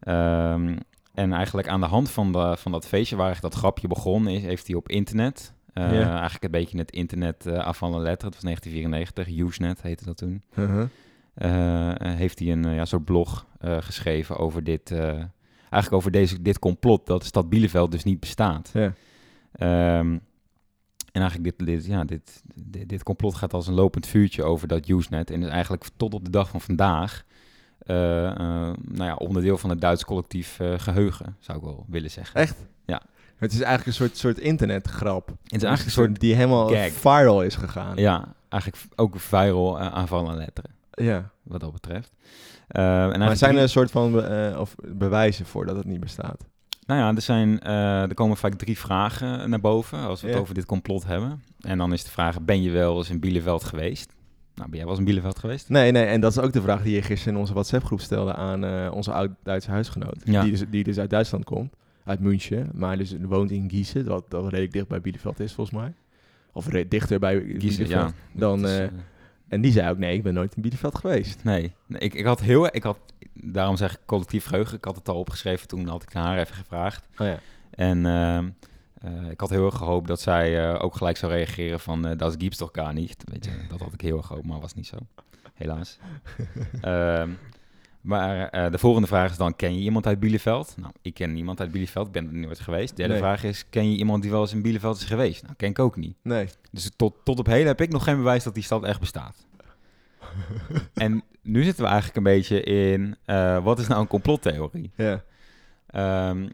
Ehm, 0.00 0.76
en 1.14 1.32
eigenlijk 1.32 1.68
aan 1.68 1.80
de 1.80 1.86
hand 1.86 2.10
van, 2.10 2.32
de, 2.32 2.56
van 2.58 2.72
dat 2.72 2.86
feestje 2.86 3.16
waar 3.16 3.40
dat 3.40 3.54
grapje 3.54 3.88
begon, 3.88 4.28
is, 4.28 4.42
heeft 4.42 4.66
hij 4.66 4.76
op 4.76 4.88
internet... 4.88 5.52
eh. 5.72 6.08
Eigenlijk 6.08 6.44
een 6.44 6.50
beetje 6.50 6.78
het 6.78 6.90
internet 6.90 7.46
uh, 7.46 7.58
avant 7.58 7.94
la 7.94 8.00
lettre. 8.00 8.26
Het 8.26 8.34
was 8.34 8.44
1994, 8.44 9.28
Usenet 9.46 9.82
heette 9.82 10.04
dat 10.04 10.16
toen 10.16 10.42
eh, 11.34 11.92
heeft 12.16 12.38
hij 12.38 12.48
een 12.48 12.74
ja, 12.74 12.84
soort 12.84 13.04
blog 13.04 13.46
geschreven 13.60 14.36
over 14.36 14.64
dit, 14.64 14.90
eigenlijk 14.90 15.92
over 15.92 16.10
deze, 16.10 16.42
dit 16.42 16.58
complot 16.58 17.06
dat 17.06 17.20
de 17.20 17.26
stad 17.26 17.48
Bielefeld 17.48 17.90
dus 17.90 18.04
niet 18.04 18.20
bestaat. 18.20 18.70
Ja. 18.72 18.92
Ehm, 19.52 20.18
en 21.12 21.20
eigenlijk 21.20 21.56
dit, 21.58 21.66
dit, 21.66 21.86
ja, 21.86 22.04
dit, 22.04 22.42
dit, 22.54 22.88
dit 22.88 23.02
complot 23.02 23.34
gaat 23.34 23.52
als 23.52 23.66
een 23.66 23.74
lopend 23.74 24.06
vuurtje 24.06 24.42
over 24.44 24.68
dat 24.68 24.88
Usenet 24.88 25.30
en 25.30 25.42
is 25.42 25.48
eigenlijk 25.48 25.84
tot 25.96 26.14
op 26.14 26.24
de 26.24 26.30
dag 26.30 26.48
van 26.48 26.60
vandaag 26.60 27.24
eh, 27.80 28.26
eh, 28.26 28.36
nou 28.80 29.04
ja, 29.04 29.14
onderdeel 29.14 29.58
van 29.58 29.70
het 29.70 29.80
Duits 29.80 30.04
collectief 30.04 30.60
eh, 30.60 30.74
geheugen, 30.78 31.36
zou 31.38 31.58
ik 31.58 31.64
wel 31.64 31.84
willen 31.88 32.10
zeggen. 32.10 32.40
Echt? 32.40 32.56
Ja. 32.86 33.02
Het 33.36 33.52
is 33.52 33.60
eigenlijk 33.60 33.86
een 33.86 34.04
soort, 34.06 34.16
soort 34.16 34.38
internetgrap. 34.38 35.26
Het 35.28 35.36
is 35.62 35.62
eigenlijk 35.62 35.84
een 35.96 36.02
soort, 36.04 36.20
Die 36.20 36.34
helemaal 36.34 36.68
gag. 36.68 36.92
viral 36.92 37.42
is 37.42 37.54
gegaan. 37.54 37.96
ja, 37.96 38.34
eigenlijk 38.48 38.84
ook 38.96 39.20
viral 39.20 39.80
uh, 39.80 39.92
aanval 39.92 40.28
aan 40.30 40.36
letteren, 40.36 40.70
Ja. 40.90 41.30
wat 41.42 41.60
dat 41.60 41.72
betreft. 41.72 42.12
En 42.68 43.18
maar 43.18 43.36
zijn 43.36 43.56
er 43.56 43.62
een 43.62 43.68
soort 43.68 43.90
van 43.90 44.12
be 44.12 44.54
of 44.58 44.74
bewijzen 44.94 45.46
voor 45.46 45.66
dat 45.66 45.76
het 45.76 45.84
niet 45.86 46.00
bestaat? 46.00 46.44
Nou 46.90 47.02
ja, 47.02 47.14
er, 47.14 47.22
zijn, 47.22 47.60
uh, 47.66 48.02
er 48.02 48.14
komen 48.14 48.36
vaak 48.36 48.54
drie 48.54 48.78
vragen 48.78 49.50
naar 49.50 49.60
boven 49.60 49.98
als 49.98 50.20
we 50.20 50.26
het 50.26 50.36
ja. 50.36 50.42
over 50.42 50.54
dit 50.54 50.66
complot 50.66 51.06
hebben. 51.06 51.42
En 51.60 51.78
dan 51.78 51.92
is 51.92 52.04
de 52.04 52.10
vraag, 52.10 52.40
ben 52.40 52.62
je 52.62 52.70
wel 52.70 52.96
eens 52.96 53.10
in 53.10 53.20
Bielefeld 53.20 53.64
geweest? 53.64 54.12
Nou, 54.54 54.68
ben 54.68 54.78
jij 54.78 54.80
wel 54.80 54.90
eens 54.90 54.98
in 54.98 55.04
Bielefeld 55.04 55.38
geweest? 55.38 55.68
Nee, 55.68 55.92
nee, 55.92 56.04
en 56.04 56.20
dat 56.20 56.30
is 56.30 56.38
ook 56.38 56.52
de 56.52 56.62
vraag 56.62 56.82
die 56.82 56.94
je 56.94 57.02
gisteren 57.02 57.34
in 57.34 57.40
onze 57.40 57.52
WhatsApp-groep 57.52 58.00
stelde 58.00 58.34
aan 58.34 58.64
uh, 58.64 58.90
onze 58.94 59.12
oud-Duitse 59.12 59.70
huisgenoot. 59.70 60.20
Ja. 60.24 60.42
Die, 60.42 60.50
dus, 60.50 60.64
die 60.70 60.84
dus 60.84 60.98
uit 60.98 61.10
Duitsland 61.10 61.44
komt, 61.44 61.74
uit 62.04 62.20
München, 62.20 62.70
maar 62.74 62.98
dus 62.98 63.14
woont 63.20 63.50
in 63.50 63.70
Gießen, 63.70 64.04
wat, 64.04 64.24
dat 64.28 64.44
redelijk 64.44 64.72
dicht 64.72 64.88
bij 64.88 65.00
Bielefeld 65.00 65.40
is 65.40 65.52
volgens 65.52 65.76
mij. 65.76 65.92
Of 66.52 66.64
dichter 66.64 67.18
bij 67.18 67.44
Bielefeld. 67.44 67.88
ja. 67.88 68.12
Dan, 68.32 68.66
is, 68.66 68.78
uh, 68.78 68.86
en 69.50 69.60
die 69.60 69.72
zei 69.72 69.90
ook, 69.90 69.98
nee, 69.98 70.14
ik 70.14 70.22
ben 70.22 70.34
nooit 70.34 70.54
in 70.54 70.62
Bielefeld 70.62 70.98
geweest. 70.98 71.44
Nee, 71.44 71.72
nee 71.86 72.00
ik, 72.00 72.14
ik 72.14 72.24
had 72.24 72.40
heel, 72.40 72.66
ik 72.66 72.82
had, 72.82 72.98
daarom 73.32 73.76
zeg 73.76 73.92
ik 73.92 74.00
collectief 74.06 74.44
geheugen, 74.44 74.76
ik 74.76 74.84
had 74.84 74.96
het 74.96 75.08
al 75.08 75.18
opgeschreven, 75.18 75.68
toen 75.68 75.86
had 75.86 76.02
ik 76.02 76.12
haar 76.12 76.38
even 76.38 76.54
gevraagd. 76.54 77.08
Oh 77.16 77.26
ja. 77.26 77.38
En 77.70 78.04
uh, 78.04 78.38
uh, 79.12 79.30
ik 79.30 79.40
had 79.40 79.50
heel 79.50 79.64
erg 79.64 79.76
gehoopt 79.76 80.08
dat 80.08 80.20
zij 80.20 80.72
uh, 80.72 80.82
ook 80.82 80.96
gelijk 80.96 81.16
zou 81.16 81.32
reageren 81.32 81.80
van, 81.80 82.06
uh, 82.06 82.16
dat 82.16 82.34
gibt's 82.38 82.58
toch 82.58 82.70
gar 82.72 82.92
niet. 82.92 83.16
Weet 83.32 83.44
je, 83.44 83.50
dat 83.68 83.80
had 83.80 83.92
ik 83.92 84.00
heel 84.00 84.16
erg 84.16 84.26
gehoopt, 84.26 84.46
maar 84.46 84.60
was 84.60 84.74
niet 84.74 84.86
zo. 84.86 84.96
Helaas. 85.54 85.98
Ehm, 88.02 88.08
maar 88.08 88.48
eh, 88.48 88.70
de 88.70 88.78
volgende 88.78 89.06
vraag 89.06 89.30
is 89.30 89.36
dan, 89.36 89.56
ken 89.56 89.74
je 89.74 89.80
iemand 89.80 90.06
uit 90.06 90.20
Bielefeld? 90.20 90.74
Nou, 90.76 90.92
ik 91.02 91.14
ken 91.14 91.32
niemand 91.32 91.60
uit 91.60 91.70
Bielefeld, 91.72 92.06
ik 92.06 92.12
ben 92.12 92.26
er 92.26 92.32
nooit 92.32 92.60
geweest. 92.60 92.88
De 92.90 92.96
derde 92.96 93.12
Nee. 93.12 93.22
vraag 93.22 93.44
is, 93.44 93.68
ken 93.70 93.90
je 93.92 93.98
iemand 93.98 94.22
die 94.22 94.30
wel 94.30 94.40
eens 94.40 94.52
in 94.52 94.62
Bielefeld 94.62 94.96
is 94.96 95.04
geweest? 95.04 95.42
Nou, 95.42 95.54
ken 95.56 95.68
ik 95.70 95.78
ook 95.78 95.96
niet. 95.96 96.16
Nee. 96.22 96.48
Dus 96.70 96.90
tot, 96.96 97.14
tot 97.24 97.38
op 97.38 97.46
heden 97.46 97.66
heb 97.66 97.80
ik 97.80 97.90
nog 97.92 98.04
geen 98.04 98.16
bewijs 98.16 98.44
dat 98.44 98.54
die 98.54 98.62
stad 98.62 98.84
echt 98.84 99.00
bestaat. 99.00 99.46
en 100.94 101.22
nu 101.42 101.62
zitten 101.62 101.82
we 101.82 101.88
eigenlijk 101.90 102.16
een 102.16 102.32
beetje 102.32 102.62
in, 102.62 103.16
uh, 103.26 103.64
wat 103.64 103.78
is 103.78 103.86
nou 103.86 104.00
een 104.00 104.06
complottheorie? 104.06 104.90
Ja. 104.96 105.22
Um, 106.30 106.52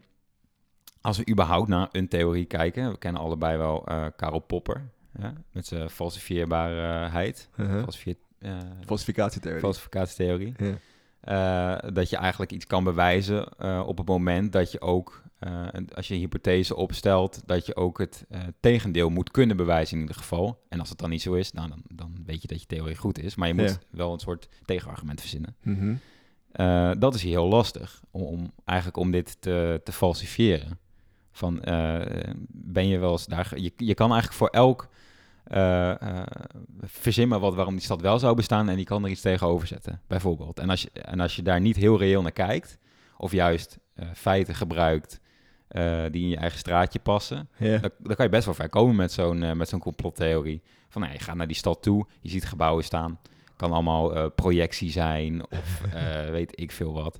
als 1.01 1.17
we 1.17 1.29
überhaupt 1.29 1.67
naar 1.67 1.89
een 1.91 2.07
theorie 2.07 2.45
kijken, 2.45 2.91
we 2.91 2.97
kennen 2.97 3.21
allebei 3.21 3.57
wel 3.57 3.91
uh, 3.91 4.05
Karel 4.15 4.39
Popper, 4.39 4.89
ja, 5.19 5.33
met 5.51 5.67
zijn 5.67 5.89
falsifieerbaarheid. 5.89 7.49
Uh 7.55 7.67
-huh. 7.69 7.81
Falsifier, 7.81 8.15
uh, 8.39 8.57
Falsificatietheorie. 8.85 9.61
Falsificatietheorie. 9.61 10.53
Ja. 10.57 10.73
Uh, 11.29 11.77
dat 11.93 12.09
je 12.09 12.17
eigenlijk 12.17 12.51
iets 12.51 12.67
kan 12.67 12.83
bewijzen 12.83 13.47
uh, 13.59 13.83
op 13.85 13.97
het 13.97 14.07
moment 14.07 14.51
dat 14.51 14.71
je 14.71 14.81
ook, 14.81 15.23
uh, 15.39 15.67
als 15.95 16.07
je 16.07 16.13
een 16.13 16.19
hypothese 16.19 16.75
opstelt, 16.75 17.41
dat 17.45 17.65
je 17.65 17.75
ook 17.75 17.97
het 17.97 18.25
tegendeel 18.59 19.09
moet 19.09 19.31
kunnen 19.31 19.57
bewijzen 19.57 19.95
in 19.95 20.01
ieder 20.01 20.15
geval. 20.15 20.63
En 20.69 20.79
als 20.79 20.89
het 20.89 20.97
dan 20.97 21.09
niet 21.09 21.21
zo 21.21 21.33
is, 21.33 21.51
nou, 21.51 21.69
dan, 21.69 21.81
dan 21.87 22.17
weet 22.25 22.41
je 22.41 22.47
dat 22.47 22.61
je 22.61 22.67
theorie 22.67 22.95
goed 22.95 23.19
is. 23.19 23.35
Maar 23.35 23.47
je 23.47 23.53
moet 23.53 23.69
Ja. 23.69 23.77
wel 23.97 24.13
een 24.13 24.19
soort 24.19 24.49
tegenargument 24.65 25.19
verzinnen. 25.19 25.55
Mm 25.63 25.77
-hmm. 26.53 26.99
dat 26.99 27.15
is 27.15 27.21
hier 27.21 27.31
heel 27.31 27.47
lastig, 27.47 28.01
om, 28.11 28.21
om, 28.21 28.51
eigenlijk 28.65 28.97
om 28.97 29.11
dit 29.11 29.41
te, 29.41 29.81
te 29.83 29.91
falsifiëren. 29.91 30.79
Van, 31.31 31.59
ben 32.49 32.87
je 32.87 32.97
wel 32.97 33.11
eens 33.11 33.25
daar... 33.25 33.59
Je, 33.59 33.71
je 33.75 33.93
kan 33.93 34.11
eigenlijk 34.11 34.39
voor 34.39 34.49
elk 34.49 34.89
uh, 35.51 35.93
uh, 36.03 36.21
verzin 36.81 37.27
maar 37.27 37.39
wat 37.39 37.55
waarom 37.55 37.73
die 37.73 37.83
stad 37.83 38.01
wel 38.01 38.19
zou 38.19 38.35
bestaan 38.35 38.69
en 38.69 38.75
die 38.75 38.85
kan 38.85 39.03
er 39.03 39.09
iets 39.09 39.21
tegenover 39.21 39.67
zetten, 39.67 40.01
bijvoorbeeld. 40.07 40.59
En 40.59 40.69
als 40.69 40.81
je, 40.81 40.89
en 40.91 41.19
als 41.19 41.35
je 41.35 41.41
daar 41.41 41.61
niet 41.61 41.75
heel 41.75 41.97
reëel 41.97 42.21
naar 42.21 42.31
kijkt, 42.31 42.77
of 43.17 43.31
juist 43.31 43.79
uh, 43.95 44.05
feiten 44.13 44.55
gebruikt 44.55 45.19
die 46.11 46.23
in 46.23 46.29
je 46.29 46.37
eigen 46.37 46.59
straatje 46.59 46.99
passen, 46.99 47.49
yeah. 47.57 47.81
dan, 47.81 47.91
dan, 47.99 48.15
kan 48.15 48.25
je 48.25 48.31
best 48.31 48.45
wel 48.45 48.53
ver 48.53 48.69
komen 48.69 48.95
met 48.95 49.11
zo'n 49.11 49.57
met 49.57 49.69
zo'n 49.69 49.79
complottheorie. 49.79 50.61
Van 50.89 51.01
nou, 51.01 51.13
je 51.13 51.19
gaat 51.19 51.35
naar 51.35 51.47
die 51.47 51.55
stad 51.55 51.81
toe, 51.81 52.05
je 52.21 52.29
ziet 52.29 52.45
gebouwen 52.45 52.83
staan, 52.83 53.19
kan 53.55 53.71
allemaal 53.71 54.31
projectie 54.31 54.91
zijn 54.91 55.43
of 55.49 55.81
weet 56.37 56.59
ik 56.59 56.71
veel 56.71 56.93
wat. 56.93 57.19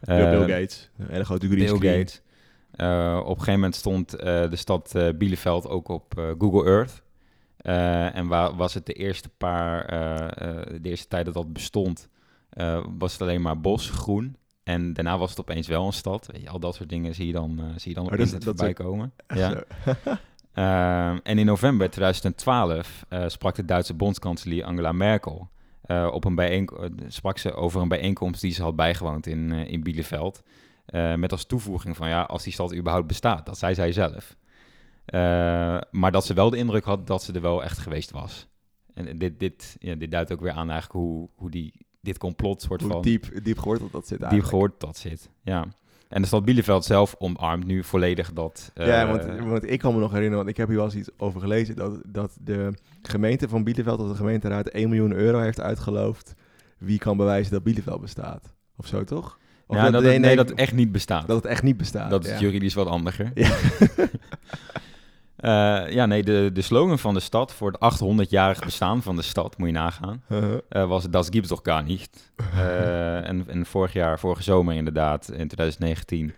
Bill, 0.00 0.30
Bill 0.30 0.60
Gates, 0.60 0.90
een 0.98 1.10
hele 1.10 1.24
grote 1.24 1.48
Bill 1.48 1.68
Gates. 1.68 2.22
Op 2.72 2.78
een 2.78 3.26
gegeven 3.26 3.52
moment 3.52 3.74
stond 3.74 4.10
de 4.10 4.56
stad 4.56 4.94
Bielefeld 5.18 5.68
ook 5.68 5.88
op 5.88 6.34
Google 6.38 6.64
Earth. 6.64 7.03
Uh, 7.64 8.16
en 8.16 8.26
waar 8.26 8.56
was 8.56 8.74
het 8.74 8.86
de 8.86 8.92
eerste 8.92 9.28
paar, 9.28 9.92
uh, 9.92 10.28
de 10.80 10.88
eerste 10.88 11.08
tijd 11.08 11.24
dat 11.24 11.34
dat 11.34 11.52
bestond, 11.52 12.08
was 12.98 13.12
het 13.12 13.22
alleen 13.22 13.42
maar 13.42 13.60
bos, 13.60 13.90
groen. 13.90 14.36
En 14.62 14.92
daarna 14.92 15.18
was 15.18 15.30
het 15.30 15.40
opeens 15.40 15.66
wel 15.66 15.86
een 15.86 15.92
stad. 15.92 16.28
Weet 16.32 16.42
je, 16.42 16.48
al 16.48 16.58
dat 16.58 16.74
soort 16.74 16.88
dingen 16.88 17.14
zie 17.14 17.26
je 17.26 17.32
dan, 17.32 17.60
zie 17.76 17.88
je 17.88 17.94
dan 17.94 18.04
op 18.04 18.12
oh, 18.12 18.18
internet 18.18 18.44
voorbij 18.44 18.72
komen. 18.72 19.12
Ja. 19.34 19.64
Ehm, 20.54 21.18
en 21.22 21.38
in 21.38 21.46
november 21.46 21.90
2012 21.90 23.04
sprak 23.26 23.54
de 23.54 23.64
Duitse 23.64 23.94
bondskanselier 23.94 24.64
Angela 24.64 24.92
Merkel. 24.92 25.50
op 26.10 26.24
een 26.24 26.34
bijeenkomst, 26.34 26.92
sprak 27.08 27.38
ze 27.38 27.54
over 27.54 27.82
een 27.82 27.88
bijeenkomst 27.88 28.40
die 28.40 28.52
ze 28.52 28.62
had 28.62 28.76
bijgewoond 28.76 29.26
in, 29.26 29.52
in 29.52 29.82
Bielefeld. 29.82 30.42
met 31.16 31.32
als 31.32 31.44
toevoeging 31.44 31.96
van 31.96 32.08
ja, 32.08 32.22
als 32.22 32.42
die 32.42 32.52
stad 32.52 32.74
überhaupt 32.74 33.06
bestaat. 33.06 33.46
Dat 33.46 33.58
zei 33.58 33.74
zij 33.74 33.92
zelf. 33.92 34.36
Uh, 35.06 35.20
maar 35.90 36.12
dat 36.12 36.26
ze 36.26 36.34
wel 36.34 36.50
de 36.50 36.56
indruk 36.56 36.84
had 36.84 37.06
dat 37.06 37.22
ze 37.22 37.32
er 37.32 37.40
wel 37.40 37.62
echt 37.64 37.78
geweest 37.78 38.10
was. 38.10 38.48
en 38.94 39.18
dit, 39.18 39.38
dit, 39.38 39.76
ja, 39.78 39.94
dit 39.94 40.10
duidt 40.10 40.32
ook 40.32 40.40
weer 40.40 40.52
aan 40.52 40.70
eigenlijk 40.70 41.04
hoe, 41.04 41.28
hoe 41.34 41.50
die, 41.50 41.86
dit 42.00 42.18
complot 42.18 42.62
soort 42.62 42.80
Hoe 42.80 42.90
van 42.90 43.02
diep, 43.02 43.44
diep 43.44 43.58
geworteld 43.58 43.92
dat 43.92 44.06
zit 44.06 44.18
diep 44.18 44.20
eigenlijk. 44.28 44.50
gehoord 44.50 44.80
dat 44.80 44.96
zit. 44.96 45.30
Ja. 45.42 45.66
En 46.08 46.20
de 46.20 46.26
stad 46.26 46.44
Bielefeld 46.44 46.84
zelf 46.84 47.14
omarmt 47.18 47.66
nu 47.66 47.84
volledig 47.84 48.32
dat. 48.32 48.70
ja, 48.74 49.02
eh, 49.02 49.08
want, 49.10 49.48
want 49.48 49.70
ik 49.70 49.78
kan 49.78 49.94
me 49.94 50.00
nog 50.00 50.08
herinneren, 50.10 50.38
want 50.38 50.48
ik 50.48 50.56
heb 50.56 50.68
hier 50.68 50.76
wel 50.76 50.84
eens 50.86 50.94
iets 50.94 51.10
over 51.16 51.40
gelezen, 51.40 51.76
dat, 51.76 52.00
dat 52.06 52.36
de 52.40 52.72
gemeente 53.02 53.48
van 53.48 53.64
Bielefeld, 53.64 53.98
dat 53.98 54.08
de 54.08 54.14
gemeenteraad 54.14 54.68
1 54.68 54.88
miljoen 54.88 55.12
euro 55.12 55.38
heeft 55.38 55.60
uitgeloofd. 55.60 56.34
Wie 56.78 56.98
kan 56.98 57.16
bewijzen 57.16 57.52
dat 57.52 57.62
Bielefeld 57.62 58.00
bestaat? 58.00 58.54
Of 58.76 58.86
zo, 58.86 59.04
toch? 59.04 59.38
Of 59.66 59.76
ja, 59.76 59.90
dat, 59.90 60.02
het- 60.02 60.20
nee, 60.20 60.36
dat 60.36 60.48
het 60.48 60.58
echt 60.58 60.72
niet 60.72 60.92
bestaat. 60.92 61.26
dat 61.26 61.36
het 61.36 61.46
echt 61.46 61.62
niet 61.62 61.76
bestaat. 61.76 62.10
dat 62.10 62.24
is 62.24 62.30
ja. 62.30 62.38
juridisch 62.38 62.74
wat 62.74 62.88
handiger. 62.88 63.30
Ja. 63.34 63.56
Eh, 65.44 65.92
ja, 65.92 66.06
nee, 66.06 66.22
de, 66.22 66.50
de 66.52 66.62
slogan 66.62 66.98
van 66.98 67.14
de 67.14 67.20
stad 67.20 67.54
voor 67.54 67.72
het 67.72 68.00
800-jarig 68.00 68.64
bestaan 68.64 69.02
van 69.02 69.16
de 69.16 69.22
stad, 69.22 69.58
moet 69.58 69.68
je 69.68 69.74
nagaan, 69.74 70.22
eh, 70.68 70.88
was 70.88 71.10
Das 71.10 71.28
gibt's 71.30 71.48
doch 71.48 71.60
gar 71.62 71.82
nicht. 71.82 72.32
Eh, 72.54 73.28
en, 73.28 73.48
en 73.48 73.66
vorig 73.66 73.92
jaar, 73.92 74.18
vorige 74.18 74.42
zomer 74.42 74.74
inderdaad, 74.74 75.28
in 75.28 75.48
2019, 75.48 76.34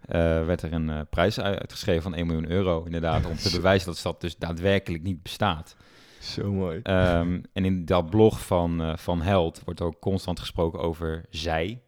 eh, 0.00 0.18
werd 0.44 0.62
er 0.62 0.72
een 0.72 1.06
prijs 1.10 1.40
uitgeschreven 1.40 2.02
van 2.02 2.14
1 2.14 2.26
miljoen 2.26 2.50
euro, 2.50 2.82
inderdaad, 2.84 3.26
om 3.26 3.36
te 3.36 3.50
bewijzen 3.50 3.86
dat 3.86 3.94
de 3.94 4.00
stad 4.00 4.20
dus 4.20 4.36
daadwerkelijk 4.36 5.02
niet 5.02 5.22
bestaat. 5.22 5.76
Zo 6.20 6.52
mooi. 6.52 6.80
Ehm, 6.82 7.40
en 7.52 7.64
in 7.64 7.84
dat 7.84 8.10
blog 8.10 8.46
van, 8.46 8.98
van 8.98 9.22
Held 9.22 9.60
wordt 9.64 9.80
ook 9.80 10.00
constant 10.00 10.40
gesproken 10.40 10.80
over 10.80 11.24
zij, 11.30 11.80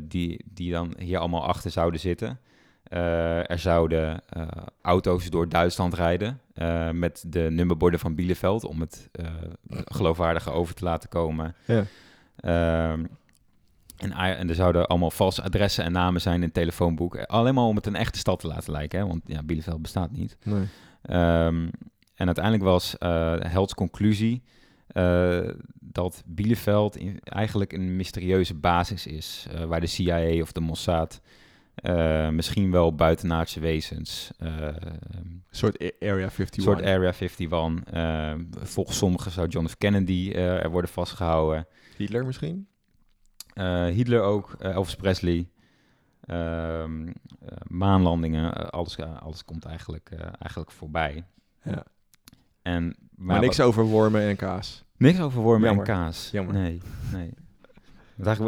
die, 0.00 0.44
die 0.52 0.72
dan 0.72 0.94
hier 0.98 1.18
allemaal 1.18 1.46
achter 1.46 1.70
zouden 1.70 2.00
zitten. 2.00 2.38
Eh, 2.88 3.50
er 3.50 3.58
zouden 3.58 4.20
eh, 4.28 4.46
auto's 4.82 5.30
door 5.30 5.48
Duitsland 5.48 5.94
rijden 5.94 6.40
eh, 6.54 6.90
met 6.90 7.24
de 7.26 7.40
nummerborden 7.50 8.00
van 8.00 8.14
Bielefeld 8.14 8.64
om 8.64 8.80
het 8.80 9.10
geloofwaardiger 9.68 10.52
over 10.52 10.74
te 10.74 10.84
laten 10.84 11.08
komen. 11.08 11.54
Ja. 11.64 11.84
Ehm, 12.36 13.04
en, 13.96 14.12
en 14.12 14.48
er 14.48 14.54
zouden 14.54 14.86
allemaal 14.86 15.10
valse 15.10 15.42
adressen 15.42 15.84
en 15.84 15.92
namen 15.92 16.20
zijn 16.20 16.34
in 16.36 16.42
het 16.42 16.54
telefoonboek. 16.54 17.16
Alleen 17.16 17.54
maar 17.54 17.64
om 17.64 17.76
het 17.76 17.86
een 17.86 17.96
echte 17.96 18.18
stad 18.18 18.40
te 18.40 18.46
laten 18.46 18.72
lijken, 18.72 18.98
hè? 18.98 19.06
want 19.06 19.22
ja, 19.26 19.42
Bielefeld 19.42 19.82
bestaat 19.82 20.10
niet. 20.10 20.36
Nee. 20.44 20.64
Ehm, 21.02 21.68
en 22.14 22.26
uiteindelijk 22.26 22.64
was 22.64 22.94
Helds 23.38 23.74
conclusie 23.74 24.42
dat 25.80 26.22
Bielefeld 26.26 26.96
in- 26.96 27.20
eigenlijk 27.22 27.72
een 27.72 27.96
mysterieuze 27.96 28.54
basis 28.54 29.06
is, 29.06 29.46
waar 29.66 29.80
de 29.80 29.86
CIA 29.86 30.40
of 30.42 30.52
de 30.52 30.60
Mossad 30.60 31.20
eh, 31.76 32.28
misschien 32.28 32.70
wel 32.70 32.94
buitenaardse 32.94 33.60
wezens, 33.60 34.30
eh, 34.38 34.66
Een 35.10 35.44
soort 35.50 35.78
Area 36.00 36.28
51. 36.28 36.56
een 36.56 36.62
soort 36.62 36.82
Area 36.84 37.12
51. 37.12 37.80
eh, 37.92 38.34
volgens 38.62 38.96
sommigen 38.96 39.30
zou 39.30 39.48
John 39.48 39.66
F. 39.66 39.76
Kennedy 39.78 40.30
eh, 40.34 40.62
er 40.64 40.70
worden 40.70 40.90
vastgehouden. 40.90 41.66
Hitler 41.96 42.26
misschien? 42.26 42.68
Hitler 43.92 44.20
ook, 44.22 44.56
Elvis 44.58 44.96
Presley. 44.96 45.48
ehm, 46.20 47.06
eh, 47.08 47.12
maanlandingen, 47.68 48.70
alles, 48.70 48.98
alles 48.98 49.44
komt 49.44 49.64
eigenlijk, 49.64 50.10
eigenlijk 50.38 50.70
voorbij. 50.70 51.24
Ja. 51.62 51.84
En, 52.62 52.96
Maar, 53.16 53.40
niks 53.40 53.60
over 53.60 53.84
wormen 53.84 54.20
en 54.22 54.36
kaas. 54.36 54.84
Niks 54.96 55.20
over 55.20 55.40
wormen 55.42 55.68
Jammer. 55.68 55.86
en 55.88 55.94
kaas. 55.94 56.28
Jammer. 56.32 56.54
Nee, 56.54 56.80
nee. 57.12 57.30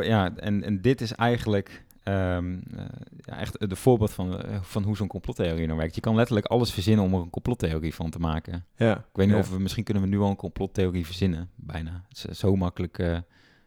Ja, 0.08 0.36
en, 0.36 0.62
en 0.64 0.80
dit 0.80 1.00
is 1.00 1.12
eigenlijk 1.12 1.84
ehm, 2.12 2.58
eh, 2.76 2.84
ja, 3.16 3.38
echt 3.38 3.68
de 3.70 3.76
voorbeeld 3.76 4.12
van, 4.12 4.42
eh, 4.42 4.58
van 4.62 4.82
hoe 4.82 4.96
zo'n 4.96 5.08
complottheorie 5.08 5.66
nou 5.66 5.78
werkt. 5.78 5.94
Je 5.94 6.00
kan 6.00 6.14
letterlijk 6.14 6.46
alles 6.46 6.72
verzinnen 6.72 7.04
om 7.04 7.14
er 7.14 7.20
een 7.20 7.30
complottheorie 7.30 7.94
van 7.94 8.10
te 8.10 8.18
maken. 8.18 8.66
Ja. 8.76 8.96
Ik 8.96 9.04
weet 9.12 9.26
niet 9.26 9.34
Ja. 9.34 9.40
of 9.42 9.50
we, 9.50 9.58
misschien 9.60 9.84
kunnen 9.84 10.02
we 10.02 10.08
nu 10.08 10.18
al 10.18 10.30
een 10.30 10.36
complottheorie 10.36 11.06
verzinnen, 11.06 11.50
bijna. 11.54 12.04
Zo, 12.10 12.32
zo 12.32 12.56
makkelijk 12.56 12.98
eh, 12.98 13.06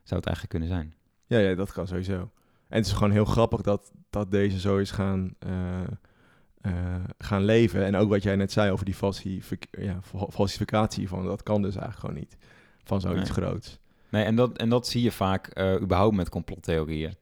zou 0.04 0.20
het 0.20 0.26
eigenlijk 0.26 0.50
kunnen 0.50 0.68
zijn. 0.68 0.94
Ja, 1.26 1.38
ja, 1.38 1.56
dat 1.56 1.72
kan 1.72 1.88
sowieso. 1.88 2.14
En 2.68 2.78
het 2.78 2.86
is 2.86 2.92
gewoon 2.92 3.12
heel 3.12 3.26
grappig 3.26 3.62
dat, 3.62 3.92
dat 4.10 4.32
deze 4.32 4.60
zo 4.60 4.78
is 4.78 4.92
gaan, 4.92 5.36
eh, 5.40 5.82
eh, 6.62 6.74
gaan 7.18 7.44
leven. 7.44 7.86
En 7.86 7.96
ook 7.96 8.10
wat 8.10 8.24
jij 8.24 8.36
net 8.36 8.52
zei 8.52 8.72
over 8.72 8.86
die 8.86 8.94
falsific 8.94 9.68
ja, 9.72 10.00
fa- 10.04 10.28
falsificatie 10.30 11.08
van 11.08 11.26
dat 11.26 11.44
kan 11.44 11.62
dus 11.62 11.76
eigenlijk 11.76 12.00
gewoon 12.06 12.20
niet. 12.20 12.38
Van 12.84 13.02
zoiets 13.02 13.38
Nee. 13.38 13.46
groots. 13.48 13.80
Nee, 14.10 14.24
en 14.24 14.36
dat, 14.36 14.58
en 14.58 14.70
dat 14.70 14.88
zie 14.88 15.02
je 15.02 15.12
vaak 15.12 15.48
eh, 15.48 15.76
überhaupt 15.82 16.16
met 16.16 16.30
complottheorieën. 16.30 17.14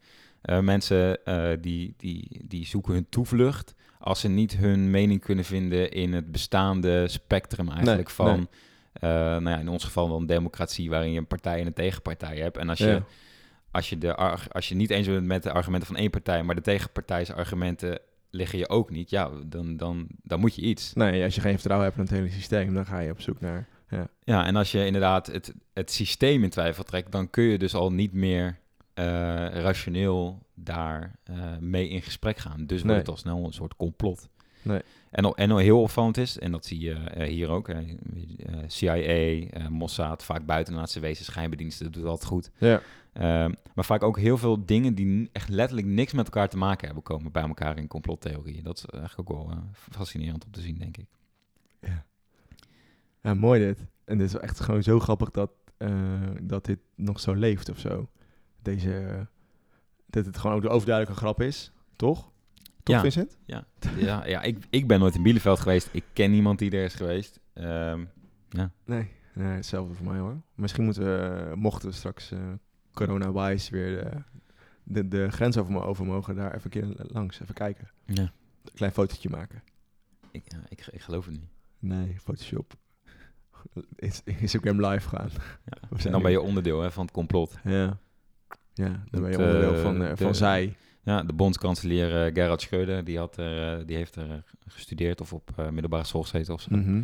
Eh, 0.42 0.60
mensen 0.60 1.26
eh, 1.26 1.50
die, 1.62 1.94
die, 1.98 2.42
die 2.48 2.66
zoeken 2.66 2.94
hun 2.94 3.06
toevlucht 3.10 3.76
als 4.00 4.20
ze 4.20 4.28
niet 4.28 4.58
hun 4.58 4.90
mening 4.92 5.22
kunnen 5.22 5.46
vinden 5.46 5.92
in 5.92 6.14
het 6.14 6.32
bestaande 6.32 7.08
spectrum 7.08 7.70
eigenlijk 7.70 8.08
Nee, 8.08 8.16
van, 8.16 8.36
nee. 8.38 8.48
eh, 8.94 9.10
nou 9.20 9.50
ja, 9.50 9.58
in 9.58 9.68
ons 9.70 9.84
geval 9.84 10.08
dan 10.10 10.26
democratie, 10.26 10.90
waarin 10.90 11.12
je 11.12 11.18
een 11.18 11.28
partij 11.28 11.60
en 11.60 11.66
een 11.66 11.74
tegenpartij 11.74 12.38
hebt. 12.38 12.58
En 12.58 12.70
als 12.70 12.78
je, 12.78 12.86
Ja. 12.88 13.04
als 13.72 13.90
je, 13.90 13.98
de, 13.98 14.16
als 14.52 14.70
je 14.70 14.76
niet 14.76 14.90
eens 14.90 15.08
bent 15.08 15.26
met 15.26 15.44
de 15.44 15.52
argumenten 15.52 15.88
van 15.88 15.98
één 15.98 16.10
partij, 16.10 16.44
maar 16.44 16.56
de 16.56 16.62
tegenpartijse 16.62 17.34
argumenten 17.34 18.00
liggen 18.30 18.60
je 18.60 18.70
ook 18.70 18.90
niet, 18.90 19.10
ja, 19.10 19.30
dan, 19.46 19.78
dan, 19.78 20.08
dan 20.24 20.40
moet 20.40 20.56
je 20.56 20.62
iets. 20.62 20.94
Nee, 20.94 21.24
als 21.24 21.36
je 21.36 21.42
geen 21.42 21.54
vertrouwen 21.54 21.88
hebt 21.88 22.00
in 22.00 22.06
het 22.06 22.14
hele 22.14 22.30
systeem, 22.30 22.74
dan 22.74 22.86
ga 22.86 23.00
je 23.00 23.12
op 23.12 23.22
zoek 23.22 23.40
naar... 23.40 23.68
Ja, 23.90 24.08
Ja, 24.24 24.46
en 24.46 24.56
als 24.56 24.72
je 24.72 24.86
inderdaad 24.86 25.28
het, 25.28 25.54
het 25.74 25.92
systeem 25.92 26.44
in 26.44 26.50
twijfel 26.50 26.84
trekt, 26.84 27.12
dan 27.12 27.30
kun 27.30 27.44
je 27.44 27.58
dus 27.58 27.74
al 27.76 27.92
niet 27.92 28.14
meer 28.14 28.60
rationeel 29.62 30.46
daar 30.54 31.16
eh, 31.24 31.58
mee 31.60 31.90
in 31.90 32.02
gesprek 32.02 32.38
gaan. 32.38 32.66
Dus 32.66 32.70
wordt 32.70 32.86
Nee. 32.88 32.98
het 32.98 33.08
al 33.08 33.18
snel 33.18 33.46
een 33.46 33.54
soort 33.54 33.76
complot. 33.76 34.30
Nee. 34.62 34.82
En, 35.12 35.26
al- 35.26 35.36
en 35.36 35.52
al 35.52 35.58
heel 35.58 35.82
opvallend 35.82 36.18
is, 36.18 36.40
en 36.40 36.52
dat 36.52 36.66
zie 36.66 36.80
je 36.80 36.94
eh, 36.94 37.28
hier 37.28 37.50
ook, 37.50 37.68
eh, 37.70 37.78
eh, 37.78 37.96
CIA, 38.68 38.94
eh, 38.96 39.68
Mossad, 39.68 40.24
vaak 40.24 40.46
buitenaardse 40.46 41.00
wezens, 41.00 41.28
schijnbediensten, 41.28 41.92
doet 41.92 42.04
dat 42.04 42.26
goed. 42.26 42.52
ja. 42.58 42.82
Ehm, 43.14 43.54
maar 43.74 43.86
vaak 43.86 44.04
ook 44.04 44.20
heel 44.20 44.38
veel 44.38 44.66
dingen 44.66 44.96
die 44.96 45.30
echt 45.32 45.50
letterlijk 45.50 45.88
niks 45.88 46.14
met 46.14 46.26
elkaar 46.26 46.50
te 46.50 46.58
maken 46.58 46.86
hebben, 46.86 47.04
komen 47.04 47.32
bij 47.32 47.44
elkaar 47.44 47.78
in 47.78 47.88
complottheorieën. 47.88 48.64
Dat 48.64 48.78
is 48.78 48.86
eigenlijk 48.86 49.32
ook 49.32 49.38
wel 49.38 49.50
eh, 49.52 49.58
fascinerend 49.74 50.46
om 50.46 50.52
te 50.52 50.62
zien, 50.62 50.78
denk 50.78 50.98
ik. 50.98 51.06
ja 53.22 53.34
mooi 53.34 53.60
dit. 53.66 53.86
En 54.06 54.18
dit 54.18 54.28
is 54.28 54.36
echt 54.36 54.60
gewoon 54.60 54.84
zo 54.84 55.00
grappig 55.00 55.32
dat, 55.32 55.52
eh, 55.78 55.92
dat 56.42 56.66
dit 56.66 56.80
nog 56.96 57.20
zo 57.20 57.34
leeft 57.34 57.70
of 57.70 57.80
zo. 57.80 58.10
Deze... 58.74 58.98
eh, 59.00 59.22
dat 60.06 60.26
het 60.26 60.38
gewoon 60.38 60.56
ook 60.56 60.62
de 60.62 60.70
overduidelijke 60.70 61.20
grap 61.20 61.42
is, 61.42 61.72
toch? 61.96 62.32
Toch, 62.84 62.96
Ja. 62.96 63.02
Vincent? 63.02 63.38
Ja, 63.46 63.66
ja, 63.98 64.26
ja 64.26 64.42
ik, 64.42 64.66
ik 64.70 64.88
ben 64.88 65.00
nooit 65.00 65.16
in 65.16 65.24
Bielefeld 65.24 65.60
geweest. 65.60 65.90
Ik 65.92 66.04
ken 66.14 66.32
niemand 66.32 66.60
die 66.60 66.72
er 66.72 66.84
is 66.84 66.94
geweest. 66.94 67.40
Ehm, 67.54 68.06
Nee, 68.50 68.68
nee, 68.86 69.08
hetzelfde 69.34 69.94
voor 69.94 70.06
mij 70.06 70.20
hoor. 70.20 70.42
Misschien 70.56 70.84
moeten 70.84 71.04
we, 71.04 71.56
mochten 71.56 71.90
we 71.90 71.96
straks 71.96 72.32
eh 72.32 72.40
corona-wise 72.94 73.72
weer 73.72 73.90
de, 74.04 74.24
de, 74.84 75.08
de 75.08 75.30
grens 75.32 75.58
over, 75.58 75.72
mo- 75.74 75.82
over 75.82 76.06
mogen, 76.06 76.36
daar 76.36 76.56
even 76.56 76.62
een 76.64 76.82
keer 76.96 77.06
langs, 77.08 77.40
even 77.42 77.54
kijken. 77.54 77.90
ja. 78.06 78.22
Een 78.64 78.76
klein 78.76 78.92
fotootje 78.92 79.30
maken. 79.30 79.64
Ik, 80.32 80.44
ja, 80.52 80.58
ik, 80.70 80.88
ik 80.92 81.02
geloof 81.02 81.26
het 81.26 81.34
niet. 81.34 81.50
Nee, 81.80 82.16
Photoshop. 82.20 82.74
Is- 83.96 84.22
Instagram 84.24 84.86
live 84.86 85.10
gaan. 85.10 85.30
Ja. 85.66 85.98
En 86.06 86.12
dan 86.12 86.22
ben 86.22 86.32
je 86.32 86.42
onderdeel 86.42 86.82
hè, 86.82 86.92
van 86.92 87.04
het 87.04 87.14
complot. 87.14 87.58
Ja. 87.64 88.00
Ja, 88.86 89.04
dan 89.12 89.22
ben 89.22 89.32
je 89.32 89.38
onderdeel 89.38 89.74
eh, 89.74 89.82
van, 89.82 90.04
eh, 90.04 90.12
van 90.16 90.28
de- 90.28 90.34
zij. 90.34 90.76
Ja, 91.04 91.24
de 91.24 91.34
bondskanselier 91.34 92.26
eh, 92.26 92.34
Gerhard 92.34 92.62
Schreuder, 92.62 93.04
die, 93.04 93.18
had 93.18 93.38
er, 93.38 93.80
eh, 93.80 93.86
die 93.88 93.96
heeft 93.96 94.16
er 94.16 94.30
eh, 94.32 94.38
gestudeerd 94.68 95.22
of 95.22 95.34
op 95.34 95.52
eh, 95.56 95.70
middelbare 95.70 96.04
school 96.04 96.22
gezeten 96.22 96.54
of 96.54 96.62
zo. 96.62 96.76
Mhm. 96.76 97.02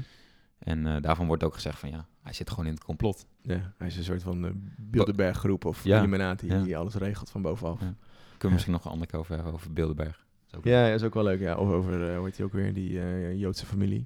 En 0.59 0.87
eh, 0.87 1.01
daarvan 1.01 1.27
wordt 1.27 1.43
ook 1.43 1.53
gezegd 1.53 1.79
van 1.79 1.89
ja, 1.89 2.05
hij 2.21 2.33
zit 2.33 2.49
gewoon 2.49 2.65
in 2.65 2.73
het 2.73 2.83
complot. 2.83 3.25
Ja, 3.41 3.73
hij 3.77 3.87
is 3.87 3.97
een 3.97 4.03
soort 4.03 4.23
van 4.23 4.45
uh, 4.45 4.51
Bilderberg 4.77 5.37
groep 5.37 5.65
of 5.65 5.83
Ja, 5.83 5.97
Illuminati 5.97 6.47
ja. 6.47 6.63
die 6.63 6.77
alles 6.77 6.93
regelt 6.95 7.29
van 7.29 7.41
bovenaf. 7.41 7.79
Ja. 7.79 7.85
Kunnen 7.85 7.95
we 8.39 8.49
misschien 8.49 8.73
nog 8.73 8.85
een 8.85 8.91
ander 8.91 9.07
keer 9.07 9.19
over 9.19 9.35
hebben, 9.35 9.53
over 9.53 9.73
Bilderberg. 9.73 10.17
Dat 10.17 10.49
is 10.51 10.57
ook- 10.57 10.63
Ja, 10.65 10.85
dat 10.89 10.99
is 10.99 11.05
ook 11.05 11.13
wel 11.13 11.23
leuk. 11.23 11.39
Ja. 11.39 11.55
Of 11.57 11.69
over, 11.69 12.09
eh 12.09 12.15
hoe 12.17 12.25
heet 12.25 12.35
die 12.35 12.45
ook 12.45 12.53
weer, 12.53 12.73
die 12.73 12.99
eh, 13.01 13.39
Joodse 13.39 13.65
familie. 13.65 14.05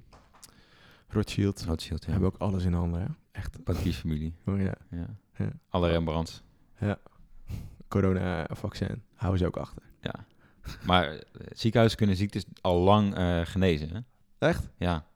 Rothschild. 1.08 1.64
Rothschild, 1.64 2.04
ja. 2.04 2.10
Hebben 2.10 2.28
ook 2.28 2.38
alles 2.40 2.64
in 2.64 2.72
handen, 2.72 3.00
hè? 3.00 3.06
Echt. 3.32 3.64
Bankiersfamilie. 3.64 4.34
Oh, 4.46 4.60
ja. 4.60 4.74
Ja. 4.90 5.06
Ja. 5.36 5.48
Alle 5.68 5.88
Rembrandts. 5.88 6.42
Corona-vaccin. 7.90 9.02
Houden 9.14 9.40
ze 9.40 9.46
ook 9.46 9.56
achter. 9.56 9.82
Ja. 10.00 10.14
Maar 10.86 11.08
eh, 11.08 11.18
ziekenhuizen 11.52 11.98
kunnen 11.98 12.16
ziektes 12.16 12.44
al 12.60 12.78
lang 12.80 13.14
eh, 13.14 13.40
genezen. 13.44 13.90
Hè? 13.94 14.00
Echt? 14.48 14.68
Ja. 14.76 15.06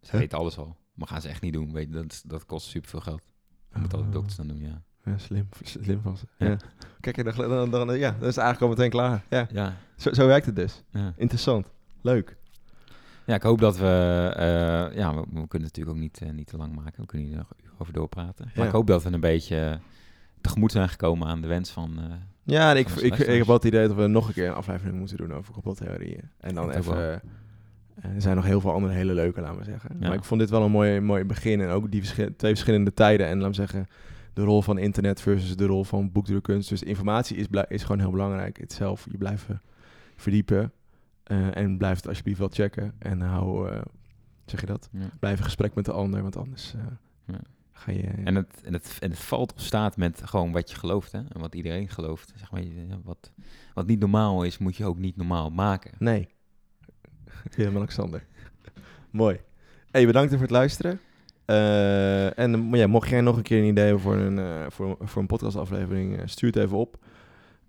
Ze 0.00 0.10
Huh? 0.10 0.20
weten 0.20 0.38
alles 0.38 0.58
al. 0.58 0.76
Maar 0.94 1.08
gaan 1.08 1.20
ze 1.20 1.28
echt 1.28 1.42
niet 1.42 1.52
doen. 1.52 1.72
Weet 1.72 1.86
je, 1.88 1.92
dat, 1.94 2.22
dat 2.26 2.46
kost 2.46 2.66
superveel 2.68 3.00
geld. 3.00 3.22
Dat 3.70 3.80
moeten 3.80 3.98
alle 3.98 4.06
Oh. 4.06 4.12
dokters 4.12 4.36
dan 4.36 4.46
doen, 4.48 4.60
ja. 4.60 4.82
Ja, 5.04 5.18
slim, 5.18 5.48
slim 5.62 6.00
van 6.02 6.16
ze. 6.16 6.24
Ja. 6.38 6.46
Ja. 6.48 6.56
Kijk, 7.00 7.36
dan, 7.36 7.48
dan, 7.48 7.70
dan, 7.70 7.98
ja, 7.98 8.10
dat 8.10 8.28
is 8.28 8.36
eigenlijk 8.36 8.60
al 8.60 8.68
meteen 8.68 8.90
klaar. 8.90 9.24
Ja, 9.30 9.46
Ja, 9.52 9.76
zo, 9.96 10.12
zo 10.12 10.26
werkt 10.26 10.46
het 10.46 10.56
dus. 10.56 10.82
ja. 10.90 11.12
Interessant. 11.16 11.66
Leuk. 12.00 12.36
ja 13.26 13.34
ik 13.34 13.42
hoop 13.42 13.58
dat 13.60 13.76
we... 13.78 14.30
eh, 14.36 14.96
ja, 14.96 15.14
we, 15.14 15.20
we 15.20 15.48
kunnen 15.48 15.68
natuurlijk 15.68 15.96
ook 15.96 16.02
niet, 16.02 16.20
niet 16.32 16.46
te 16.46 16.56
lang 16.56 16.74
maken. 16.74 17.00
We 17.00 17.06
kunnen 17.06 17.26
hier 17.28 17.36
nog 17.36 17.52
over 17.78 17.92
doorpraten. 17.92 18.50
Maar 18.56 18.66
ik 18.66 18.72
hoop 18.72 18.86
dat 18.86 19.02
we 19.02 19.10
een 19.12 19.20
beetje 19.20 19.80
tegemoet 20.46 20.72
zijn 20.72 20.88
gekomen 20.88 21.28
aan 21.28 21.40
de 21.40 21.46
wens 21.46 21.70
van... 21.70 21.98
eh, 21.98 22.04
Ja, 22.42 22.70
en 22.70 22.76
ik, 22.76 22.88
ik, 22.88 23.18
ik 23.18 23.36
heb 23.38 23.46
wel 23.46 23.56
het 23.56 23.64
idee 23.64 23.86
dat 23.88 23.96
we 23.96 24.06
nog 24.06 24.28
een 24.28 24.34
keer 24.34 24.48
een 24.48 24.54
aflevering 24.54 24.98
moeten 24.98 25.16
doen 25.16 25.32
over 25.32 25.52
complottheorieën. 25.52 26.30
En 26.40 26.54
dan 26.54 26.70
even 26.70 27.22
Eh, 27.96 28.14
er 28.14 28.20
zijn 28.22 28.36
nog 28.36 28.44
heel 28.44 28.60
veel 28.60 28.72
andere 28.72 28.92
hele 28.94 29.14
leuke, 29.14 29.40
laten 29.40 29.58
we 29.58 29.64
zeggen. 29.64 29.96
Ja. 30.00 30.06
Maar 30.08 30.16
ik 30.16 30.24
vond 30.24 30.40
dit 30.40 30.50
wel 30.50 30.62
een 30.62 30.70
mooi, 30.70 31.00
mooi 31.00 31.24
begin. 31.24 31.60
En 31.60 31.68
ook 31.68 31.90
die 31.90 32.02
twee 32.02 32.34
verschillende 32.36 32.92
tijden. 32.94 33.26
En 33.26 33.32
laten 33.36 33.48
we 33.48 33.54
zeggen, 33.54 33.86
de 34.32 34.42
rol 34.42 34.62
van 34.62 34.78
internet 34.78 35.20
versus 35.20 35.56
de 35.56 35.66
rol 35.66 35.84
van 35.84 36.12
boekdrukkunst. 36.12 36.68
Dus 36.68 36.82
informatie 36.82 37.36
is, 37.36 37.46
is 37.68 37.82
gewoon 37.82 38.00
heel 38.00 38.10
belangrijk. 38.10 38.58
Het 38.58 38.72
zelf, 38.72 39.06
je 39.10 39.18
blijft 39.18 39.46
verdiepen. 40.16 40.72
eh, 41.22 41.56
en 41.56 41.76
blijf 41.78 41.96
het 41.96 42.08
alsjeblieft 42.08 42.38
wel 42.38 42.48
checken. 42.52 42.92
En 42.98 43.20
hou, 43.20 43.70
zeg 44.46 44.60
je 44.60 44.66
dat? 44.66 44.88
Ja. 44.92 45.10
Blijf 45.18 45.38
in 45.38 45.44
gesprek 45.44 45.74
met 45.74 45.84
de 45.84 45.92
ander, 45.92 46.22
want 46.22 46.36
anders 46.36 46.74
Ja. 47.26 47.40
Ga 47.76 47.92
je... 47.92 48.06
En 48.24 48.34
het, 48.34 48.62
en, 48.64 48.72
het, 48.72 48.96
en 49.00 49.10
het 49.10 49.18
valt 49.18 49.54
of 49.54 49.60
staat 49.60 49.96
met 49.96 50.22
gewoon 50.24 50.52
wat 50.52 50.70
je 50.70 50.76
gelooft, 50.76 51.12
hè? 51.12 51.18
En 51.18 51.40
wat 51.40 51.54
iedereen 51.54 51.88
gelooft. 51.88 52.32
Zeg 52.36 52.50
maar, 52.50 52.62
wat, 53.04 53.32
wat 53.74 53.86
niet 53.86 54.00
normaal 54.00 54.42
is, 54.42 54.58
moet 54.58 54.76
je 54.76 54.84
ook 54.84 54.98
niet 54.98 55.16
normaal 55.16 55.50
maken. 55.50 55.90
Nee. 55.98 56.28
Willem-Alexander. 57.56 58.26
Mooi. 59.10 59.40
Hey, 59.90 60.06
bedankt 60.06 60.32
voor 60.32 60.40
het 60.40 60.50
luisteren. 60.50 61.00
Eh, 61.44 62.38
en 62.38 62.68
ja, 62.70 62.86
mocht 62.86 63.08
jij 63.08 63.20
nog 63.20 63.36
een 63.36 63.42
keer 63.42 63.58
een 63.58 63.68
idee 63.68 63.84
hebben 63.84 64.02
voor 64.02 64.16
een, 64.16 64.38
eh, 64.38 64.66
voor, 64.68 64.96
voor 65.00 65.22
een 65.22 65.28
podcastaflevering, 65.28 66.18
eh, 66.18 66.22
stuur 66.26 66.52
het 66.52 66.62
even 66.62 66.76
op. 66.76 66.98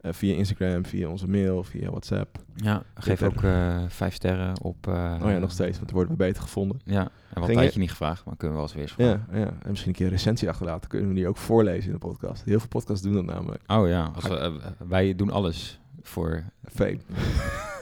Eh, 0.08 0.14
via 0.14 0.36
Instagram, 0.36 0.86
via 0.86 1.08
onze 1.10 1.28
mail, 1.28 1.64
via 1.64 1.90
WhatsApp. 1.90 2.38
Ja, 2.56 2.84
geef 2.96 3.24
ook 3.24 3.44
eh, 3.44 3.84
vijf 3.88 4.14
sterren 4.14 4.62
op... 4.62 4.88
eh, 4.88 5.20
oh 5.24 5.30
ja, 5.32 5.38
nog 5.38 5.52
steeds, 5.52 5.76
want 5.76 5.86
dan 5.88 5.96
worden 5.96 6.12
we 6.18 6.24
beter 6.24 6.42
gevonden. 6.42 6.80
Ja, 6.86 7.00
en 7.02 7.08
wat 7.08 7.34
Ging 7.34 7.46
een 7.46 7.50
je- 7.54 7.56
tijdje 7.60 7.80
niet 7.80 7.90
gevraagd, 7.90 8.26
maar 8.26 8.36
kunnen 8.36 8.58
we 8.58 8.64
wel 8.64 8.74
eens 8.76 8.98
weer 8.98 9.08
eens 9.08 9.22
Ja, 9.32 9.40
ja, 9.40 9.46
en 9.46 9.70
misschien 9.70 9.90
een 9.92 9.98
keer 9.98 10.06
een 10.06 10.12
recensie 10.12 10.50
achterlaten. 10.50 10.90
Kunnen 10.90 11.10
we 11.10 11.16
die 11.16 11.28
ook 11.28 11.38
voorlezen 11.38 11.86
in 11.86 11.92
de 11.92 11.98
podcast. 12.08 12.44
Heel 12.46 12.60
veel 12.60 12.68
podcasts 12.68 13.02
doen 13.04 13.14
dat 13.14 13.26
namelijk. 13.26 13.64
Oh 13.68 13.88
ja, 13.88 14.12
als 14.16 14.28
we, 14.28 14.60
wij 14.88 15.16
doen 15.16 15.30
alles 15.32 15.80
voor... 16.02 16.44
Fame. 16.66 16.98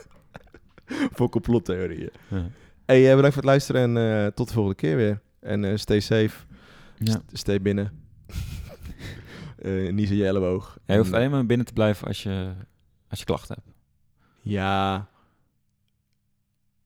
voor 1.16 1.28
complottheorieën. 1.28 2.10
Ja. 2.28 2.44
Hey, 2.86 3.00
bedankt 3.02 3.22
voor 3.26 3.34
het 3.42 3.44
luisteren 3.44 3.96
en 3.96 4.34
tot 4.34 4.46
de 4.48 4.52
volgende 4.54 4.76
keer 4.78 4.96
weer. 4.96 5.20
En 5.40 5.78
stay 5.78 6.00
safe. 6.00 6.44
Ja. 6.98 7.12
St- 7.12 7.22
stay 7.38 7.62
binnen. 7.62 8.04
Niet 9.72 10.10
in 10.10 10.16
je 10.16 10.26
elleboog. 10.26 10.78
Je 10.86 10.96
hoeft 10.96 11.08
En, 11.10 11.16
alleen 11.16 11.30
maar 11.30 11.46
binnen 11.46 11.66
te 11.66 11.72
blijven 11.72 12.06
als 12.06 12.22
je, 12.22 12.52
als 13.08 13.18
je 13.18 13.24
klachten 13.24 13.54
hebt. 13.54 13.76
Ja. 14.42 15.08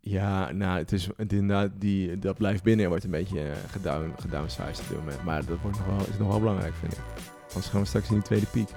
Ja, 0.01 0.53
nou, 0.53 0.79
het 0.79 0.93
is, 0.93 1.09
het 1.17 1.33
inderdaad, 1.33 1.71
die, 1.79 2.19
dat 2.19 2.37
blijft 2.37 2.63
binnen 2.63 2.85
en 2.85 2.91
wordt 2.91 3.05
een 3.05 3.11
beetje 3.11 3.45
uh, 3.45 3.53
gedown, 3.71 4.13
gedownsized 4.19 4.81
op 4.81 4.89
dit 4.89 4.99
moment. 4.99 5.23
Maar 5.25 5.45
dat 5.45 5.59
wordt 5.63 5.77
nog 5.77 5.87
wel, 5.87 5.99
is 5.99 6.19
nog 6.19 6.29
wel 6.29 6.39
belangrijk, 6.39 6.75
vind 6.75 6.93
ik. 6.93 6.99
Anders 7.49 7.67
gaan 7.67 7.81
we 7.81 7.87
straks 7.87 8.09
in 8.09 8.15
die 8.15 8.23
tweede 8.23 8.47
piek. 8.47 8.69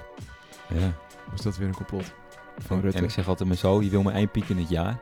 Ja. 0.68 0.92
Of 1.26 1.34
is 1.34 1.42
dat 1.42 1.56
weer 1.56 1.68
een 1.68 1.74
complot? 1.74 2.14
Van 2.58 2.80
Rutte. 2.80 2.98
en 2.98 3.04
ik 3.04 3.10
zeg 3.10 3.28
altijd 3.28 3.48
maar 3.48 3.58
zo, 3.58 3.82
je 3.82 3.90
wil 3.90 4.02
maar 4.02 4.14
één 4.14 4.30
piek 4.30 4.48
in 4.48 4.58
het 4.58 4.68
jaar. 4.68 4.98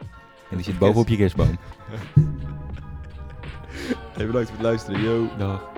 En 0.51 0.57
die 0.57 0.65
zit 0.65 0.79
bovenop 0.79 1.09
je 1.09 1.17
kerstboom. 1.17 1.59
Hey, 4.13 4.27
bedankt 4.27 4.49
voor 4.49 4.59
het 4.59 4.67
luisteren, 4.67 5.01
yo. 5.03 5.37
Dag. 5.39 5.71